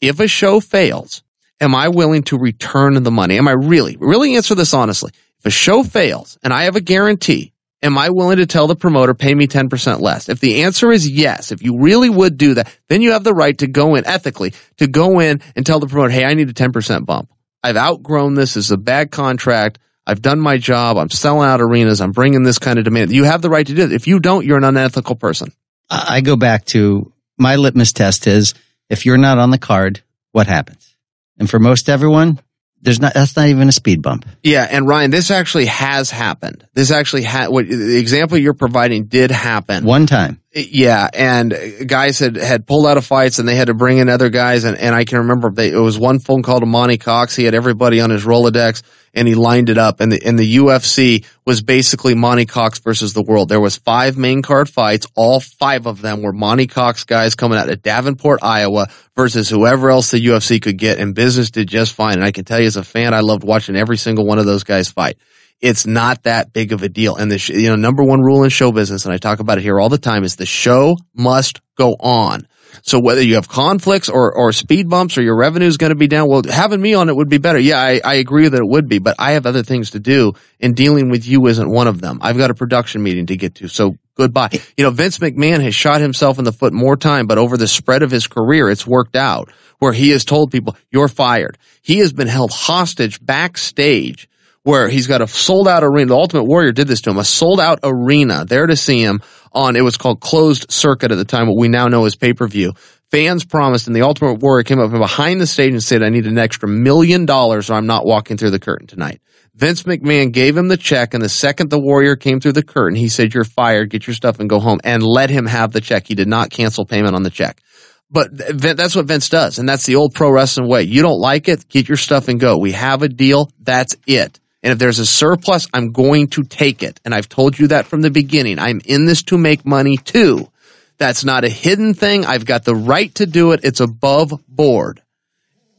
If 0.00 0.20
a 0.20 0.28
show 0.28 0.60
fails, 0.60 1.22
am 1.60 1.74
I 1.74 1.88
willing 1.88 2.22
to 2.24 2.38
return 2.38 3.00
the 3.02 3.10
money? 3.10 3.38
Am 3.38 3.48
I 3.48 3.52
really, 3.52 3.96
really 3.98 4.36
answer 4.36 4.54
this 4.54 4.74
honestly? 4.74 5.12
If 5.46 5.52
a 5.52 5.54
show 5.54 5.84
fails 5.84 6.38
and 6.42 6.52
I 6.52 6.64
have 6.64 6.74
a 6.74 6.80
guarantee 6.80 7.52
am 7.80 7.96
I 7.96 8.10
willing 8.10 8.38
to 8.38 8.46
tell 8.46 8.66
the 8.66 8.74
promoter, 8.74 9.14
pay 9.14 9.32
me 9.32 9.46
10% 9.46 10.00
less? 10.00 10.28
If 10.28 10.40
the 10.40 10.64
answer 10.64 10.90
is 10.90 11.08
yes, 11.08 11.52
if 11.52 11.62
you 11.62 11.78
really 11.78 12.10
would 12.10 12.36
do 12.36 12.54
that, 12.54 12.76
then 12.88 13.00
you 13.00 13.12
have 13.12 13.22
the 13.22 13.32
right 13.32 13.56
to 13.58 13.68
go 13.68 13.94
in 13.94 14.04
ethically, 14.08 14.54
to 14.78 14.88
go 14.88 15.20
in 15.20 15.40
and 15.54 15.64
tell 15.64 15.78
the 15.78 15.86
promoter, 15.86 16.10
hey, 16.10 16.24
I 16.24 16.34
need 16.34 16.50
a 16.50 16.52
10% 16.52 17.06
bump. 17.06 17.30
I've 17.62 17.76
outgrown 17.76 18.34
this. 18.34 18.54
This 18.54 18.64
is 18.64 18.70
a 18.72 18.76
bad 18.76 19.12
contract. 19.12 19.78
I've 20.04 20.20
done 20.20 20.40
my 20.40 20.58
job. 20.58 20.96
I'm 20.96 21.10
selling 21.10 21.48
out 21.48 21.60
arenas. 21.60 22.00
I'm 22.00 22.10
bringing 22.10 22.42
this 22.42 22.58
kind 22.58 22.80
of 22.80 22.84
demand. 22.84 23.12
You 23.12 23.22
have 23.22 23.40
the 23.40 23.50
right 23.50 23.68
to 23.68 23.72
do 23.72 23.84
it. 23.84 23.92
If 23.92 24.08
you 24.08 24.18
don't, 24.18 24.44
you're 24.44 24.58
an 24.58 24.64
unethical 24.64 25.14
person. 25.14 25.52
I 25.88 26.22
go 26.22 26.34
back 26.34 26.64
to 26.66 27.12
my 27.38 27.54
litmus 27.54 27.92
test 27.92 28.26
is 28.26 28.52
if 28.90 29.06
you're 29.06 29.16
not 29.16 29.38
on 29.38 29.50
the 29.50 29.58
card, 29.58 30.02
what 30.32 30.48
happens? 30.48 30.96
And 31.38 31.48
for 31.48 31.60
most 31.60 31.88
everyone, 31.88 32.40
there's 32.86 33.00
not 33.00 33.14
that's 33.14 33.34
not 33.34 33.48
even 33.48 33.68
a 33.68 33.72
speed 33.72 34.00
bump. 34.00 34.24
Yeah, 34.44 34.64
and 34.70 34.86
Ryan, 34.86 35.10
this 35.10 35.32
actually 35.32 35.66
has 35.66 36.08
happened. 36.08 36.64
This 36.72 36.92
actually 36.92 37.22
had 37.22 37.48
what 37.48 37.68
the 37.68 37.98
example 37.98 38.38
you're 38.38 38.54
providing 38.54 39.06
did 39.06 39.32
happen 39.32 39.84
one 39.84 40.06
time. 40.06 40.40
Yeah, 40.58 41.06
and 41.12 41.54
guys 41.86 42.18
had 42.18 42.36
had 42.36 42.66
pulled 42.66 42.86
out 42.86 42.96
of 42.96 43.04
fights 43.04 43.38
and 43.38 43.46
they 43.46 43.56
had 43.56 43.66
to 43.66 43.74
bring 43.74 43.98
in 43.98 44.08
other 44.08 44.30
guys, 44.30 44.64
and, 44.64 44.78
and 44.78 44.94
I 44.94 45.04
can 45.04 45.18
remember 45.18 45.50
they, 45.50 45.70
it 45.70 45.76
was 45.76 45.98
one 45.98 46.18
phone 46.18 46.42
call 46.42 46.60
to 46.60 46.66
Monte 46.66 46.96
Cox. 46.96 47.36
He 47.36 47.44
had 47.44 47.54
everybody 47.54 48.00
on 48.00 48.08
his 48.08 48.24
Rolodex, 48.24 48.82
and 49.12 49.28
he 49.28 49.34
lined 49.34 49.68
it 49.68 49.76
up. 49.76 50.00
And 50.00 50.10
the 50.10 50.24
and 50.24 50.38
the 50.38 50.56
UFC 50.56 51.26
was 51.44 51.60
basically 51.60 52.14
Monte 52.14 52.46
Cox 52.46 52.78
versus 52.78 53.12
the 53.12 53.20
world. 53.20 53.50
There 53.50 53.60
was 53.60 53.76
five 53.76 54.16
main 54.16 54.40
card 54.40 54.70
fights. 54.70 55.06
All 55.14 55.40
five 55.40 55.86
of 55.86 56.00
them 56.00 56.22
were 56.22 56.32
Monte 56.32 56.68
Cox 56.68 57.04
guys 57.04 57.34
coming 57.34 57.58
out 57.58 57.68
of 57.68 57.82
Davenport, 57.82 58.42
Iowa, 58.42 58.86
versus 59.14 59.50
whoever 59.50 59.90
else 59.90 60.10
the 60.10 60.24
UFC 60.24 60.62
could 60.62 60.78
get. 60.78 60.98
And 60.98 61.14
business 61.14 61.50
did 61.50 61.68
just 61.68 61.92
fine. 61.92 62.14
And 62.14 62.24
I 62.24 62.32
can 62.32 62.46
tell 62.46 62.60
you, 62.60 62.66
as 62.66 62.76
a 62.76 62.82
fan, 62.82 63.12
I 63.12 63.20
loved 63.20 63.44
watching 63.44 63.76
every 63.76 63.98
single 63.98 64.24
one 64.24 64.38
of 64.38 64.46
those 64.46 64.64
guys 64.64 64.88
fight 64.88 65.18
it's 65.60 65.86
not 65.86 66.24
that 66.24 66.52
big 66.52 66.72
of 66.72 66.82
a 66.82 66.88
deal. 66.88 67.16
And 67.16 67.30
the, 67.30 67.38
sh- 67.38 67.50
you 67.50 67.68
know, 67.68 67.76
number 67.76 68.02
one 68.02 68.20
rule 68.20 68.44
in 68.44 68.50
show 68.50 68.72
business, 68.72 69.04
and 69.04 69.14
I 69.14 69.18
talk 69.18 69.40
about 69.40 69.58
it 69.58 69.62
here 69.62 69.80
all 69.80 69.88
the 69.88 69.98
time, 69.98 70.24
is 70.24 70.36
the 70.36 70.46
show 70.46 70.96
must 71.14 71.60
go 71.76 71.96
on. 71.98 72.46
So 72.82 72.98
whether 72.98 73.22
you 73.22 73.36
have 73.36 73.48
conflicts 73.48 74.08
or, 74.08 74.34
or 74.34 74.52
speed 74.52 74.88
bumps 74.88 75.16
or 75.16 75.22
your 75.22 75.36
revenue 75.36 75.66
is 75.66 75.78
going 75.78 75.90
to 75.90 75.96
be 75.96 76.08
down, 76.08 76.28
well, 76.28 76.42
having 76.48 76.80
me 76.80 76.94
on 76.94 77.08
it 77.08 77.16
would 77.16 77.28
be 77.28 77.38
better. 77.38 77.58
Yeah, 77.58 77.80
I, 77.80 78.00
I 78.04 78.14
agree 78.16 78.48
that 78.48 78.58
it 78.58 78.68
would 78.68 78.88
be, 78.88 78.98
but 78.98 79.16
I 79.18 79.32
have 79.32 79.46
other 79.46 79.62
things 79.62 79.92
to 79.92 79.98
do 79.98 80.34
and 80.60 80.76
dealing 80.76 81.08
with 81.08 81.26
you 81.26 81.46
isn't 81.46 81.70
one 81.70 81.86
of 81.86 82.00
them. 82.00 82.18
I've 82.20 82.36
got 82.36 82.50
a 82.50 82.54
production 82.54 83.02
meeting 83.02 83.26
to 83.26 83.36
get 83.36 83.56
to. 83.56 83.68
So 83.68 83.96
goodbye. 84.14 84.50
You 84.76 84.84
know, 84.84 84.90
Vince 84.90 85.18
McMahon 85.18 85.62
has 85.62 85.74
shot 85.74 86.00
himself 86.00 86.38
in 86.38 86.44
the 86.44 86.52
foot 86.52 86.72
more 86.72 86.96
time, 86.96 87.26
but 87.26 87.38
over 87.38 87.56
the 87.56 87.68
spread 87.68 88.02
of 88.02 88.10
his 88.10 88.26
career, 88.26 88.68
it's 88.68 88.86
worked 88.86 89.16
out 89.16 89.50
where 89.78 89.92
he 89.92 90.10
has 90.10 90.24
told 90.24 90.50
people, 90.50 90.76
you're 90.90 91.08
fired. 91.08 91.58
He 91.82 91.98
has 92.00 92.12
been 92.12 92.28
held 92.28 92.50
hostage 92.50 93.24
backstage 93.24 94.28
where 94.66 94.88
he's 94.88 95.06
got 95.06 95.22
a 95.22 95.28
sold 95.28 95.68
out 95.68 95.84
arena. 95.84 96.08
The 96.08 96.16
Ultimate 96.16 96.42
Warrior 96.42 96.72
did 96.72 96.88
this 96.88 97.00
to 97.02 97.10
him, 97.10 97.18
a 97.18 97.24
sold 97.24 97.60
out 97.60 97.78
arena 97.84 98.44
there 98.44 98.66
to 98.66 98.74
see 98.74 99.00
him 99.00 99.22
on, 99.52 99.76
it 99.76 99.82
was 99.82 99.96
called 99.96 100.20
closed 100.20 100.72
circuit 100.72 101.12
at 101.12 101.18
the 101.18 101.24
time, 101.24 101.46
what 101.46 101.56
we 101.56 101.68
now 101.68 101.86
know 101.86 102.04
as 102.04 102.16
pay 102.16 102.32
per 102.32 102.48
view. 102.48 102.72
Fans 103.12 103.44
promised 103.44 103.86
and 103.86 103.94
the 103.94 104.02
Ultimate 104.02 104.40
Warrior 104.40 104.64
came 104.64 104.80
up 104.80 104.90
from 104.90 104.98
behind 104.98 105.40
the 105.40 105.46
stage 105.46 105.70
and 105.70 105.80
said, 105.80 106.02
I 106.02 106.08
need 106.08 106.26
an 106.26 106.36
extra 106.36 106.68
million 106.68 107.26
dollars 107.26 107.70
or 107.70 107.74
I'm 107.74 107.86
not 107.86 108.04
walking 108.04 108.36
through 108.36 108.50
the 108.50 108.58
curtain 108.58 108.88
tonight. 108.88 109.20
Vince 109.54 109.84
McMahon 109.84 110.32
gave 110.32 110.56
him 110.56 110.66
the 110.66 110.76
check 110.76 111.14
and 111.14 111.22
the 111.22 111.28
second 111.28 111.70
the 111.70 111.78
Warrior 111.78 112.16
came 112.16 112.40
through 112.40 112.54
the 112.54 112.64
curtain, 112.64 112.96
he 112.96 113.08
said, 113.08 113.34
you're 113.34 113.44
fired, 113.44 113.90
get 113.90 114.08
your 114.08 114.14
stuff 114.14 114.40
and 114.40 114.50
go 114.50 114.58
home 114.58 114.80
and 114.82 115.00
let 115.00 115.30
him 115.30 115.46
have 115.46 115.70
the 115.70 115.80
check. 115.80 116.08
He 116.08 116.16
did 116.16 116.26
not 116.26 116.50
cancel 116.50 116.84
payment 116.84 117.14
on 117.14 117.22
the 117.22 117.30
check. 117.30 117.62
But 118.10 118.30
that's 118.36 118.96
what 118.96 119.06
Vince 119.06 119.28
does. 119.28 119.60
And 119.60 119.68
that's 119.68 119.86
the 119.86 119.94
old 119.94 120.12
pro 120.12 120.32
wrestling 120.32 120.68
way. 120.68 120.82
You 120.82 121.02
don't 121.02 121.20
like 121.20 121.46
it? 121.46 121.68
Get 121.68 121.88
your 121.88 121.96
stuff 121.96 122.26
and 122.26 122.40
go. 122.40 122.58
We 122.58 122.72
have 122.72 123.02
a 123.02 123.08
deal. 123.08 123.48
That's 123.60 123.96
it. 124.08 124.40
And 124.66 124.72
if 124.72 124.78
there's 124.80 124.98
a 124.98 125.06
surplus, 125.06 125.68
I'm 125.72 125.92
going 125.92 126.26
to 126.30 126.42
take 126.42 126.82
it. 126.82 127.00
And 127.04 127.14
I've 127.14 127.28
told 127.28 127.56
you 127.56 127.68
that 127.68 127.86
from 127.86 128.02
the 128.02 128.10
beginning. 128.10 128.58
I'm 128.58 128.80
in 128.84 129.06
this 129.06 129.22
to 129.24 129.38
make 129.38 129.64
money 129.64 129.96
too. 129.96 130.50
That's 130.98 131.24
not 131.24 131.44
a 131.44 131.48
hidden 131.48 131.94
thing. 131.94 132.26
I've 132.26 132.44
got 132.44 132.64
the 132.64 132.74
right 132.74 133.14
to 133.14 133.26
do 133.26 133.52
it. 133.52 133.60
It's 133.62 133.78
above 133.78 134.32
board. 134.48 135.02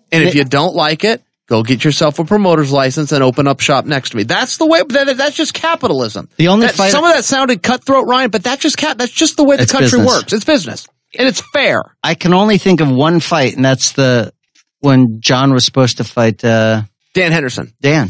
And 0.10 0.24
if 0.24 0.36
you 0.36 0.46
don't 0.46 0.74
like 0.74 1.04
it, 1.04 1.22
go 1.48 1.64
get 1.64 1.84
yourself 1.84 2.18
a 2.20 2.24
promoter's 2.24 2.72
license 2.72 3.12
and 3.12 3.22
open 3.22 3.46
up 3.46 3.60
shop 3.60 3.84
next 3.84 4.12
to 4.12 4.18
me. 4.18 4.24
That's 4.24 4.58
the 4.58 4.66
way. 4.66 4.82
That, 4.88 5.18
that's 5.18 5.36
just 5.36 5.54
capitalism. 5.54 6.30
The 6.38 6.48
only 6.48 6.68
that, 6.68 6.76
fight, 6.76 6.92
some 6.92 7.04
of 7.04 7.14
that 7.14 7.26
sounded 7.26 7.62
cutthroat, 7.62 8.08
Ryan, 8.08 8.30
but 8.30 8.42
that's 8.42 8.62
just 8.62 8.78
cat. 8.78 8.98
That's 8.98 9.12
just 9.12 9.36
the 9.36 9.44
way 9.44 9.58
the 9.58 9.66
country 9.66 9.86
business. 9.86 10.08
works. 10.08 10.32
It's 10.32 10.46
business 10.46 10.88
and 11.18 11.28
it's 11.28 11.42
fair. 11.42 11.84
I 12.04 12.16
can 12.16 12.34
only 12.34 12.58
think 12.58 12.82
of 12.82 12.90
one 12.90 13.20
fight, 13.20 13.56
and 13.56 13.66
that's 13.66 13.94
the 13.94 14.34
when 14.80 15.20
Jon 15.20 15.54
was 15.54 15.66
supposed 15.66 15.98
to 15.98 16.04
fight 16.04 16.44
uh, 16.44 16.84
Dan 17.14 17.32
Henderson. 17.32 17.74
Dan. 17.82 18.10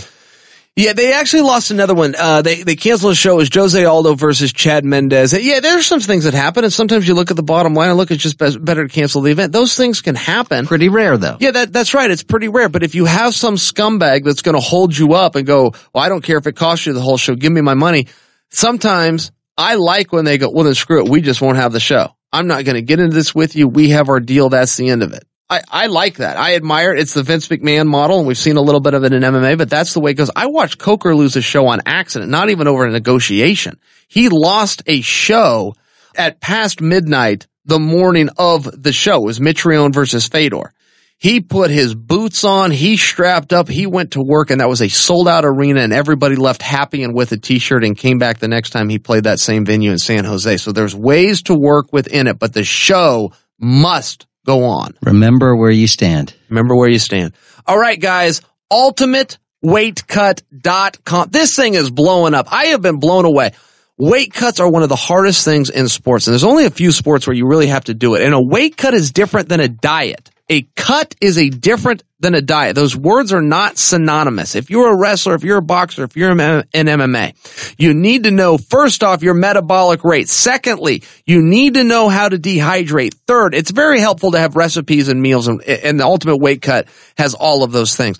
Yeah, 0.78 0.94
they 0.94 1.12
actually 1.12 1.42
lost 1.42 1.72
another 1.72 1.96
one. 1.96 2.14
Uh, 2.16 2.44
they 2.44 2.62
they 2.62 2.76
canceled 2.76 3.14
the 3.14 3.16
show. 3.16 3.34
It 3.34 3.38
was 3.38 3.50
Jose 3.52 3.84
Aldo 3.84 4.14
versus 4.14 4.54
Chad 4.54 4.86
Mendes. 4.86 5.34
Yeah, 5.34 5.60
there's 5.60 5.88
some 5.88 6.00
things 6.00 6.26
that 6.26 6.36
happen, 6.36 6.64
and 6.64 6.72
sometimes 6.72 7.08
you 7.08 7.16
look 7.16 7.32
at 7.32 7.36
the 7.36 7.42
bottom 7.42 7.74
line 7.74 7.90
and 7.90 7.98
look, 7.98 8.12
it's 8.12 8.22
just 8.22 8.38
better 8.38 8.88
to 8.88 8.94
cancel 8.94 9.22
the 9.22 9.32
event. 9.32 9.54
Those 9.54 9.76
things 9.76 10.02
can 10.02 10.14
happen. 10.14 10.68
Pretty 10.68 10.90
rare, 10.90 11.18
though. 11.18 11.38
Yeah, 11.40 11.50
that 11.50 11.74
that's 11.74 11.96
right. 11.96 12.12
It's 12.12 12.22
pretty 12.22 12.48
rare. 12.48 12.70
But 12.70 12.84
if 12.84 12.94
you 12.94 13.06
have 13.06 13.34
some 13.34 13.56
scumbag 13.56 14.24
that's 14.24 14.44
going 14.44 14.54
to 14.54 14.62
hold 14.62 14.96
you 14.96 15.14
up 15.14 15.36
and 15.36 15.48
go, 15.48 15.74
well, 15.96 16.04
I 16.04 16.10
don't 16.10 16.24
care 16.24 16.38
if 16.38 16.46
it 16.46 16.56
costs 16.56 16.86
you 16.86 16.94
the 16.94 17.02
whole 17.02 17.18
show. 17.18 17.34
Give 17.34 17.52
me 17.52 17.62
my 17.62 17.74
money. 17.74 18.06
Sometimes 18.52 19.32
I 19.58 19.76
like 19.76 20.14
when 20.14 20.26
they 20.26 20.38
go, 20.38 20.52
well, 20.52 20.66
then 20.66 20.76
screw 20.76 21.04
it. 21.04 21.10
We 21.10 21.22
just 21.22 21.42
won't 21.42 21.58
have 21.58 21.74
the 21.74 21.80
show. 21.80 22.16
I'm 22.32 22.46
not 22.46 22.66
going 22.66 22.76
to 22.76 22.84
get 22.84 23.00
into 23.00 23.16
this 23.16 23.34
with 23.34 23.56
you. 23.56 23.68
We 23.68 23.90
have 23.90 24.10
our 24.10 24.20
deal. 24.20 24.50
That's 24.50 24.76
the 24.78 24.90
end 24.90 25.02
of 25.02 25.14
it. 25.14 25.27
I, 25.50 25.62
I 25.70 25.88
like 25.88 26.18
that. 26.18 26.38
I 26.38 26.56
admire 26.56 26.94
it. 26.94 27.00
It's 27.00 27.14
the 27.14 27.24
Vince 27.24 27.48
McMahon 27.48 27.88
model, 27.88 28.18
and 28.18 28.28
we've 28.28 28.38
seen 28.38 28.58
a 28.58 28.62
little 28.62 28.82
bit 28.82 28.94
of 28.94 29.06
it 29.06 29.14
in 29.14 29.24
MMA, 29.24 29.58
but 29.58 29.70
that's 29.70 29.94
the 29.94 30.02
way 30.02 30.12
it 30.12 30.16
goes. 30.16 30.30
I 30.36 30.48
watched 30.48 30.78
Coker 30.78 31.16
lose 31.16 31.38
a 31.38 31.42
show 31.42 31.68
on 31.68 31.82
accident, 31.86 32.30
not 32.30 32.50
even 32.50 32.68
over 32.68 32.86
a 32.86 32.92
negotiation. 32.92 33.80
He 34.10 34.28
lost 34.28 34.84
a 34.88 35.00
show 35.02 35.76
at 36.16 36.42
past 36.42 36.82
midnight 36.82 37.48
the 37.64 37.80
morning 37.80 38.30
of 38.38 38.70
the 38.82 38.92
show. 38.92 39.24
It 39.24 39.26
was 39.26 39.40
Mitrione 39.40 39.94
versus 39.94 40.28
Fedor. 40.28 40.74
He 41.20 41.42
put 41.42 41.72
his 41.72 41.96
boots 41.96 42.44
on, 42.44 42.70
he 42.70 42.96
strapped 42.96 43.52
up, 43.52 43.68
he 43.68 43.88
went 43.88 44.12
to 44.12 44.22
work, 44.22 44.52
and 44.52 44.62
that 44.62 44.70
was 44.70 44.82
a 44.82 44.90
sold 44.90 45.28
out 45.28 45.46
arena, 45.46 45.82
and 45.82 45.92
everybody 45.92 46.36
left 46.36 46.62
happy 46.62 47.02
and 47.04 47.16
with 47.16 47.32
a 47.32 47.38
t-shirt 47.38 47.84
and 47.84 47.98
came 47.98 48.20
back 48.20 48.38
the 48.38 48.48
next 48.48 48.70
time 48.70 48.88
he 48.88 49.00
played 49.00 49.24
that 49.24 49.40
same 49.40 49.66
venue 49.66 49.92
in 49.92 49.98
San 49.98 50.26
Jose. 50.26 50.58
So 50.58 50.72
there's 50.72 50.94
ways 50.94 51.42
to 51.44 51.56
work 51.56 51.92
within 51.92 52.28
it, 52.28 52.38
but 52.38 52.54
the 52.54 52.64
show 52.64 53.32
must 53.58 54.27
go 54.48 54.64
on. 54.64 54.96
Remember 55.04 55.56
where 55.56 55.70
you 55.70 55.88
stand. 55.88 56.34
Remember 56.50 56.76
where 56.76 56.90
you 56.90 57.00
stand. 57.00 57.34
All 57.68 57.78
right, 57.78 58.00
guys. 58.00 58.42
UltimateWeightCut.com. 58.72 61.30
This 61.30 61.56
thing 61.56 61.76
is 61.76 61.92
blowing 61.92 62.34
up. 62.34 62.52
I 62.52 62.66
have 62.68 62.82
been 62.82 63.00
blown 63.00 63.26
away. 63.26 63.52
Weight 64.00 64.32
cuts 64.34 64.60
are 64.60 64.70
one 64.70 64.84
of 64.84 64.90
the 64.90 64.96
hardest 64.96 65.44
things 65.44 65.72
in 65.72 65.88
sports, 65.88 66.28
and 66.28 66.34
there's 66.34 66.44
only 66.44 66.66
a 66.66 66.70
few 66.70 66.92
sports 66.92 67.26
where 67.26 67.36
you 67.36 67.48
really 67.48 67.66
have 67.68 67.86
to 67.86 67.96
do 67.96 68.14
it. 68.16 68.22
And 68.22 68.34
a 68.34 68.42
weight 68.42 68.78
cut 68.78 68.94
is 68.94 69.12
different 69.12 69.50
than 69.50 69.60
a 69.60 69.68
diet. 69.68 70.30
A 70.50 70.62
cut 70.76 71.16
is 71.20 71.38
a 71.38 71.50
different 71.50 72.04
than 72.20 72.34
a 72.34 72.42
diet. 72.42 72.76
Those 72.76 72.96
words 72.96 73.32
are 73.32 73.42
not 73.42 73.78
synonymous. 73.78 74.56
If 74.56 74.70
you're 74.70 74.92
a 74.92 74.98
wrestler, 74.98 75.36
if 75.36 75.44
you're 75.44 75.60
a 75.60 75.62
boxer, 75.62 76.04
if 76.04 76.16
you're 76.16 76.32
in 76.32 76.38
MMA, 76.38 77.76
you 77.78 77.94
need 77.94 78.24
to 78.24 78.32
know 78.32 78.58
first 78.58 79.04
off 79.04 79.22
your 79.22 79.36
metabolic 79.36 80.04
rate. 80.04 80.28
Secondly, 80.28 81.04
you 81.26 81.42
need 81.42 81.76
to 81.76 81.84
know 81.84 82.10
how 82.10 82.28
to 82.30 82.38
dehydrate. 82.38 83.14
Third, 83.28 83.54
it's 83.54 83.72
very 83.72 84.00
helpful 84.00 84.32
to 84.32 84.40
have 84.40 84.56
recipes 84.56 85.10
and 85.10 85.22
meals 85.22 85.48
and, 85.48 85.62
and 85.62 86.00
the 86.00 86.06
ultimate 86.06 86.38
weight 86.38 86.62
cut 86.62 86.88
has 87.18 87.34
all 87.34 87.64
of 87.64 87.72
those 87.72 87.96
things. 87.96 88.20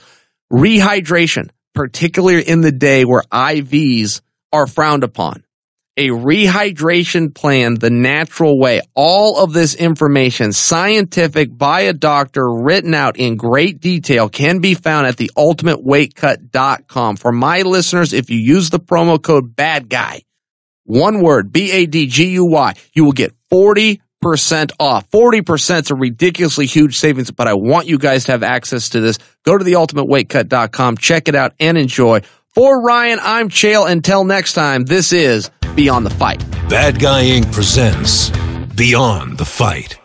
Rehydration, 0.52 1.50
particularly 1.74 2.44
in 2.44 2.62
the 2.62 2.72
day 2.72 3.04
where 3.04 3.24
IVs 3.32 4.22
are 4.54 4.68
frowned 4.68 5.04
upon 5.04 5.44
a 5.98 6.10
rehydration 6.10 7.34
plan 7.34 7.76
the 7.76 7.90
natural 7.90 8.60
way. 8.60 8.82
All 8.94 9.44
of 9.44 9.52
this 9.52 9.76
information, 9.76 10.54
scientific 10.54 11.50
by 11.58 11.82
a 11.82 11.94
doctor, 11.94 12.48
written 12.48 12.94
out 12.94 13.18
in 13.18 13.36
great 13.36 13.82
detail, 13.82 14.30
can 14.30 14.60
be 14.60 14.76
found 14.76 15.08
at 15.08 15.18
the 15.18 15.32
ultimateweightcut.com. 15.36 17.18
For 17.18 17.32
my 17.32 17.64
listeners, 17.64 18.14
if 18.14 18.30
you 18.30 18.38
use 18.38 18.70
the 18.70 18.80
promo 18.80 19.22
code 19.22 19.56
bad 19.56 19.90
guy, 19.90 20.22
one 20.84 21.22
word, 21.22 21.52
B-A-D-G-U-Y, 21.52 22.74
you 22.94 23.04
will 23.04 23.12
get 23.12 23.34
40 23.50 24.02
percent 24.22 24.72
off. 24.80 25.10
40% 25.12 25.82
is 25.82 25.92
a 25.92 25.96
ridiculously 25.96 26.66
huge 26.66 26.98
savings, 26.98 27.32
but 27.32 27.48
I 27.48 27.54
want 27.54 27.88
you 27.88 27.98
guys 27.98 28.26
to 28.26 28.32
have 28.32 28.44
access 28.44 28.90
to 28.90 29.00
this. 29.00 29.20
Go 29.44 29.58
to 29.58 29.64
theultimateweightcut.com, 29.64 30.98
check 30.98 31.28
it 31.28 31.36
out 31.36 31.54
and 31.60 31.78
enjoy. 31.78 32.22
For 32.56 32.82
Ryan, 32.82 33.20
I'm 33.22 33.50
Chael. 33.50 33.88
Until 33.88 34.24
next 34.24 34.54
time, 34.54 34.86
this 34.86 35.14
is 35.14 35.52
Beyond 35.78 36.08
the 36.08 36.10
Fight. 36.10 36.44
Bad 36.70 37.00
Guy 37.00 37.26
Inc. 37.26 37.54
presents 37.54 38.32
Beyond 38.76 39.38
the 39.38 39.46
Fight. 39.46 40.00